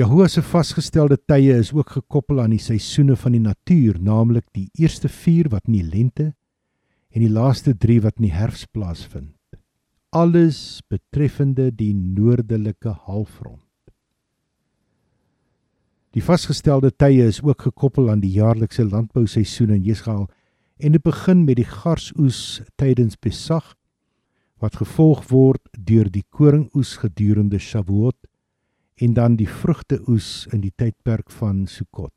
Jahoua 0.00 0.30
se 0.32 0.40
vasgestelde 0.40 1.18
tye 1.28 1.58
is 1.60 1.74
ook 1.76 1.90
gekoppel 1.92 2.38
aan 2.40 2.54
die 2.54 2.62
seisoene 2.62 3.18
van 3.20 3.34
die 3.34 3.42
natuur, 3.44 3.98
naamlik 4.00 4.46
die 4.56 4.70
eerste 4.80 5.10
4 5.12 5.50
wat 5.52 5.66
in 5.68 5.74
die 5.74 5.84
lente 5.84 6.28
en 7.10 7.20
die 7.20 7.28
laaste 7.28 7.74
3 7.76 7.98
wat 8.06 8.16
in 8.16 8.30
die 8.30 8.32
herfs 8.32 8.62
plaasvind. 8.72 9.34
Alles 10.16 10.80
betreffende 10.88 11.68
die 11.68 11.92
noordelike 11.92 12.94
halfrond. 13.10 13.66
Die 16.16 16.24
vasgestelde 16.24 16.94
tye 16.96 17.28
is 17.28 17.42
ook 17.44 17.68
gekoppel 17.68 18.08
aan 18.08 18.24
die 18.24 18.32
jaarlikse 18.38 18.86
landbouseisoen 18.88 19.76
in 19.76 19.84
Jesrael 19.84 20.30
en 20.80 20.96
dit 20.96 21.04
begin 21.04 21.44
met 21.44 21.60
die 21.60 21.68
garsoes 21.68 22.62
tydens 22.80 23.20
Pesach 23.20 23.74
wat 24.64 24.80
gevolg 24.80 25.26
word 25.28 25.68
deur 25.76 26.08
die 26.08 26.24
koringoes 26.32 26.96
gedurende 27.04 27.60
Shavuot 27.60 28.16
en 29.00 29.14
dan 29.16 29.36
die 29.40 29.48
vrugteoes 29.48 30.46
in 30.52 30.60
die 30.60 30.72
tydperk 30.76 31.30
van 31.32 31.64
Sukkot. 31.66 32.12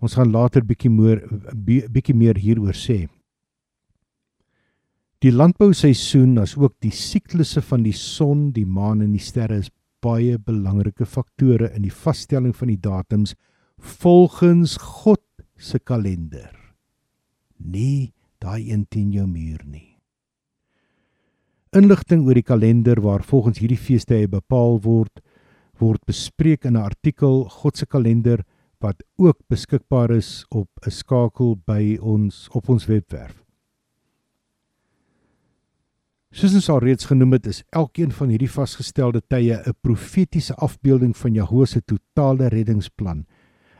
Ons 0.00 0.16
gaan 0.16 0.32
later 0.32 0.64
bietjie 0.64 0.92
meer 0.92 1.20
bietjie 1.92 2.16
meer 2.16 2.38
hieroor 2.40 2.76
sê. 2.76 3.04
Die 5.20 5.32
landbouseisoen 5.32 6.38
as 6.40 6.54
ook 6.56 6.78
die 6.80 6.94
siklusse 6.96 7.60
van 7.60 7.84
die 7.84 7.96
son, 7.96 8.48
die 8.56 8.64
maan 8.64 9.02
en 9.04 9.12
die 9.12 9.20
sterre 9.20 9.58
is 9.60 9.68
baie 10.00 10.38
belangrike 10.40 11.04
faktore 11.04 11.68
in 11.76 11.84
die 11.84 11.92
vaststelling 11.92 12.54
van 12.56 12.72
die 12.72 12.80
datums 12.80 13.34
volgens 14.00 14.78
God 14.80 15.22
se 15.60 15.78
kalender. 15.78 16.56
Nie 17.60 18.12
daai 18.40 18.72
een 18.72 18.86
teen 18.88 19.12
jou 19.12 19.26
muur 19.28 19.60
nie. 19.68 19.90
Inligting 21.76 22.24
oor 22.26 22.34
die 22.34 22.46
kalender 22.46 22.98
waar 23.04 23.22
volgens 23.22 23.60
hierdie 23.60 23.78
feeste 23.78 24.16
bepaal 24.28 24.80
word, 24.82 25.20
word 25.80 26.04
bespreek 26.06 26.64
in 26.64 26.76
'n 26.76 26.84
artikel 26.84 27.44
God 27.48 27.76
se 27.76 27.86
kalender 27.86 28.44
wat 28.80 29.02
ook 29.16 29.38
beskikbaar 29.48 30.10
is 30.10 30.44
op 30.48 30.68
'n 30.86 30.90
skakel 30.90 31.56
by 31.66 31.98
ons 32.00 32.48
op 32.52 32.68
ons 32.68 32.86
webwerf. 32.86 33.44
Soos 36.30 36.54
ons 36.54 36.68
al 36.68 36.78
reeds 36.78 37.04
genoem 37.10 37.32
het, 37.32 37.46
is 37.46 37.64
elkeen 37.74 38.12
van 38.12 38.28
hierdie 38.28 38.50
vasgestelde 38.50 39.20
tye 39.26 39.56
'n 39.66 39.74
profetiese 39.82 40.54
afbeelding 40.54 41.16
van 41.16 41.34
Jahwe 41.34 41.66
se 41.66 41.80
totale 41.80 42.48
reddingsplan. 42.48 43.26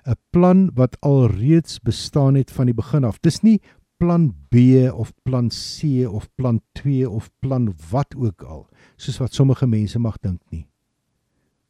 'n 0.06 0.16
Plan 0.30 0.70
wat 0.74 0.96
alreeds 1.00 1.78
bestaan 1.78 2.34
het 2.34 2.50
van 2.50 2.66
die 2.66 2.74
begin 2.74 3.04
af. 3.04 3.20
Dis 3.20 3.42
nie 3.42 3.60
plan 3.98 4.34
B 4.48 4.56
of 4.92 5.12
plan 5.22 5.48
C 5.48 6.08
of 6.08 6.28
plan 6.34 6.60
2 6.72 7.08
of 7.10 7.30
plan 7.38 7.74
wat 7.90 8.14
ook 8.16 8.42
al, 8.42 8.66
soos 8.96 9.18
wat 9.18 9.34
sommige 9.34 9.66
mense 9.66 9.98
mag 9.98 10.18
dink 10.18 10.40
nie. 10.50 10.69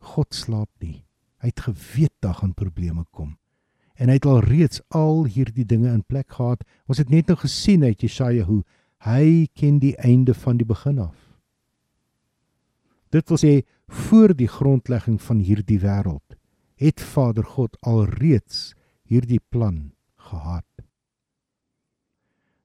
God 0.00 0.34
slaap 0.34 0.70
nie. 0.80 1.04
Hy 1.40 1.52
het 1.52 1.60
geweet 1.64 2.12
daar 2.20 2.40
gaan 2.40 2.54
probleme 2.56 3.04
kom. 3.10 3.36
En 4.00 4.08
hy 4.08 4.16
het 4.16 4.26
al 4.28 4.40
reeds 4.44 4.80
al 4.88 5.24
hierdie 5.28 5.66
dinge 5.68 5.92
in 5.92 6.04
plek 6.04 6.32
gehad. 6.36 6.64
Ons 6.88 7.00
het 7.00 7.10
net 7.12 7.28
nou 7.28 7.36
gesien 7.40 7.84
uit 7.84 8.00
Jesaja 8.00 8.44
hoe 8.48 8.62
hy 9.04 9.48
ken 9.56 9.78
die 9.80 9.96
einde 9.96 10.34
van 10.34 10.60
die 10.60 10.68
begin 10.68 11.00
af. 11.00 11.16
Dit 13.10 13.28
wil 13.28 13.40
sê 13.40 13.54
voor 13.90 14.36
die 14.36 14.48
grondlegging 14.48 15.18
van 15.20 15.40
hierdie 15.42 15.80
wêreld 15.82 16.36
het 16.80 17.00
Vader 17.00 17.44
God 17.44 17.76
al 17.84 18.06
reeds 18.08 18.72
hierdie 19.04 19.40
plan 19.52 19.90
gehad. 20.16 20.64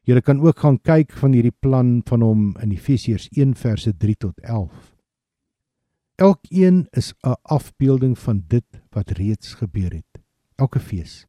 Jy 0.05 0.21
kan 0.21 0.39
ook 0.39 0.59
gaan 0.61 0.77
kyk 0.85 1.11
van 1.17 1.33
hierdie 1.33 1.55
plan 1.59 1.97
van 2.05 2.21
hom 2.21 2.43
in 2.61 2.71
Efesiërs 2.71 3.27
1 3.33 3.55
verse 3.57 3.91
3 3.91 4.15
tot 4.21 4.39
11. 4.45 4.94
Elkeen 6.15 6.87
is 6.89 7.13
'n 7.21 7.35
afbeelding 7.41 8.19
van 8.19 8.43
dit 8.47 8.63
wat 8.89 9.09
reeds 9.09 9.53
gebeur 9.53 9.93
het. 9.93 10.23
Elke 10.55 10.79
fees. 10.79 11.27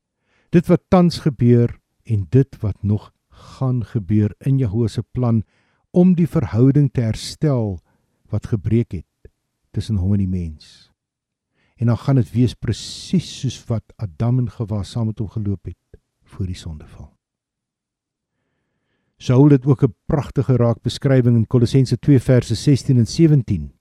Dit 0.48 0.66
wat 0.66 0.82
tans 0.88 1.18
gebeur 1.18 1.80
en 2.02 2.26
dit 2.28 2.56
wat 2.60 2.82
nog 2.82 3.12
gaan 3.28 3.84
gebeur 3.84 4.34
in 4.38 4.58
Jehovah 4.58 4.88
se 4.88 5.02
plan 5.02 5.42
om 5.90 6.14
die 6.14 6.28
verhouding 6.28 6.92
te 6.92 7.00
herstel 7.00 7.80
wat 8.28 8.46
gebreek 8.46 8.92
het 8.92 9.30
tussen 9.70 9.96
hom 9.96 10.12
en 10.12 10.18
die 10.18 10.28
mens. 10.28 10.92
En 11.76 11.86
dan 11.86 11.98
gaan 11.98 12.14
dit 12.14 12.30
wees 12.30 12.54
presies 12.54 13.40
soos 13.40 13.64
wat 13.64 13.92
Adam 13.96 14.38
en 14.38 14.50
Gewa 14.50 14.82
saam 14.82 15.06
met 15.06 15.18
hom 15.18 15.28
geloop 15.28 15.64
het 15.64 16.00
voor 16.22 16.46
die 16.46 16.54
sondeval. 16.54 17.16
Saul 19.16 19.50
het 19.50 19.66
ook 19.66 19.82
'n 19.82 19.94
pragtige 20.06 20.56
raak 20.56 20.82
beskrywing 20.82 21.36
in 21.36 21.46
Kolossense 21.46 21.98
2 21.98 22.20
verse 22.20 22.54
16 22.54 22.96
en 22.96 23.06
17 23.06 23.75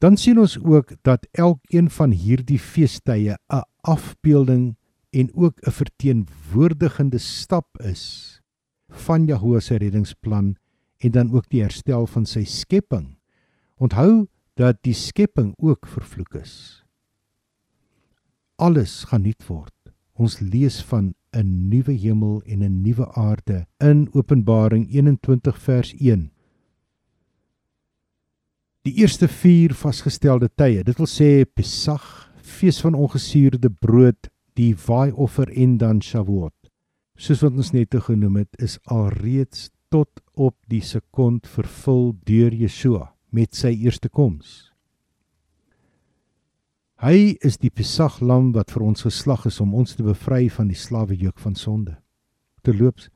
Dan 0.00 0.16
sien 0.16 0.38
ons 0.40 0.56
ook 0.64 0.94
dat 1.04 1.26
elkeen 1.36 1.90
van 1.92 2.10
hierdie 2.10 2.58
feestydde 2.58 3.36
'n 3.52 3.64
afbeelding 3.80 4.76
en 5.10 5.28
ook 5.34 5.60
'n 5.60 5.70
verteenwoordigende 5.70 7.18
stap 7.18 7.66
is 7.78 8.40
van 8.88 9.26
Jahoe 9.26 9.60
se 9.60 9.76
reddingsplan 9.76 10.56
en 10.96 11.10
dan 11.10 11.32
ook 11.32 11.48
die 11.48 11.62
herstel 11.62 12.06
van 12.06 12.26
sy 12.26 12.44
skepping. 12.44 13.18
Onthou 13.76 14.26
dat 14.54 14.76
die 14.80 14.94
skepping 14.94 15.54
ook 15.56 15.86
vervloek 15.86 16.34
is. 16.34 16.84
Alles 18.56 19.04
gaan 19.04 19.22
nuut 19.22 19.46
word. 19.46 19.74
Ons 20.12 20.40
lees 20.40 20.82
van 20.84 21.14
'n 21.32 21.68
nuwe 21.68 21.92
hemel 21.92 22.42
en 22.42 22.62
'n 22.62 22.82
nuwe 22.82 23.14
aarde 23.14 23.66
in 23.78 24.08
Openbaring 24.12 24.90
21 24.90 25.58
vers 25.58 25.94
1. 25.98 26.32
Die 28.88 28.94
eerste 28.96 29.28
4 29.28 29.74
vasgestelde 29.76 30.46
tye, 30.56 30.80
dit 30.80 30.96
wil 30.96 31.08
sê 31.10 31.44
Pesach, 31.44 32.30
fees 32.40 32.78
van 32.80 32.94
ongesuurde 32.96 33.68
brood, 33.68 34.30
die 34.56 34.72
waaioffer 34.72 35.52
en 35.52 35.74
dan 35.82 36.00
Shavuot. 36.00 36.56
Soos 37.20 37.42
wat 37.44 37.60
ons 37.60 37.74
net 37.76 37.92
genoem 38.06 38.38
het, 38.40 38.56
is 38.56 38.78
alreeds 38.88 39.68
tot 39.92 40.08
op 40.32 40.56
die 40.72 40.80
sekond 40.80 41.44
vervul 41.44 42.14
deur 42.24 42.56
Yeshua 42.56 43.10
met 43.36 43.52
sy 43.52 43.74
eerste 43.84 44.08
koms. 44.08 44.70
Hy 47.04 47.36
is 47.44 47.60
die 47.60 47.68
Pesachlam 47.68 48.54
wat 48.56 48.72
vir 48.72 48.88
ons 48.88 49.04
geslag 49.04 49.44
is 49.50 49.60
om 49.60 49.76
ons 49.76 49.92
te 49.92 50.04
bevry 50.08 50.46
van 50.48 50.72
die 50.72 50.80
slawejuk 50.88 51.36
van 51.36 51.52
sonde. 51.52 51.98
Terloops, 52.64 53.12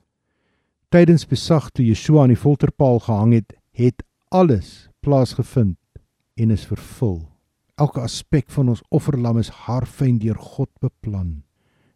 tydens 0.93 1.25
Pesach 1.25 1.71
toe 1.73 1.89
Yeshua 1.89 2.27
aan 2.27 2.37
die 2.37 2.43
folterpaal 2.43 3.01
gehang 3.09 3.39
het, 3.41 3.57
het 3.73 4.05
alles 4.29 4.91
plaasgevind 5.05 5.77
en 6.35 6.51
is 6.51 6.65
vervul. 6.65 7.19
Elke 7.77 8.01
aspek 8.01 8.49
van 8.55 8.71
ons 8.73 8.81
offerlam 8.95 9.37
is 9.37 9.51
haarfyn 9.65 10.17
deur 10.21 10.37
God 10.39 10.71
beplan, 10.81 11.43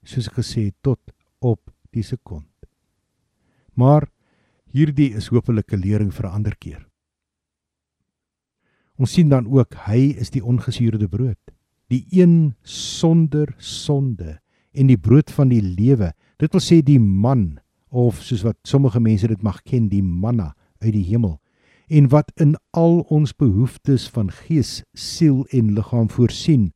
soos 0.06 0.30
ek 0.30 0.40
gesê 0.42 0.68
het 0.70 0.78
tot 0.86 1.02
op 1.42 1.72
die 1.96 2.04
sekond. 2.06 2.48
Maar 3.80 4.06
hierdie 4.76 5.16
is 5.18 5.32
hopelik 5.34 5.74
'n 5.74 5.82
lering 5.82 6.12
vir 6.14 6.26
'n 6.28 6.36
ander 6.36 6.56
keer. 6.56 6.86
Ons 9.00 9.14
sien 9.14 9.30
dan 9.30 9.48
ook 9.48 9.74
hy 9.88 10.14
is 10.20 10.30
die 10.30 10.44
ongesuurde 10.44 11.08
brood, 11.08 11.40
die 11.90 12.06
een 12.12 12.54
sonder 12.64 13.56
sonde 13.58 14.40
en 14.74 14.88
die 14.88 14.98
brood 14.98 15.32
van 15.32 15.50
die 15.50 15.62
lewe. 15.62 16.14
Dit 16.38 16.52
wil 16.52 16.62
sê 16.62 16.84
die 16.84 17.00
man 17.00 17.60
of 17.90 18.22
soos 18.22 18.44
wat 18.44 18.58
sommige 18.64 19.00
mense 19.00 19.28
dit 19.28 19.42
mag 19.42 19.64
ken, 19.64 19.90
die 19.90 20.04
manna 20.04 20.54
uit 20.80 20.94
die 20.94 21.08
hemel 21.10 21.40
en 21.90 22.08
wat 22.14 22.32
in 22.38 22.56
al 22.78 23.00
ons 23.10 23.34
behoeftes 23.34 24.08
van 24.14 24.30
gees, 24.46 24.84
siel 24.94 25.46
en 25.50 25.74
liggaam 25.74 26.10
voorsien. 26.10 26.70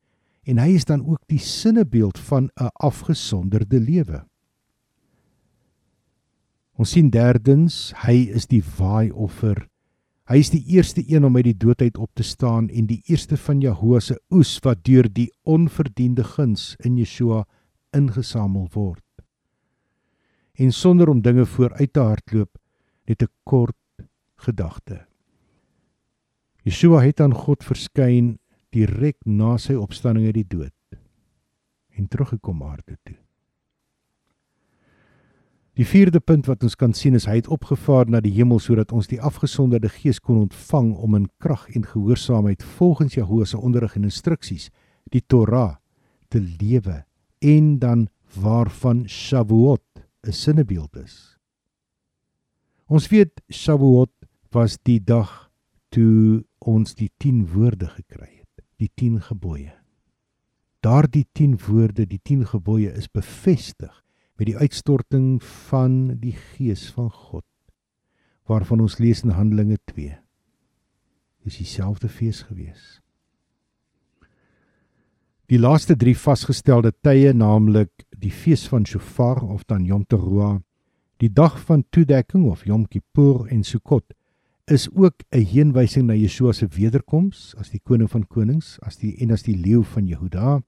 En 0.43 0.59
hy 0.59 0.73
is 0.75 0.85
dan 0.89 1.05
ook 1.05 1.21
die 1.31 1.39
sinnebeeld 1.39 2.19
van 2.19 2.49
'n 2.59 2.71
afgesonderde 2.73 3.79
lewe. 3.79 4.25
Ons 6.73 6.89
sien 6.89 7.09
derdens, 7.09 7.93
hy 7.95 8.33
is 8.33 8.47
die 8.47 8.63
waaioffer. 8.77 9.67
Hy 10.25 10.39
is 10.39 10.49
die 10.49 10.63
eerste 10.67 11.03
een 11.07 11.25
om 11.25 11.35
uit 11.35 11.43
die 11.43 11.57
doodheid 11.57 11.97
op 11.97 12.09
te 12.13 12.23
staan 12.23 12.69
en 12.69 12.85
die 12.85 13.01
eerste 13.05 13.37
van 13.37 13.61
Jahoe 13.61 13.99
se 14.01 14.19
oes 14.31 14.59
wat 14.63 14.83
deur 14.83 15.13
die 15.13 15.29
onverdiende 15.43 16.23
guns 16.23 16.75
in 16.79 16.97
Yeshua 16.97 17.45
ingesamel 17.91 18.69
word. 18.73 19.03
En 20.53 20.71
sonder 20.71 21.09
om 21.09 21.21
dinge 21.21 21.45
vooruit 21.45 21.93
te 21.93 21.99
hardloop, 21.99 22.57
net 23.05 23.21
'n 23.21 23.27
kort 23.43 23.75
gedagte. 24.43 25.03
Yeshua 26.63 27.01
het 27.03 27.19
aan 27.21 27.35
God 27.35 27.63
verskyn 27.63 28.37
direk 28.73 29.17
na 29.25 29.57
sy 29.57 29.75
opstanding 29.75 30.29
uit 30.29 30.39
die 30.39 30.47
dood 30.47 30.99
en 31.93 32.07
teruggekom 32.07 32.63
aarde 32.63 32.97
toe. 33.03 33.17
Die 35.73 35.85
vierde 35.89 36.19
punt 36.21 36.45
wat 36.45 36.61
ons 36.65 36.75
kan 36.77 36.91
sien 36.93 37.17
is 37.17 37.25
hy 37.25 37.39
het 37.39 37.49
opgevaar 37.49 38.05
na 38.09 38.19
die 38.21 38.33
hemel 38.35 38.59
sodat 38.61 38.91
ons 38.93 39.09
die 39.09 39.17
afgesonderde 39.21 39.89
gees 39.89 40.19
kon 40.21 40.43
ontvang 40.43 40.91
om 40.93 41.17
in 41.17 41.25
krag 41.41 41.65
en 41.73 41.85
gehoorsaamheid 41.89 42.61
volgens 42.77 43.17
Jahoe 43.17 43.47
se 43.49 43.57
onderrig 43.57 43.95
en 43.97 44.05
instruksies 44.05 44.69
die 45.13 45.23
Torah 45.25 45.79
te 46.29 46.41
lewe 46.41 47.01
en 47.41 47.79
dan 47.81 48.07
waarvan 48.37 49.07
Shavuot 49.09 50.05
'n 50.27 50.31
sinnebeeld 50.31 50.95
is. 50.97 51.37
Ons 52.87 53.09
weet 53.09 53.41
Shavuot 53.51 54.13
was 54.53 54.77
die 54.85 54.99
dag 55.01 55.49
toe 55.93 56.43
ons 56.59 56.95
die 56.95 57.09
10 57.21 57.47
woorde 57.53 57.89
gekry 57.89 58.29
het, 58.29 58.65
die 58.81 58.91
10 58.95 59.21
gebooie. 59.29 59.73
Daardie 60.83 61.25
10 61.33 61.57
woorde, 61.67 62.05
die 62.05 62.19
10 62.23 62.47
gebooie 62.51 62.91
is 62.91 63.07
bevestig 63.07 63.93
met 64.37 64.49
die 64.49 64.57
uitstorting 64.57 65.37
van 65.69 66.17
die 66.21 66.35
gees 66.55 66.89
van 66.91 67.11
God 67.11 67.45
waarvan 68.49 68.81
ons 68.83 68.97
lees 68.99 69.21
in 69.23 69.31
Handelinge 69.37 69.77
2. 69.93 70.17
Dis 71.47 71.61
dieselfde 71.61 72.09
fees 72.11 72.41
gewees. 72.43 72.99
Die 75.47 75.59
laaste 75.59 75.95
3 75.99 76.15
vasgestelde 76.17 76.91
tye, 77.05 77.31
naamlik 77.33 78.05
die 78.19 78.31
fees 78.31 78.65
van 78.71 78.87
Shofar 78.87 79.39
of 79.43 79.63
dan 79.69 79.85
Yom 79.87 80.03
Teruah, 80.07 80.57
die 81.23 81.31
dag 81.31 81.55
van 81.67 81.85
toedekking 81.91 82.49
of 82.51 82.65
Yom 82.67 82.83
Kippur 82.87 83.47
en 83.51 83.63
Sukkot, 83.63 84.15
is 84.65 84.89
ook 84.95 85.13
'n 85.29 85.45
heenwysing 85.45 86.05
na 86.05 86.13
Yeshua 86.13 86.51
se 86.51 86.67
wederkoms 86.67 87.55
as 87.57 87.69
die 87.69 87.81
koning 87.83 88.09
van 88.09 88.27
konings, 88.27 88.79
as 88.81 88.97
die 88.97 89.17
en 89.17 89.31
as 89.31 89.43
die 89.43 89.57
leeu 89.57 89.83
van 89.83 90.07
Jehuda. 90.07 90.61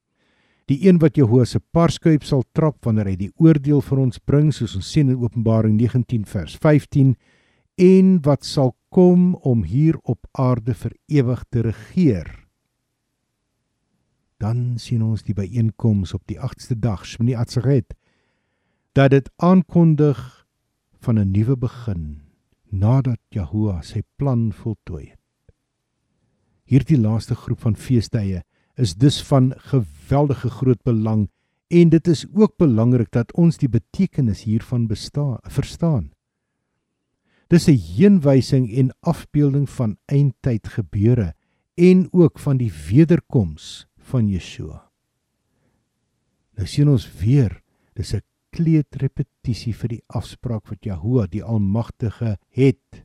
Die 0.66 0.88
een 0.88 0.98
wat 0.98 1.16
Jehovah 1.16 1.44
se 1.44 1.60
parskuip 1.60 2.24
sal 2.24 2.44
trap 2.52 2.84
wanneer 2.84 3.06
hy 3.06 3.16
die 3.16 3.32
oordeel 3.36 3.80
vir 3.80 3.98
ons 3.98 4.18
bring, 4.18 4.52
soos 4.52 4.76
ons 4.76 4.90
sien 4.92 5.08
in 5.08 5.16
Openbaring 5.16 5.76
19 5.76 6.24
vers 6.24 6.56
15, 6.56 7.16
en 7.76 8.20
wat 8.22 8.44
sal 8.44 8.76
kom 8.88 9.34
om 9.34 9.62
hier 9.62 9.96
op 10.02 10.26
aarde 10.32 10.74
vir 10.74 10.92
ewig 11.06 11.44
te 11.50 11.62
regeer. 11.62 12.46
Dan 14.38 14.78
sien 14.78 15.02
ons 15.02 15.22
die 15.22 15.34
byeenkoms 15.34 16.14
op 16.14 16.26
die 16.26 16.38
8ste 16.38 16.74
dag, 16.74 17.06
Shmini 17.06 17.34
Atzeret, 17.34 17.94
dat 18.92 19.10
dit 19.10 19.30
aankondig 19.36 20.46
van 21.00 21.18
'n 21.18 21.30
nuwe 21.30 21.56
begin 21.56 22.25
nadat 22.80 23.20
Jahoua 23.34 23.80
sy 23.82 24.02
plan 24.20 24.50
voltooi 24.52 25.06
het. 25.10 25.20
Hierdie 26.66 26.98
laaste 26.98 27.36
groep 27.38 27.62
van 27.62 27.76
feestydde 27.78 28.42
is 28.76 28.94
dus 28.94 29.22
van 29.22 29.52
geweldige 29.70 30.50
groot 30.50 30.82
belang 30.84 31.28
en 31.68 31.90
dit 31.90 32.08
is 32.08 32.26
ook 32.34 32.56
belangrik 32.58 33.10
dat 33.14 33.32
ons 33.34 33.58
die 33.58 33.70
betekenis 33.70 34.44
hiervan 34.46 34.86
bestaan 34.86 35.38
verstaan. 35.42 36.10
Dis 37.48 37.68
'n 37.68 37.78
heenwysing 37.78 38.70
en 38.74 38.94
afbeelding 39.00 39.70
van 39.70 39.96
eindtyd 40.06 40.68
gebeure 40.68 41.34
en 41.74 42.08
ook 42.12 42.38
van 42.38 42.56
die 42.56 42.72
wederkoms 42.90 43.86
van 43.98 44.28
Yeshua. 44.28 44.90
Nou 46.56 46.66
sien 46.66 46.88
ons 46.88 47.06
weer, 47.20 47.62
dis 47.94 48.14
'n 48.14 48.22
kleedrepetisie 48.54 49.74
vir 49.74 49.96
die 49.96 50.02
afspraak 50.08 50.68
wat 50.70 50.86
Jahoua 50.86 51.26
die 51.30 51.42
Almagtige 51.42 52.36
het 52.56 53.02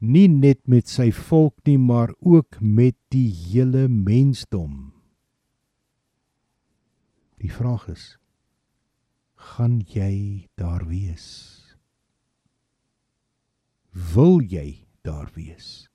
nie 0.00 0.28
net 0.28 0.62
met 0.68 0.88
sy 0.88 1.10
volk 1.12 1.60
nie 1.68 1.78
maar 1.78 2.14
ook 2.20 2.60
met 2.60 2.96
die 3.12 3.28
hele 3.28 3.88
mensdom. 3.88 4.92
Die 7.40 7.52
vraag 7.52 7.88
is 7.92 8.16
gaan 9.40 9.80
jy 9.88 10.48
daar 10.60 10.84
wees? 10.88 11.26
Wil 13.90 14.40
jy 14.40 14.86
daar 15.02 15.30
wees? 15.34 15.89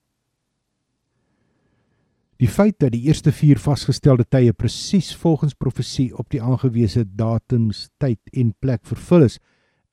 Die 2.36 2.50
feit 2.52 2.80
dat 2.84 2.92
die 2.92 3.06
eerste 3.08 3.32
4 3.32 3.60
vasgestelde 3.64 4.26
tye 4.28 4.52
presies 4.54 5.14
volgens 5.16 5.56
profesie 5.56 6.10
op 6.20 6.28
die 6.34 6.42
aangewese 6.44 7.06
datums, 7.08 7.88
tyd 7.98 8.20
en 8.36 8.52
plek 8.60 8.84
vervul 8.84 9.30
is, 9.30 9.40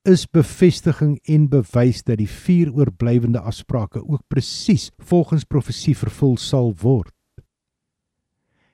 is 0.03 0.25
bevestiging 0.27 1.15
en 1.31 1.47
bewys 1.47 2.03
dat 2.03 2.19
die 2.19 2.27
vier 2.27 2.73
oorblywende 2.75 3.39
afsprake 3.39 4.03
ook 4.03 4.25
presies 4.27 4.89
volgens 4.99 5.47
profesie 5.47 5.95
vervul 5.95 6.35
sal 6.35 6.73
word. 6.83 7.13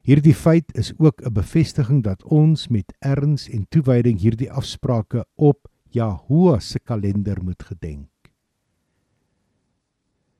Hierdie 0.01 0.33
feit 0.33 0.73
is 0.73 0.93
ook 0.97 1.21
'n 1.21 1.33
bevestiging 1.33 2.03
dat 2.03 2.23
ons 2.23 2.67
met 2.67 2.93
erns 2.99 3.49
en 3.49 3.67
toewyding 3.69 4.19
hierdie 4.19 4.51
afsprake 4.51 5.25
op 5.35 5.69
Jahoe 5.89 6.59
se 6.59 6.79
kalender 6.79 7.43
moet 7.43 7.63
gedenk. 7.63 8.18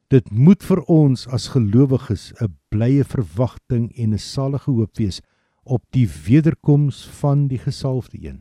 Dit 0.09 0.31
moet 0.33 0.63
vir 0.65 0.79
ons 0.89 1.27
as 1.29 1.51
gelowiges 1.53 2.33
'n 2.41 2.55
blye 2.73 3.03
verwagting 3.03 3.91
en 3.93 4.13
'n 4.13 4.17
salige 4.17 4.71
hoop 4.71 4.97
wees 4.97 5.21
op 5.63 5.83
die 5.91 6.07
wederkoms 6.09 7.05
van 7.19 7.47
die 7.47 7.59
gesalfde 7.59 8.17
een. 8.17 8.39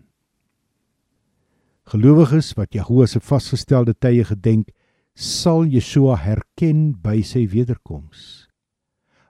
Gelowiges 1.85 2.55
wat 2.57 2.73
Jahoe 2.73 3.07
se 3.07 3.21
vasgestelde 3.21 3.95
tye 3.95 4.25
gedenk, 4.25 4.71
sal 5.15 5.67
Yeshua 5.67 6.17
herken 6.17 6.95
by 7.03 7.23
sy 7.23 7.47
wederkoms. 7.47 8.49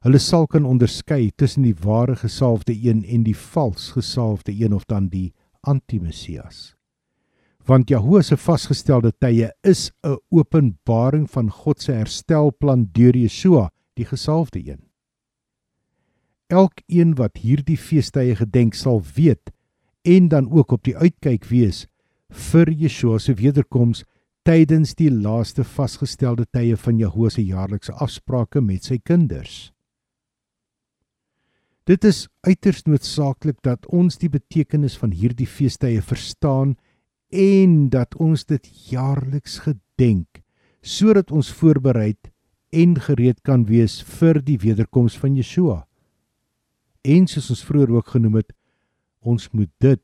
Hulle 0.00 0.18
sal 0.18 0.46
kan 0.46 0.64
onderskei 0.64 1.30
tussen 1.36 1.62
die 1.62 1.74
ware 1.74 2.16
gesalfde 2.16 2.72
een 2.72 3.04
en 3.04 3.22
die 3.22 3.36
vals 3.36 3.90
gesalfde 3.90 4.52
een 4.52 4.74
of 4.74 4.84
dan 4.84 5.08
die 5.08 5.32
anti-Messias. 5.60 6.77
Want 7.68 7.90
Jahoe 7.92 8.22
se 8.24 8.36
vasgestelde 8.40 9.10
tye 9.20 9.50
is 9.62 9.90
'n 10.02 10.16
openbaring 10.30 11.28
van 11.30 11.50
God 11.50 11.82
se 11.82 11.92
herstelplan 11.92 12.88
deur 12.92 13.16
Yeshua, 13.16 13.70
die 13.94 14.04
gesalfde 14.04 14.58
een. 14.58 14.82
Elkeen 16.46 17.14
wat 17.14 17.36
hierdie 17.36 17.76
feestydde 17.76 18.36
gedenk 18.36 18.74
sal 18.74 19.02
weet 19.14 19.52
en 20.02 20.28
dan 20.28 20.50
ook 20.50 20.72
op 20.72 20.84
die 20.84 20.96
uitkyk 20.96 21.44
wees 21.44 21.86
vir 22.30 22.70
Yeshua 22.70 23.18
se 23.18 23.34
wederkoms 23.34 24.04
tydens 24.42 24.94
die 24.94 25.10
laaste 25.10 25.64
vasgestelde 25.64 26.46
tye 26.50 26.76
van 26.76 26.98
Jahoe 26.98 27.30
se 27.30 27.44
jaarlikse 27.44 27.92
afsprake 27.92 28.60
met 28.60 28.84
sy 28.84 28.98
kinders. 28.98 29.72
Dit 31.84 32.04
is 32.04 32.28
uiters 32.40 32.82
noodsaaklik 32.84 33.62
dat 33.62 33.86
ons 33.86 34.16
die 34.16 34.28
betekenis 34.28 34.96
van 34.96 35.10
hierdie 35.10 35.46
feestydde 35.46 36.02
verstaan 36.02 36.76
en 37.34 37.88
dat 37.92 38.16
ons 38.16 38.44
dit 38.48 38.68
jaarliks 38.90 39.58
gedenk 39.66 40.42
sodat 40.80 41.32
ons 41.34 41.50
voorbereid 41.52 42.30
en 42.70 42.94
gereed 43.00 43.40
kan 43.42 43.66
wees 43.68 43.98
vir 44.18 44.40
die 44.44 44.56
wederkoms 44.62 45.16
van 45.18 45.34
Yeshua. 45.36 45.82
En 47.04 47.26
soos 47.26 47.50
ons 47.50 47.64
vroeër 47.64 47.92
ook 47.96 48.12
genoem 48.14 48.38
het, 48.40 48.52
ons 49.20 49.50
moet 49.52 49.70
dit 49.82 50.02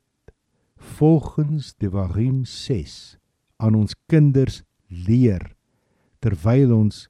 volgens 0.99 1.75
Devarim 1.81 2.45
6 2.45 3.17
aan 3.57 3.79
ons 3.79 3.95
kinders 4.11 4.63
leer 4.89 5.55
terwyl 6.21 6.75
ons 6.75 7.07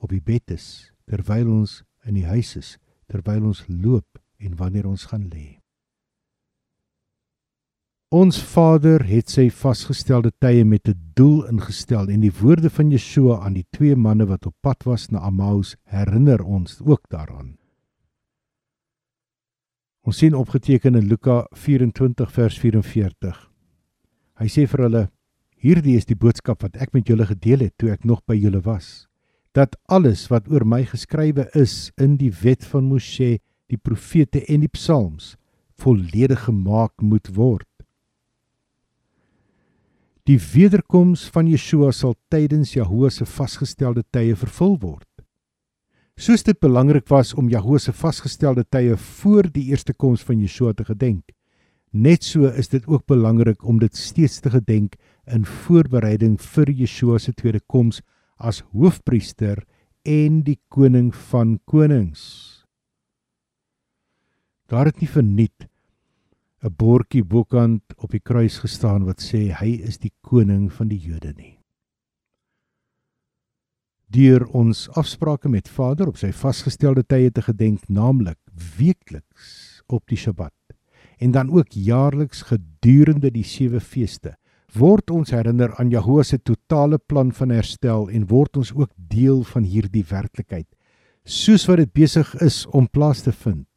op 0.00 0.10
die 0.12 0.24
bed 0.24 0.50
is, 0.52 0.90
terwyl 1.06 1.48
ons 1.60 1.82
in 2.04 2.18
die 2.18 2.28
huis 2.28 2.56
is 2.56 2.76
terwyl 3.08 3.48
ons 3.50 3.64
loop 3.68 4.20
en 4.38 4.56
wanneer 4.56 4.86
ons 4.86 5.08
gaan 5.08 5.28
lê. 5.32 5.57
Ons 8.08 8.38
Vader 8.40 9.02
het 9.04 9.28
sy 9.28 9.50
vasgestelde 9.52 10.30
tye 10.40 10.62
met 10.64 10.88
'n 10.88 10.96
doel 11.14 11.44
ingestel 11.44 12.08
en 12.08 12.20
die 12.20 12.32
woorde 12.32 12.70
van 12.70 12.90
Yeshua 12.90 13.44
aan 13.44 13.52
die 13.52 13.66
twee 13.70 13.96
manne 13.96 14.24
wat 14.24 14.46
op 14.46 14.54
pad 14.62 14.84
was 14.84 15.10
na 15.10 15.26
Emmaus 15.26 15.76
herinner 15.84 16.42
ons 16.42 16.80
ook 16.80 17.02
daaraan. 17.10 17.58
Ons 20.06 20.16
sien 20.16 20.34
opgeteken 20.34 20.94
in 20.94 21.06
Luka 21.06 21.46
24 21.52 22.32
vers 22.32 22.58
44. 22.58 23.50
Hy 24.40 24.46
sê 24.46 24.66
vir 24.66 24.80
hulle: 24.80 25.10
"Hierdie 25.58 25.96
is 25.96 26.06
die 26.06 26.16
boodskap 26.16 26.62
wat 26.62 26.76
ek 26.76 26.94
met 26.94 27.06
julle 27.06 27.26
gedeel 27.26 27.58
het 27.60 27.74
toe 27.76 27.90
ek 27.90 28.04
nog 28.04 28.24
by 28.24 28.34
julle 28.34 28.60
was 28.60 29.06
dat 29.52 29.76
alles 29.86 30.28
wat 30.28 30.48
oor 30.48 30.64
my 30.64 30.84
geskrywe 30.84 31.50
is 31.54 31.90
in 31.98 32.16
die 32.16 32.32
wet 32.42 32.64
van 32.64 32.84
Moshe, 32.84 33.38
die 33.68 33.78
profete 33.78 34.46
en 34.48 34.60
die 34.60 34.72
psalms 34.72 35.36
volledig 35.76 36.44
gemaak 36.44 36.92
moet 37.02 37.28
word. 37.36 37.67
Die 40.28 40.36
wederkoms 40.36 41.22
van 41.32 41.46
Yeshua 41.48 41.88
sal 41.96 42.12
tydens 42.28 42.74
Jahoe 42.74 43.08
se 43.08 43.24
vasgestelde 43.24 44.02
tye 44.12 44.34
vervul 44.36 44.74
word. 44.82 45.06
Soos 46.20 46.44
dit 46.44 46.58
belangrik 46.60 47.06
was 47.08 47.30
om 47.32 47.48
Jahoe 47.48 47.80
se 47.80 47.94
vasgestelde 47.96 48.66
tye 48.68 48.98
voor 49.00 49.48
die 49.54 49.70
eerste 49.70 49.94
koms 49.96 50.26
van 50.28 50.42
Yeshua 50.44 50.74
te 50.76 50.84
gedenk, 50.84 51.32
net 51.96 52.28
so 52.28 52.50
is 52.50 52.68
dit 52.68 52.84
ook 52.84 53.06
belangrik 53.08 53.64
om 53.64 53.80
dit 53.80 53.96
steeds 53.96 54.42
te 54.44 54.52
gedenk 54.52 54.98
in 55.32 55.48
voorbereiding 55.48 56.36
vir 56.58 56.74
Yeshua 56.76 57.16
se 57.24 57.32
tweede 57.32 57.64
koms 57.64 58.02
as 58.36 58.60
hoofpriester 58.76 59.64
en 60.04 60.42
die 60.44 60.58
koning 60.68 61.08
van 61.32 61.56
konings. 61.64 62.66
Daar 64.68 64.92
het 64.92 65.00
nie 65.00 65.08
verniet 65.08 65.67
'n 66.62 66.74
bordjie 66.74 67.22
bokant 67.22 67.94
op 67.96 68.10
die 68.10 68.20
kruis 68.20 68.58
gestaan 68.58 69.04
wat 69.06 69.22
sê 69.22 69.52
hy 69.54 69.78
is 69.86 69.98
die 69.98 70.12
koning 70.26 70.72
van 70.72 70.88
die 70.88 70.98
Jode 70.98 71.32
nie. 71.36 71.58
Deur 74.10 74.46
ons 74.56 74.88
afsprake 74.96 75.48
met 75.48 75.68
Vader 75.68 76.08
op 76.08 76.16
sy 76.16 76.32
vasgestelde 76.32 77.04
tye 77.04 77.30
te 77.30 77.42
gedenk, 77.42 77.86
naamlik 77.88 78.38
weekliks 78.78 79.82
op 79.86 80.02
die 80.08 80.18
Sabbat 80.18 80.54
en 81.18 81.30
dan 81.30 81.50
ook 81.50 81.70
jaarliks 81.70 82.42
gedurende 82.50 83.30
die 83.30 83.44
sewe 83.44 83.80
feeste 83.80 84.34
word 84.74 85.10
ons 85.10 85.30
herinner 85.30 85.72
aan 85.78 85.90
Jahoe 85.90 86.24
se 86.24 86.38
totale 86.38 86.98
plan 86.98 87.30
van 87.32 87.50
herstel 87.50 88.08
en 88.10 88.26
word 88.26 88.56
ons 88.56 88.72
ook 88.74 88.90
deel 88.96 89.44
van 89.44 89.62
hierdie 89.64 90.04
werklikheid 90.10 90.68
soos 91.24 91.66
wat 91.68 91.78
dit 91.84 91.92
besig 91.92 92.34
is 92.40 92.64
om 92.72 92.88
plaas 92.88 93.20
te 93.22 93.32
vind. 93.32 93.67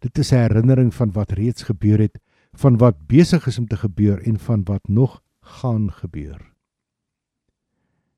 Dit 0.00 0.18
is 0.18 0.32
'n 0.32 0.36
herinnering 0.36 0.94
van 0.94 1.12
wat 1.12 1.30
reeds 1.30 1.62
gebeur 1.62 1.98
het, 1.98 2.18
van 2.52 2.76
wat 2.76 3.06
besig 3.06 3.46
is 3.46 3.58
om 3.58 3.66
te 3.66 3.76
gebeur 3.76 4.22
en 4.22 4.38
van 4.38 4.64
wat 4.64 4.88
nog 4.88 5.22
gaan 5.40 5.92
gebeur. 5.92 6.52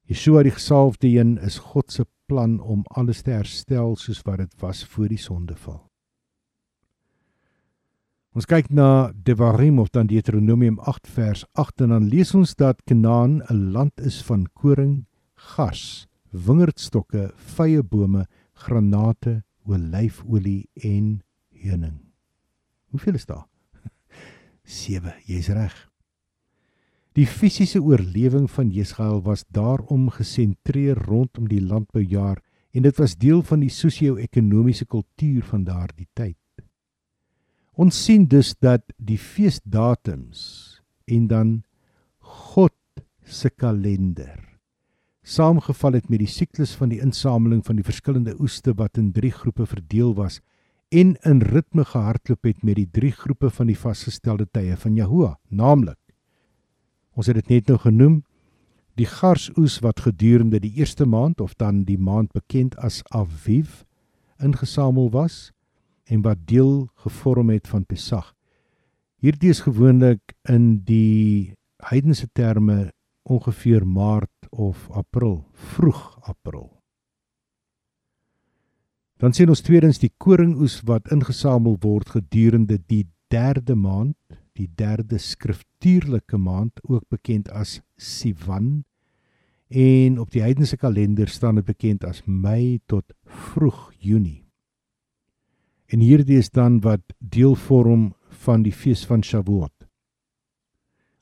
Yeshua 0.02 0.42
die 0.42 0.52
gesalfde 0.52 1.08
een 1.08 1.38
is 1.38 1.58
God 1.58 1.92
se 1.92 2.06
plan 2.26 2.60
om 2.60 2.82
alles 2.84 3.22
te 3.22 3.30
herstel 3.30 3.96
soos 3.96 4.22
wat 4.22 4.36
dit 4.36 4.60
was 4.60 4.84
voor 4.84 5.08
die 5.08 5.18
sondeval. 5.18 5.80
Ons 8.32 8.46
kyk 8.48 8.70
na 8.72 9.12
Devarim 9.12 9.78
of 9.78 9.90
dan 9.92 10.06
Deuteronomium 10.06 10.78
8 10.78 11.08
vers 11.08 11.44
8 11.52 11.80
en 11.80 11.88
dan 11.88 12.06
lees 12.08 12.32
ons 12.34 12.54
dat 12.54 12.80
Kanaan 12.84 13.42
'n 13.50 13.72
land 13.72 14.00
is 14.00 14.22
van 14.22 14.46
koring, 14.52 15.04
gas, 15.34 16.06
wingerdstokke, 16.30 17.32
vye 17.36 17.82
bome, 17.82 18.26
granate, 18.52 19.42
olyfolie 19.66 20.68
en 20.74 21.20
heuning. 21.62 21.98
Hoeveel 22.92 23.18
is 23.18 23.26
daar? 23.26 23.46
7, 24.64 25.14
jy's 25.26 25.48
reg. 25.54 25.74
Die 27.12 27.26
fisiese 27.28 27.82
oorlewing 27.82 28.48
van 28.50 28.70
Jesrael 28.72 29.20
was 29.22 29.44
daarom 29.52 30.08
gesentreer 30.10 30.96
rondom 30.96 31.48
die 31.48 31.60
landboujaar 31.60 32.40
en 32.72 32.86
dit 32.86 32.96
was 32.96 33.18
deel 33.20 33.42
van 33.44 33.60
die 33.60 33.72
sosio-ekonomiese 33.72 34.86
kultuur 34.88 35.44
van 35.44 35.66
daardie 35.68 36.08
tyd. 36.16 36.38
Ons 37.76 37.98
sien 38.04 38.24
dus 38.28 38.54
dat 38.60 38.84
die 38.96 39.18
feesdatums 39.20 40.80
en 41.04 41.28
dan 41.28 41.52
God 42.18 42.76
se 43.24 43.50
kalender 43.50 44.52
saamgeval 45.22 45.92
het 46.00 46.08
met 46.10 46.18
die 46.18 46.30
siklus 46.30 46.74
van 46.74 46.90
die 46.90 47.00
insameling 47.02 47.62
van 47.66 47.78
die 47.78 47.86
verskillende 47.86 48.34
oeste 48.42 48.74
wat 48.74 48.98
in 48.98 49.12
3 49.14 49.30
groepe 49.30 49.66
verdeel 49.66 50.14
was 50.18 50.40
en 50.92 51.14
in 51.24 51.40
ritme 51.40 51.84
gehardloop 51.88 52.44
het 52.44 52.62
met 52.62 52.76
die 52.76 52.88
3 52.90 53.12
groepe 53.24 53.50
van 53.50 53.70
die 53.72 53.78
vasgestelde 53.78 54.46
tye 54.52 54.76
van 54.76 54.96
Jahoua, 54.96 55.38
naamlik 55.48 55.98
ons 57.12 57.28
het 57.28 57.36
dit 57.40 57.48
net 57.52 57.72
nou 57.72 57.78
genoem 57.80 58.20
die 59.00 59.08
garsoes 59.08 59.78
wat 59.84 60.04
gedurende 60.04 60.60
die 60.60 60.72
eerste 60.80 61.06
maand 61.08 61.40
of 61.40 61.54
dan 61.60 61.84
die 61.88 61.98
maand 61.98 62.32
bekend 62.36 62.76
as 62.76 63.00
Aviv 63.16 63.82
ingesamel 64.42 65.10
was 65.12 65.52
en 66.04 66.24
wat 66.26 66.44
deel 66.50 66.88
gevorm 67.04 67.52
het 67.54 67.68
van 67.68 67.86
Pesach. 67.86 68.34
Hierdie 69.22 69.52
is 69.54 69.62
gewoonlik 69.64 70.34
in 70.50 70.82
die 70.84 71.54
heidense 71.88 72.28
terme 72.34 72.90
ongeveer 73.22 73.86
Maart 73.86 74.50
of 74.50 74.90
April, 74.90 75.44
vroeg 75.52 76.18
April. 76.26 76.81
Dan 79.22 79.30
sien 79.30 79.52
ons 79.52 79.60
tweedens 79.62 80.00
die 80.02 80.10
koringoes 80.18 80.80
wat 80.88 81.12
ingesamel 81.14 81.76
word 81.84 82.08
gedurende 82.10 82.80
die 82.90 83.04
derde 83.30 83.76
maand, 83.78 84.16
die 84.58 84.66
derde 84.66 85.20
skriftuurlike 85.22 86.40
maand, 86.42 86.80
ook 86.82 87.04
bekend 87.06 87.46
as 87.54 87.76
Sivan. 87.94 88.82
En 89.70 90.18
op 90.18 90.32
die 90.34 90.42
heidense 90.42 90.76
kalender 90.76 91.30
staan 91.30 91.60
dit 91.60 91.68
bekend 91.70 92.02
as 92.04 92.24
Mei 92.26 92.80
tot 92.90 93.14
vroeg 93.22 93.92
Junie. 94.02 94.42
En 95.86 96.02
hierdie 96.02 96.40
is 96.42 96.50
dan 96.50 96.80
wat 96.82 97.14
deel 97.20 97.54
vorm 97.54 98.10
van 98.42 98.66
die 98.66 98.74
fees 98.74 99.06
van 99.06 99.22
Shavuot. 99.22 99.86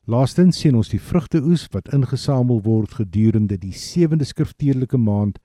Laastens 0.09 0.57
sien 0.65 0.75
ons 0.75 0.89
die 0.89 1.03
vrugteoes 1.05 1.69
wat 1.77 1.93
ingesamel 1.93 2.65
word 2.65 2.97
gedurende 3.03 3.61
die 3.61 3.77
sewende 3.77 4.25
skriftuurlike 4.25 4.97
maand 4.97 5.37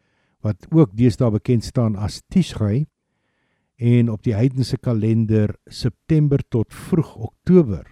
wat 0.46 0.68
ook 0.70 0.94
deesdae 0.94 1.34
bekend 1.34 1.66
staan 1.66 1.96
as 1.98 2.22
Tishrei 2.30 2.86
en 3.76 4.12
op 4.14 4.24
die 4.24 4.36
heidense 4.38 4.78
kalender 4.78 5.56
September 5.66 6.44
tot 6.54 6.74
vroeg 6.74 7.16
Oktober. 7.16 7.86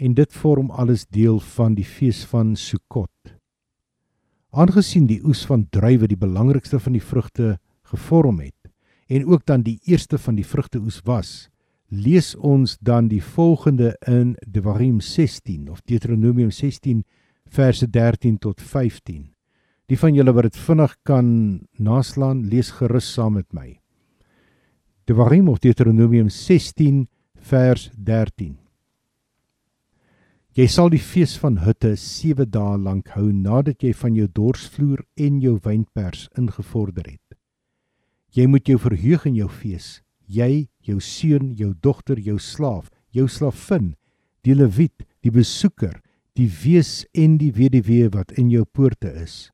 En 0.00 0.14
dit 0.14 0.32
vorm 0.32 0.70
alles 0.70 1.06
deel 1.06 1.38
van 1.54 1.76
die 1.76 1.84
fees 1.84 2.24
van 2.26 2.56
Sukkot. 2.56 3.34
Aangesien 4.50 5.06
die 5.06 5.20
oes 5.26 5.44
van 5.46 5.66
druiwe 5.70 6.08
die 6.10 6.18
belangrikste 6.18 6.80
van 6.80 6.96
die 6.96 7.02
vrugte 7.02 7.58
gevorm 7.90 8.40
het, 8.40 8.70
en 9.06 9.26
ook 9.26 9.44
dan 9.46 9.62
die 9.62 9.78
eerste 9.84 10.18
van 10.18 10.38
die 10.38 10.46
vrugteoes 10.46 11.02
was, 11.04 11.48
lees 11.90 12.32
ons 12.34 12.78
dan 12.80 13.10
die 13.12 13.22
volgende 13.22 13.92
in 14.08 14.34
Devarim 14.46 15.00
16 15.00 15.68
of 15.70 15.82
Deuteronomium 15.84 16.50
16 16.50 17.04
verse 17.50 17.86
13 17.90 18.38
tot 18.38 18.62
15. 18.62 19.33
Die 19.84 19.98
van 20.00 20.16
julle 20.16 20.32
wat 20.32 20.48
dit 20.48 20.58
vinnig 20.64 20.92
kan 21.04 21.26
naslaan, 21.76 22.46
lees 22.48 22.70
gerus 22.78 23.10
saam 23.12 23.36
met 23.36 23.50
my. 23.52 23.74
Devarim 25.04 25.50
of 25.52 25.60
Deuteronomium 25.60 26.30
16 26.32 27.04
vers 27.36 27.90
13. 27.92 28.54
Jy 30.54 30.66
sal 30.70 30.88
die 30.88 31.02
fees 31.02 31.34
van 31.36 31.58
hutte 31.66 31.92
7 32.00 32.46
dae 32.48 32.78
lank 32.80 33.10
hou 33.12 33.26
nadat 33.28 33.82
jy 33.84 33.92
van 33.92 34.16
jou 34.16 34.28
dorsvloer 34.30 35.02
en 35.20 35.40
jou 35.42 35.58
wynpers 35.60 36.28
ingevorder 36.38 37.04
het. 37.10 37.36
Jy 38.32 38.46
moet 38.48 38.68
jou 38.70 38.78
verheug 38.80 39.26
in 39.28 39.36
jou 39.36 39.50
fees, 39.50 40.00
jy, 40.24 40.68
jou 40.80 41.00
seun, 41.02 41.52
jou 41.58 41.74
dogter, 41.82 42.16
jou 42.16 42.38
slaaf, 42.38 42.88
jou 43.12 43.28
slavin, 43.28 43.92
die 44.46 44.56
lewiet, 44.56 45.04
die 45.20 45.34
besoeker, 45.34 46.00
die 46.38 46.48
wees 46.48 47.04
en 47.12 47.36
die 47.42 47.52
weduwee 47.52 48.08
wat 48.14 48.32
in 48.40 48.48
jou 48.50 48.64
poorte 48.64 49.12
is. 49.12 49.53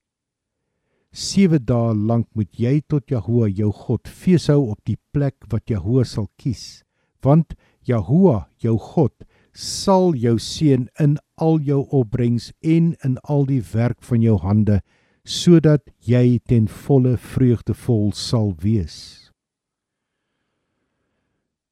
7 1.13 1.59
dae 1.67 1.95
lank 1.95 2.29
moet 2.39 2.53
jy 2.55 2.81
tot 2.87 3.11
Jahoua 3.11 3.49
jou 3.49 3.73
God 3.75 4.07
feeshou 4.07 4.61
op 4.71 4.79
die 4.87 4.99
plek 5.13 5.35
wat 5.51 5.67
Jahoua 5.71 6.05
sal 6.07 6.29
kies, 6.39 6.85
want 7.23 7.57
Jahoua, 7.83 8.47
jou 8.63 8.77
God, 8.79 9.15
sal 9.53 10.15
jou 10.15 10.37
seën 10.39 10.87
in 11.03 11.17
al 11.37 11.59
jou 11.67 11.83
opbrengs 11.91 12.53
en 12.63 12.95
in 13.05 13.19
al 13.25 13.47
die 13.49 13.63
werk 13.73 13.99
van 14.07 14.23
jou 14.23 14.39
hande 14.39 14.81
sodat 15.27 15.83
jy 16.07 16.39
ten 16.49 16.67
volle 16.67 17.17
vreugdevol 17.19 18.13
sal 18.17 18.55
wees. 18.63 19.31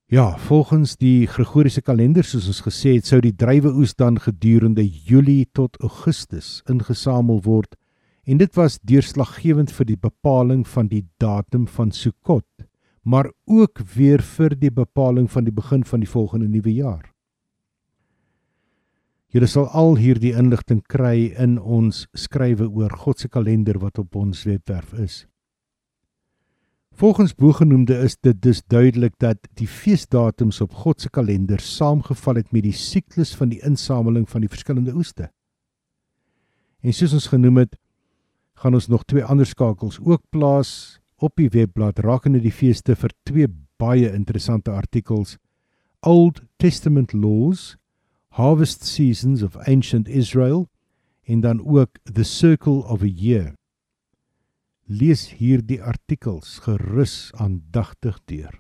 Ja, 0.09 0.37
volgens 0.39 0.97
die 0.97 1.27
Gregoriese 1.29 1.83
kalender 1.83 2.25
soos 2.25 2.47
ons 2.49 2.63
gesê 2.65 2.95
het, 2.97 3.07
sou 3.07 3.21
die 3.21 3.35
druiweoes 3.37 3.95
dan 3.95 4.19
gedurende 4.21 4.85
Julie 4.85 5.47
tot 5.53 5.77
Augustus 5.85 6.63
ingesamel 6.69 7.43
word 7.45 7.77
en 8.29 8.37
dit 8.37 8.57
was 8.61 8.77
deurslaggewend 8.85 9.73
vir 9.73 9.87
die 9.89 9.97
bepaling 9.97 10.67
van 10.69 10.91
die 10.91 11.07
datum 11.23 11.65
van 11.73 11.93
Sukkot, 11.97 12.69
maar 13.03 13.31
ook 13.49 13.81
weer 13.95 14.21
vir 14.37 14.53
die 14.53 14.73
bepaling 14.75 15.31
van 15.33 15.47
die 15.49 15.55
begin 15.55 15.85
van 15.89 16.05
die 16.05 16.11
volgende 16.11 16.49
nuwe 16.49 16.75
jaar. 16.75 17.07
Julle 19.33 19.49
sal 19.49 19.69
al 19.77 19.97
hierdie 20.01 20.35
inligting 20.37 20.83
kry 20.89 21.31
in 21.41 21.57
ons 21.59 22.05
skrywe 22.17 22.69
oor 22.69 22.93
God 23.05 23.25
se 23.25 23.33
kalender 23.33 23.81
wat 23.81 24.01
op 24.01 24.17
ons 24.17 24.45
webwerf 24.49 24.93
is. 25.01 25.25
Volgens 26.99 27.35
bogenoemde 27.37 27.95
is 28.03 28.17
dit 28.17 28.41
dus 28.43 28.61
duidelik 28.67 29.15
dat 29.23 29.39
die 29.57 29.69
feesdatums 29.69 30.61
op 30.61 30.73
God 30.75 31.01
se 31.01 31.09
kalender 31.09 31.61
saamgeval 31.61 32.43
het 32.43 32.53
met 32.53 32.65
die 32.67 32.77
siklus 32.77 33.37
van 33.37 33.53
die 33.53 33.61
insameling 33.65 34.29
van 34.29 34.45
die 34.45 34.51
verskillende 34.51 34.97
oeste. 34.97 35.31
En 36.83 36.93
soos 36.93 37.15
ons 37.15 37.29
genoem 37.31 37.63
het, 37.65 37.77
gaan 38.59 38.75
ons 38.75 38.89
nog 38.91 39.05
twee 39.07 39.25
ander 39.25 39.47
skakels 39.47 40.01
ook 40.03 40.23
plaas 40.35 40.99
op 41.17 41.37
die 41.39 41.51
webblad 41.55 41.99
rakende 42.03 42.41
die 42.43 42.55
feeste 42.55 42.97
vir 42.99 43.15
twee 43.29 43.47
baie 43.79 44.11
interessante 44.11 44.75
artikels 44.75 45.37
Old 46.07 46.43
Testament 46.63 47.13
Laws, 47.13 47.77
Harvest 48.35 48.85
Seasons 48.87 49.43
of 49.43 49.57
Ancient 49.67 50.09
Israel 50.09 50.69
en 51.27 51.41
dan 51.41 51.63
ook 51.67 51.99
The 52.03 52.23
Circle 52.25 52.83
of 52.87 53.03
a 53.03 53.11
Year 53.11 53.55
lees 54.89 55.27
hierdie 55.37 55.83
artikels 55.83 56.59
gerus 56.65 57.31
aandagtig 57.37 58.17
deur. 58.25 58.55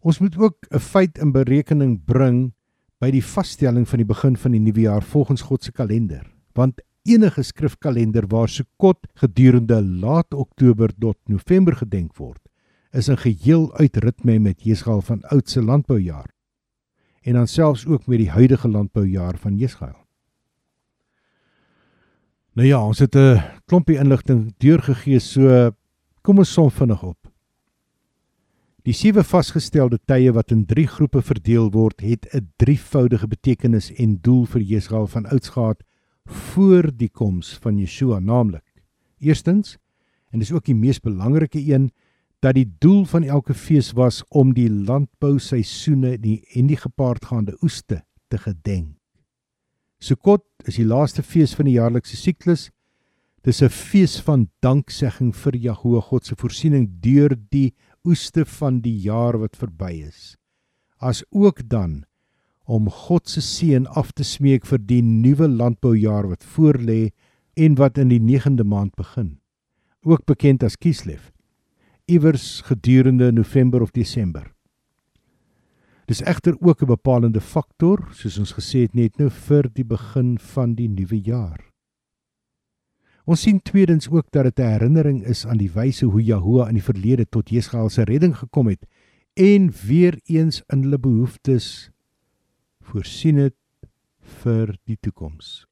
Ons 0.00 0.20
moet 0.22 0.36
ook 0.38 0.66
'n 0.70 0.78
feit 0.78 1.18
in 1.18 1.32
berekening 1.32 2.04
bring 2.04 2.52
by 3.00 3.10
die 3.10 3.24
vasstelling 3.24 3.88
van 3.88 3.98
die 3.98 4.06
begin 4.06 4.36
van 4.36 4.52
die 4.52 4.60
nuwe 4.60 4.80
jaar 4.80 5.02
volgens 5.02 5.42
God 5.42 5.64
se 5.64 5.72
kalender, 5.72 6.32
want 6.54 6.80
enige 7.06 7.42
skrifkalender 7.42 8.26
waar 8.28 8.48
Sukkot 8.48 9.06
gedurende 9.14 9.82
laat 9.82 10.34
Oktober 10.34 10.90
tot 10.98 11.16
November 11.26 11.76
gedenk 11.76 12.16
word, 12.16 12.40
is 12.92 13.08
'n 13.08 13.16
geheel 13.16 13.74
uit 13.76 13.96
ritme 13.96 14.38
met 14.38 14.62
Jesgaal 14.62 15.02
van 15.02 15.22
oudse 15.22 15.62
landboujaar 15.62 16.34
en 17.22 17.32
dan 17.32 17.46
selfs 17.46 17.86
ook 17.86 18.06
met 18.06 18.18
die 18.18 18.30
huidige 18.30 18.68
landboujaar 18.68 19.38
van 19.38 19.56
Jesgaal. 19.56 20.06
Nou 22.52 22.68
ja, 22.68 22.86
ons 22.86 22.98
het 22.98 23.16
'n 23.16 23.42
klompie 23.64 23.98
inligting 23.98 24.54
deurgegee, 24.58 25.18
so 25.18 25.70
kom 26.22 26.38
ons 26.38 26.52
som 26.52 26.70
vinnig 26.70 27.02
op. 27.02 27.32
Die 28.82 28.94
sewe 28.94 29.24
vasgestelde 29.24 29.98
tye 30.04 30.32
wat 30.32 30.50
in 30.50 30.64
3 30.66 30.86
groepe 30.86 31.22
verdeel 31.22 31.70
word, 31.70 32.00
het 32.00 32.26
'n 32.32 32.52
drievoudige 32.56 33.26
betekenis 33.26 33.92
en 33.92 34.18
doel 34.20 34.44
vir 34.44 34.60
Jesrael 34.60 35.06
van 35.06 35.26
ouds 35.26 35.48
gehad 35.48 35.82
voor 36.26 36.90
die 36.96 37.08
koms 37.08 37.54
van 37.62 37.78
Yeshua, 37.78 38.18
naamlik: 38.18 38.64
Eerstens, 39.18 39.76
en 40.30 40.38
dis 40.38 40.52
ook 40.52 40.64
die 40.64 40.74
mees 40.74 41.00
belangrike 41.00 41.60
een, 41.72 41.90
dat 42.44 42.54
die 42.54 42.68
doel 42.78 43.04
van 43.04 43.24
elke 43.24 43.54
fees 43.54 43.92
was 43.96 44.22
om 44.28 44.52
die 44.54 44.68
landbouseisoene 44.70 46.16
en 46.18 46.66
die 46.70 46.76
gepaardgaande 46.76 47.56
oeste 47.62 48.02
te 48.28 48.38
gedenk. 48.38 48.96
Sukkot 49.98 50.44
is 50.68 50.76
die 50.76 50.86
laaste 50.86 51.22
fees 51.24 51.54
van 51.56 51.66
die 51.66 51.78
jaarlikse 51.78 52.18
siklus. 52.20 52.70
Dis 53.42 53.62
'n 53.62 53.70
fees 53.70 54.20
van 54.20 54.50
danksegging 54.60 55.32
vir 55.34 55.56
Jahoe 55.56 56.00
God 56.00 56.26
se 56.26 56.34
voorsiening 56.36 57.00
deur 57.00 57.36
die 57.50 57.74
oeste 58.04 58.44
van 58.44 58.80
die 58.80 58.96
jaar 59.00 59.38
wat 59.38 59.56
verby 59.56 60.02
is. 60.06 60.36
As 60.98 61.24
ook 61.30 61.68
dan 61.68 62.04
om 62.66 62.90
God 62.90 63.28
se 63.30 63.40
seën 63.40 63.86
af 63.86 64.12
te 64.12 64.24
smeek 64.26 64.66
vir 64.66 64.82
die 64.82 65.02
nuwe 65.02 65.48
landboujaar 65.48 66.26
wat 66.28 66.44
voorlê 66.56 67.10
en 67.54 67.78
wat 67.78 67.98
in 67.98 68.10
die 68.10 68.20
9de 68.20 68.66
maand 68.66 68.94
begin. 68.98 69.38
Ook 70.02 70.26
bekend 70.26 70.62
as 70.62 70.76
Kislev. 70.76 71.30
Iewers 72.06 72.60
gedurende 72.66 73.32
November 73.32 73.82
of 73.82 73.90
Desember. 73.90 74.52
Dis 76.06 76.22
egter 76.22 76.54
ook 76.60 76.82
'n 76.82 76.86
bepalende 76.86 77.40
faktor, 77.40 78.08
soos 78.12 78.38
ons 78.38 78.52
gesê 78.52 78.86
het 78.86 78.94
net 78.94 79.18
nou 79.18 79.30
vir 79.30 79.70
die 79.74 79.84
begin 79.84 80.38
van 80.38 80.74
die 80.74 80.88
nuwe 80.88 81.20
jaar. 81.20 81.72
Ons 83.24 83.40
sien 83.40 83.60
tweedens 83.62 84.08
ook 84.08 84.30
dat 84.30 84.44
dit 84.44 84.58
'n 84.58 84.70
herinnering 84.70 85.24
is 85.24 85.46
aan 85.46 85.56
die 85.58 85.72
wyse 85.72 86.06
hoe 86.06 86.22
Jahoua 86.22 86.68
in 86.68 86.74
die 86.74 86.82
verlede 86.82 87.26
tot 87.28 87.50
Jesgaal 87.50 87.88
se 87.90 88.04
redding 88.04 88.36
gekom 88.36 88.68
het 88.68 88.86
en 89.34 89.72
weer 89.86 90.20
eens 90.24 90.62
in 90.66 90.82
hulle 90.82 90.98
behoeftes 90.98 91.90
voorsien 92.90 93.40
het 93.40 93.56
vir 94.42 94.74
die 94.86 94.98
toekoms. 95.00 95.64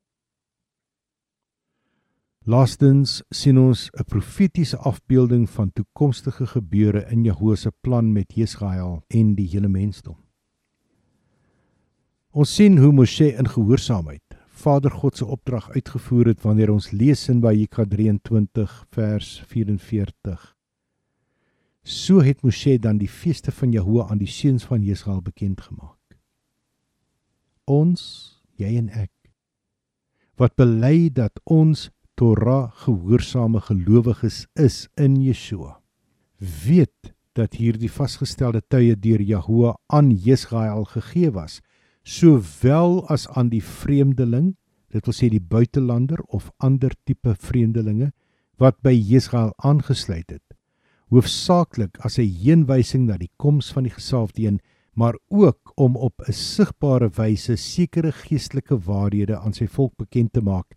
Laastens 2.45 3.23
sien 3.33 3.59
ons 3.59 3.91
'n 3.95 4.05
profetiese 4.05 4.77
afbeelding 4.77 5.49
van 5.51 5.73
toekomstige 5.73 6.47
gebeure 6.47 7.07
in 7.11 7.25
Jahoua 7.25 7.57
se 7.57 7.73
plan 7.81 8.13
met 8.13 8.35
Jesgaal 8.35 9.03
en 9.09 9.35
die 9.35 9.49
hele 9.49 9.69
mensdom. 9.69 10.17
Ons 12.31 12.55
sien 12.55 12.79
hoe 12.79 12.93
Moshe 12.93 13.37
in 13.37 13.49
gehoorsaamheid 13.49 14.23
Vader 14.65 14.91
God 14.91 15.17
se 15.17 15.27
opdrag 15.27 15.71
uitgevoer 15.71 16.27
het 16.27 16.43
wanneer 16.43 16.71
ons 16.71 16.91
lees 16.91 17.29
in 17.29 17.41
Baika 17.41 17.85
23 17.85 18.87
vers 18.91 19.43
44. 19.47 20.57
So 21.83 22.23
het 22.23 22.43
Moshe 22.43 22.79
dan 22.79 22.99
die 22.99 23.09
feeste 23.09 23.53
van 23.53 23.73
Jahoe 23.73 24.07
aan 24.07 24.19
die 24.19 24.31
seuns 24.31 24.65
van 24.65 24.83
Israel 24.83 25.21
bekend 25.23 25.61
gemaak. 25.61 26.04
Ons, 27.71 28.41
jy 28.61 28.77
en 28.77 28.91
ek, 28.93 29.13
wat 30.37 30.55
bely 30.59 31.09
dat 31.09 31.39
ons 31.47 31.89
Torah 32.19 32.71
gehoorsame 32.85 33.63
gelowiges 33.65 34.45
is 34.61 34.85
in 35.01 35.17
Yeshua, 35.23 35.79
weet 36.39 37.15
dat 37.35 37.57
hierdie 37.59 37.91
vasgestelde 37.91 38.61
tye 38.71 38.95
deur 38.95 39.23
Jahoe 39.23 39.75
aan 39.89 40.13
Israel 40.13 40.85
gegee 40.93 41.33
was 41.35 41.61
sowel 42.05 43.01
as 43.09 43.25
aan 43.33 43.49
die 43.49 43.63
vreemdeling, 43.65 44.53
dit 44.93 45.09
wil 45.09 45.17
sê 45.17 45.31
die 45.33 45.43
buitelander 45.43 46.21
of 46.29 46.51
ander 46.63 46.93
tipe 47.09 47.33
vreemdelinge 47.41 48.13
wat 48.61 48.77
by 48.85 48.93
Israel 48.93 49.55
aangesluit 49.65 50.29
het. 50.31 50.45
Hoofsaaklik 51.11 51.99
as 52.05 52.19
'n 52.19 52.29
heenwysing 52.29 53.07
na 53.07 53.17
die 53.17 53.33
koms 53.37 53.73
van 53.73 53.85
die 53.89 53.97
gesalfde 53.97 54.47
een, 54.47 54.61
maar 54.95 55.17
ook 55.29 55.64
om 55.75 55.97
op 55.97 56.23
'n 56.29 56.33
sigbare 56.33 57.09
wyse 57.09 57.57
sekere 57.57 58.13
geestelike 58.13 58.79
waarhede 58.79 59.39
aan 59.39 59.53
sy 59.53 59.67
volk 59.67 59.97
bekend 59.97 60.33
te 60.33 60.41
maak, 60.41 60.75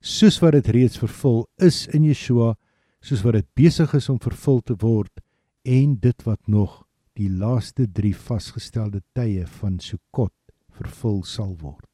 soos 0.00 0.38
wat 0.40 0.52
dit 0.52 0.66
reeds 0.68 0.98
vervul 0.98 1.46
is 1.56 1.86
in 1.86 2.04
Yeshua, 2.04 2.54
soos 3.00 3.22
wat 3.22 3.32
dit 3.32 3.46
besig 3.54 3.94
is 3.94 4.08
om 4.08 4.18
vervul 4.18 4.60
te 4.60 4.74
word 4.80 5.20
en 5.64 5.96
dit 6.00 6.22
wat 6.24 6.48
nog 6.48 6.84
die 7.14 7.30
laaste 7.30 7.86
3 7.86 8.14
vasgestelde 8.16 9.02
tye 9.12 9.46
van 9.46 9.78
Sukkot 9.78 10.34
vervul 10.74 11.22
sal 11.22 11.56
word. 11.60 11.88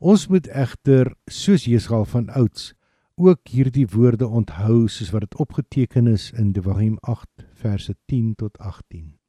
Ons 0.00 0.28
moet 0.32 0.48
egter 0.48 1.12
soos 1.28 1.66
Jesgaal 1.68 2.06
van 2.08 2.30
ouds 2.32 2.72
ook 3.20 3.52
hierdie 3.52 3.86
woorde 3.92 4.26
onthou 4.26 4.88
soos 4.88 5.12
wat 5.12 5.28
dit 5.28 5.40
opgeteken 5.44 6.08
is 6.08 6.30
in 6.32 6.54
Devarim 6.56 6.96
8 7.02 7.28
verse 7.52 7.96
10 8.08 8.34
tot 8.40 8.58
18. 8.58 9.19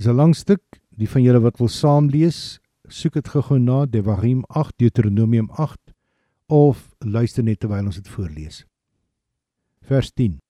Dis 0.00 0.08
'n 0.08 0.16
lang 0.16 0.34
stuk, 0.34 0.80
die 0.96 1.08
van 1.08 1.20
julle 1.22 1.40
wat 1.44 1.58
wil 1.58 1.68
saam 1.68 2.06
lees, 2.08 2.58
soek 2.88 3.18
dit 3.18 3.28
gou-gou 3.28 3.58
na 3.60 3.84
Devarim 3.84 4.44
8 4.48 4.78
Deuteronomium 4.78 5.50
8 5.50 5.92
of 6.48 6.94
luister 7.04 7.44
net 7.44 7.60
terwyl 7.60 7.84
ons 7.84 8.00
dit 8.00 8.08
voorlees. 8.08 8.64
Vers 9.84 10.10
10. 10.12 10.40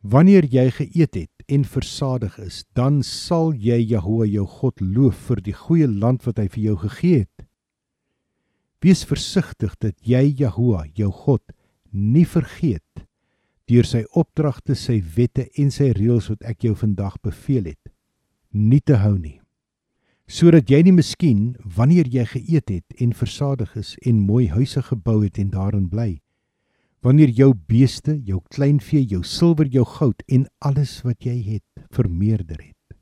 Wanneer 0.00 0.48
jy 0.48 0.70
geëet 0.70 1.14
het 1.14 1.44
en 1.46 1.64
versadig 1.64 2.38
is, 2.38 2.64
dan 2.72 3.02
sal 3.02 3.52
jy 3.52 3.84
Jahoe 3.84 4.30
jou 4.30 4.46
God 4.46 4.80
loof 4.80 5.20
vir 5.28 5.44
die 5.44 5.52
goeie 5.52 5.88
land 5.88 6.24
wat 6.24 6.38
hy 6.38 6.48
vir 6.48 6.62
jou 6.64 6.76
gegee 6.88 7.18
het. 7.18 7.46
Wees 8.80 9.04
versigtig 9.04 9.76
dat 9.76 10.00
jy 10.00 10.24
Jahoe 10.40 10.88
jou 10.94 11.12
God 11.12 11.42
nie 11.92 12.24
vergeet 12.24 13.04
deur 13.68 13.84
sy 13.84 14.06
opdragte, 14.12 14.74
sy 14.74 15.02
wette 15.16 15.50
en 15.60 15.70
sy 15.70 15.92
reëls 15.92 16.30
wat 16.32 16.42
ek 16.48 16.64
jou 16.64 16.74
vandag 16.74 17.20
beveel 17.20 17.74
het, 17.74 17.93
nie 18.54 18.80
te 18.80 18.96
hou 19.02 19.18
nie. 19.18 19.40
Sodat 20.26 20.70
jy 20.70 20.80
nie 20.86 20.96
miskien 20.96 21.54
wanneer 21.76 22.08
jy 22.08 22.24
geëet 22.24 22.70
het 22.70 23.00
en 23.02 23.12
versadig 23.12 23.76
is 23.76 23.96
en 24.06 24.24
mooi 24.24 24.48
huise 24.48 24.82
gebou 24.82 25.20
het 25.24 25.38
en 25.38 25.50
daarin 25.52 25.88
bly 25.90 26.24
wanneer 27.04 27.28
jou 27.36 27.50
beeste, 27.68 28.16
jou 28.24 28.40
kleinvee, 28.48 29.04
jou 29.04 29.20
silwer, 29.28 29.68
jou 29.68 29.84
goud 29.84 30.22
en 30.32 30.46
alles 30.64 31.02
wat 31.04 31.26
jy 31.26 31.36
het 31.44 31.84
vermeerder 31.92 32.56
het. 32.56 32.96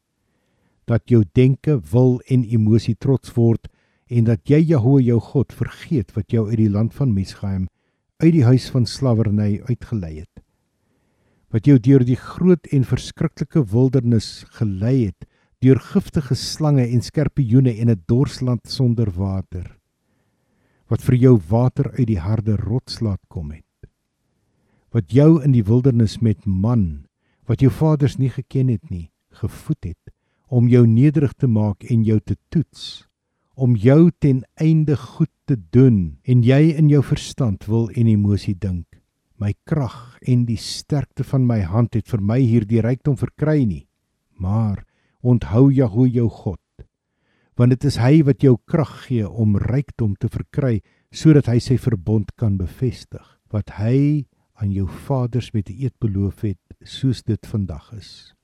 Dat 0.90 1.06
jou 1.06 1.22
denke, 1.38 1.78
wil 1.92 2.18
en 2.26 2.42
emosie 2.42 2.96
trots 2.98 3.30
word 3.36 3.70
en 4.10 4.26
dat 4.26 4.42
jy 4.50 4.58
Jahwe 4.72 5.04
jou 5.06 5.20
God 5.22 5.54
vergeet 5.54 6.10
wat 6.16 6.34
jou 6.34 6.48
uit 6.50 6.58
die 6.64 6.72
land 6.72 6.94
van 6.98 7.14
Misgaim 7.14 7.68
uit 8.18 8.32
die 8.34 8.44
huis 8.44 8.68
van 8.74 8.86
slawerny 8.86 9.60
uitgelei 9.70 10.24
het. 10.24 10.42
Wat 11.54 11.68
jou 11.68 11.78
deur 11.78 12.02
die 12.06 12.18
groot 12.18 12.66
en 12.74 12.84
verskriklike 12.88 13.62
wildernis 13.70 14.42
gelei 14.58 15.12
het 15.12 15.28
deur 15.62 15.78
giftige 15.92 16.34
slange 16.38 16.84
en 16.88 17.02
skorpioene 17.02 17.76
en 17.80 17.90
'n 17.90 18.02
dorsland 18.06 18.66
sonder 18.66 19.10
water 19.10 19.78
wat 20.90 21.02
vir 21.02 21.16
jou 21.16 21.40
water 21.48 21.90
uit 21.98 22.06
die 22.06 22.18
harde 22.18 22.56
rots 22.56 23.00
laat 23.00 23.22
kom 23.28 23.50
het 23.50 23.88
wat 24.92 25.12
jou 25.12 25.42
in 25.42 25.52
die 25.52 25.64
wildernis 25.64 26.18
met 26.20 26.46
man 26.46 27.06
wat 27.46 27.60
jou 27.60 27.70
vaders 27.70 28.18
nie 28.18 28.30
geken 28.30 28.68
het 28.68 28.90
nie 28.90 29.10
gevoed 29.30 29.84
het 29.84 30.12
om 30.48 30.68
jou 30.68 30.86
nederig 30.86 31.32
te 31.32 31.46
maak 31.46 31.84
en 31.84 32.04
jou 32.04 32.20
te 32.20 32.36
toets 32.50 33.08
om 33.54 33.76
jou 33.76 34.10
ten 34.18 34.42
einde 34.54 34.96
goed 34.96 35.30
te 35.44 35.56
doen 35.70 36.18
en 36.24 36.42
jy 36.42 36.72
in 36.76 36.88
jou 36.88 37.02
verstand 37.04 37.66
wil 37.68 37.90
en 37.90 38.08
emosie 38.08 38.54
dink. 38.56 38.86
My 39.36 39.52
krag 39.68 40.18
en 40.28 40.46
die 40.46 40.58
sterkte 40.60 41.24
van 41.26 41.46
my 41.46 41.60
hand 41.66 41.96
het 41.98 42.08
vir 42.08 42.22
my 42.22 42.38
hierdie 42.40 42.82
rykdom 42.84 43.18
verkry 43.18 43.64
nie 43.64 43.86
maar 44.42 44.82
onthou 45.22 45.70
Jahwe 45.70 46.08
jou 46.10 46.28
God 46.28 46.58
want 47.56 47.74
dit 47.74 47.84
is 47.84 47.98
hy 48.00 48.22
wat 48.26 48.42
jou 48.42 48.56
krag 48.66 48.92
gee 49.06 49.28
om 49.28 49.58
rykdom 49.60 50.14
te 50.16 50.28
verkry 50.32 50.80
sodat 51.12 51.50
hy 51.52 51.58
sy 51.60 51.76
verbond 51.80 52.32
kan 52.40 52.56
bevestig 52.60 53.26
wat 53.52 53.74
hy 53.76 54.24
aan 54.62 54.72
jou 54.72 54.86
vaders 55.06 55.52
met 55.52 55.68
'n 55.68 55.76
eed 55.84 55.96
beloof 56.00 56.40
het 56.42 56.60
soos 56.84 57.22
dit 57.22 57.46
vandag 57.46 57.92
is. 57.92 58.34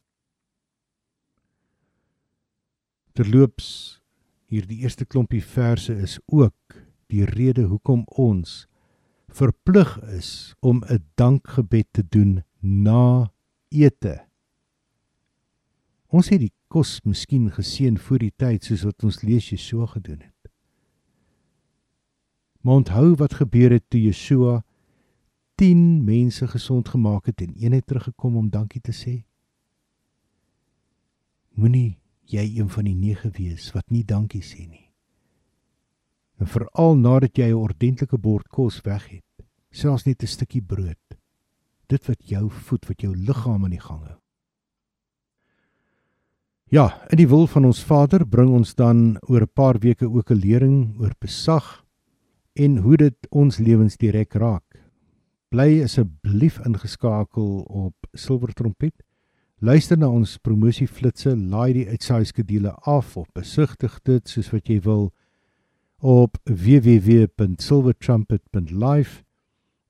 Terloops 3.14 4.00
hierdie 4.46 4.82
eerste 4.82 5.04
klompie 5.04 5.42
verse 5.42 5.92
is 5.92 6.18
ook 6.26 6.76
die 7.08 7.24
rede 7.24 7.62
hoekom 7.62 8.04
ons 8.06 8.66
verplig 9.28 9.98
is 10.02 10.54
om 10.60 10.82
'n 10.84 11.04
dankgebed 11.16 11.86
te 11.92 12.02
doen 12.02 12.44
na 12.60 13.32
ete 13.70 14.27
Ons 16.08 16.30
het 16.32 16.40
die 16.40 16.52
kos 16.72 17.02
miskien 17.04 17.50
geseën 17.52 17.98
voor 18.00 18.22
die 18.22 18.32
tyd 18.32 18.64
soos 18.64 18.86
wat 18.88 19.04
ons 19.04 19.20
lees 19.22 19.50
Jesua 19.52 19.86
gedoen 19.92 20.22
het. 20.24 20.52
Maar 22.64 22.80
onthou 22.80 23.14
wat 23.20 23.36
gebeur 23.40 23.74
het 23.76 23.84
toe 23.92 24.00
Jesua 24.00 24.62
10 25.60 26.04
mense 26.04 26.46
gesond 26.48 26.88
gemaak 26.88 27.26
het 27.26 27.42
en 27.44 27.52
een 27.56 27.72
het 27.76 27.86
teruggekom 27.86 28.36
om 28.36 28.48
dankie 28.50 28.80
te 28.80 28.92
sê. 28.92 29.24
Moenie 31.58 31.98
jy 32.24 32.44
een 32.56 32.68
van 32.72 32.88
die 32.88 32.94
9 32.96 33.32
wees 33.36 33.68
wat 33.76 33.90
nie 33.90 34.04
dankie 34.04 34.42
sê 34.42 34.64
nie. 34.68 34.86
En 36.38 36.46
veral 36.46 36.96
nadat 36.96 37.36
jy 37.36 37.50
'n 37.50 37.58
ordentlike 37.58 38.18
bord 38.18 38.48
kos 38.48 38.80
weg 38.84 39.08
het, 39.08 39.46
selfs 39.70 40.06
net 40.06 40.22
'n 40.22 40.26
stukkie 40.26 40.62
brood. 40.62 41.18
Dit 41.88 42.06
wat 42.06 42.28
jou 42.28 42.50
voed, 42.50 42.86
wat 42.86 43.00
jou 43.00 43.16
liggaam 43.16 43.64
in 43.64 43.70
die 43.70 43.80
gang 43.80 44.04
hou. 44.06 44.18
Ja, 46.68 47.00
in 47.08 47.16
die 47.16 47.28
wil 47.28 47.46
van 47.48 47.64
ons 47.64 47.78
Vader 47.80 48.26
bring 48.28 48.50
ons 48.52 48.74
dan 48.76 49.16
oor 49.24 49.40
'n 49.40 49.56
paar 49.56 49.80
weke 49.80 50.04
ook 50.04 50.30
'n 50.30 50.44
lering 50.44 51.00
oor 51.00 51.16
besag 51.18 51.84
en 52.52 52.76
hoe 52.76 52.96
dit 52.96 53.16
ons 53.30 53.58
lewens 53.58 53.96
direk 53.96 54.34
raak. 54.34 54.84
Bly 55.48 55.82
asseblief 55.82 56.58
ingeskakel 56.66 57.60
op 57.60 57.94
Silwer 58.12 58.52
Trompet. 58.52 59.02
Luister 59.58 59.98
na 59.98 60.08
ons 60.08 60.38
promosieflitsse, 60.38 61.36
laai 61.36 61.72
die 61.72 61.88
uitsaaiskedule 61.88 62.70
af 62.70 63.16
of 63.16 63.32
besigtig 63.32 64.02
dit 64.02 64.28
soos 64.28 64.52
wat 64.52 64.68
jy 64.68 64.80
wil 64.80 65.12
op 66.00 66.36
www.silvertrumpet.live. 66.44 69.22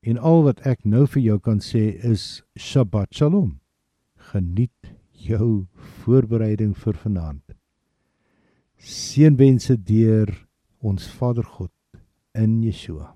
En 0.01 0.19
al 0.19 0.43
wat 0.43 0.61
ek 0.61 0.85
nou 0.85 1.07
vir 1.07 1.23
jou 1.23 1.39
kan 1.39 1.61
sê 1.61 2.05
is 2.05 2.43
Shabbat 2.57 3.15
Shalom. 3.15 3.61
Geniet 4.17 4.71
jou 5.19 5.67
voorbereiding 6.05 6.75
vir 6.79 6.99
vanaand. 7.03 7.57
Seënwense 8.79 9.77
deur 9.83 10.31
ons 10.79 11.09
Vader 11.19 11.45
God 11.45 11.73
in 12.39 12.61
Yeshua. 12.63 13.15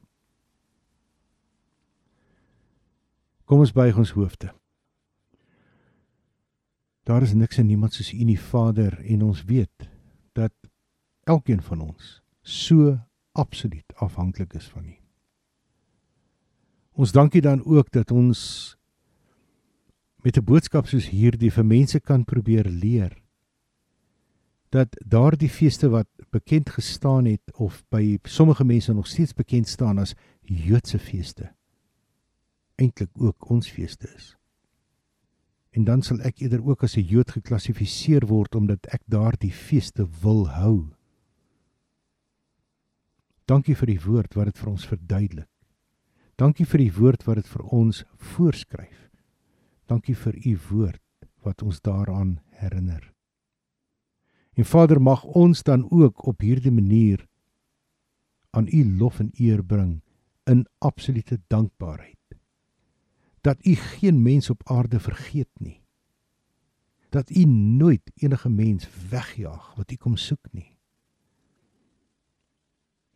Kom 3.46 3.62
ons 3.62 3.74
buig 3.74 3.96
ons 3.98 4.14
hoofde. 4.16 4.50
Daar 7.06 7.22
is 7.22 7.34
niks 7.34 7.58
en 7.58 7.66
niemand 7.66 7.94
soos 7.94 8.12
U 8.14 8.24
nie 8.24 8.38
Vader 8.38 8.98
en 9.02 9.24
ons 9.26 9.44
weet 9.44 9.88
dat 10.38 10.54
elkeen 11.26 11.62
van 11.62 11.80
ons 11.82 12.20
so 12.42 12.98
absoluut 13.32 13.96
afhanklik 13.96 14.54
is 14.54 14.68
van 14.70 14.86
U. 14.86 14.94
Ons 16.92 17.12
dankie 17.12 17.40
dan 17.40 17.64
ook 17.64 17.90
dat 17.90 18.10
ons 18.10 18.76
met 20.22 20.36
'n 20.36 20.44
boodskap 20.44 20.86
soos 20.86 21.08
hierdie 21.08 21.50
vir 21.50 21.64
mense 21.64 22.00
kan 22.00 22.24
probeer 22.24 22.68
leer 22.68 23.22
dat 24.72 24.88
daardie 25.04 25.50
feeste 25.50 25.88
wat 25.88 26.08
bekend 26.30 26.70
gestaan 26.70 27.24
het 27.24 27.52
of 27.54 27.84
by 27.88 28.18
sommige 28.24 28.64
mense 28.64 28.92
nog 28.92 29.06
steeds 29.06 29.34
bekend 29.34 29.68
staan 29.68 29.98
as 29.98 30.14
Joodse 30.42 30.98
feeste 30.98 31.52
eintlik 32.80 33.10
ook 33.14 33.50
ons 33.50 33.70
feeste 33.70 34.08
is. 34.16 34.36
En 35.70 35.84
dan 35.84 36.02
sal 36.02 36.20
ek 36.20 36.40
eerder 36.40 36.64
ook 36.64 36.82
as 36.82 36.96
'n 36.96 37.06
Jood 37.12 37.30
geklassifiseer 37.30 38.26
word 38.26 38.54
omdat 38.54 38.86
ek 38.86 39.02
daardie 39.06 39.52
feeste 39.52 40.08
wil 40.22 40.48
hou. 40.48 40.92
Dankie 43.44 43.76
vir 43.76 43.86
die 43.86 44.00
woord 44.00 44.34
wat 44.34 44.44
dit 44.44 44.58
vir 44.58 44.68
ons 44.68 44.86
verduidelik. 44.86 45.48
Dankie 46.36 46.66
vir 46.66 46.78
die 46.78 46.92
woord 46.92 47.24
wat 47.24 47.36
dit 47.36 47.48
vir 47.48 47.62
ons 47.62 48.04
voorskryf. 48.16 49.11
Dankie 49.92 50.16
vir 50.16 50.38
u 50.48 50.52
woord 50.70 51.26
wat 51.44 51.62
ons 51.62 51.82
daaraan 51.84 52.38
herinner. 52.56 53.10
En 54.56 54.64
Vader 54.64 55.00
mag 55.00 55.24
ons 55.24 55.62
dan 55.62 55.84
ook 55.90 56.26
op 56.26 56.40
hierdie 56.40 56.72
manier 56.72 57.26
aan 58.56 58.68
u 58.72 58.80
lof 58.96 59.18
en 59.20 59.30
eer 59.36 59.60
bring 59.64 60.00
in 60.48 60.64
absolute 60.78 61.40
dankbaarheid. 61.46 62.36
Dat 63.40 63.66
u 63.66 63.74
geen 63.74 64.22
mens 64.22 64.50
op 64.50 64.62
aarde 64.64 65.00
vergeet 65.00 65.50
nie. 65.58 65.80
Dat 67.08 67.30
u 67.30 67.44
nooit 67.44 68.12
enige 68.14 68.48
mens 68.48 68.88
wegjaag 69.10 69.74
wat 69.74 69.92
u 69.92 69.96
kom 69.96 70.16
soek 70.16 70.52
nie. 70.52 70.78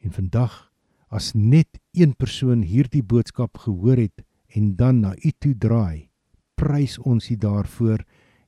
En 0.03 0.12
vandag 0.12 0.72
as 1.09 1.33
net 1.33 1.81
een 1.93 2.16
persoon 2.16 2.62
hierdie 2.62 3.03
boodskap 3.03 3.57
gehoor 3.64 3.97
het 3.97 4.24
en 4.47 4.77
dan 4.77 5.01
na 5.01 5.14
u 5.16 5.33
toe 5.39 5.57
draai, 5.57 6.11
prys 6.57 6.99
ons 6.99 7.31
U 7.31 7.37
daarvoor 7.37 8.03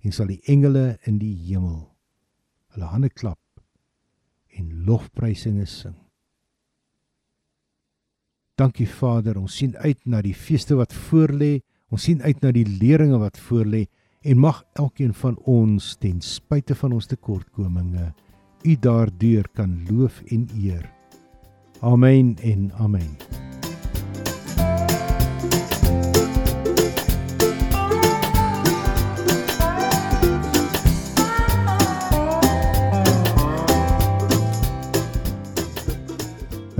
en 0.04 0.14
sal 0.14 0.32
die 0.32 0.40
engele 0.48 0.98
in 1.08 1.20
die 1.20 1.34
hemel 1.48 1.86
hulle 2.74 2.90
hande 2.92 3.10
klap 3.10 3.40
en 4.58 4.84
lofprysinge 4.86 5.66
sing. 5.66 5.96
Dankie 8.58 8.88
Vader, 8.90 9.38
ons 9.38 9.54
sien 9.54 9.76
uit 9.78 10.00
na 10.06 10.22
die 10.24 10.34
feeste 10.34 10.74
wat 10.78 10.94
voorlê. 11.06 11.60
Ons 11.94 12.08
sien 12.08 12.22
uit 12.24 12.42
na 12.42 12.50
die 12.54 12.66
leringe 12.66 13.20
wat 13.22 13.38
voorlê 13.48 13.84
en 14.26 14.40
mag 14.42 14.64
elkeen 14.82 15.14
van 15.14 15.38
ons 15.46 15.92
ten 16.02 16.18
spyte 16.24 16.74
van 16.78 16.96
ons 16.96 17.06
tekortkominge 17.06 18.10
U 18.66 18.74
daardeur 18.82 19.46
kan 19.54 19.76
loof 19.86 20.18
en 20.34 20.48
eer. 20.58 20.82
Amen 21.86 22.34
en 22.42 22.72
amen. 22.82 23.57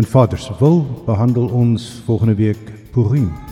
Vader 0.07 0.39
se 0.39 0.53
wil 0.59 1.03
behandel 1.05 1.47
ons 1.47 2.03
volgende 2.05 2.35
week 2.35 2.91
Purim. 2.91 3.48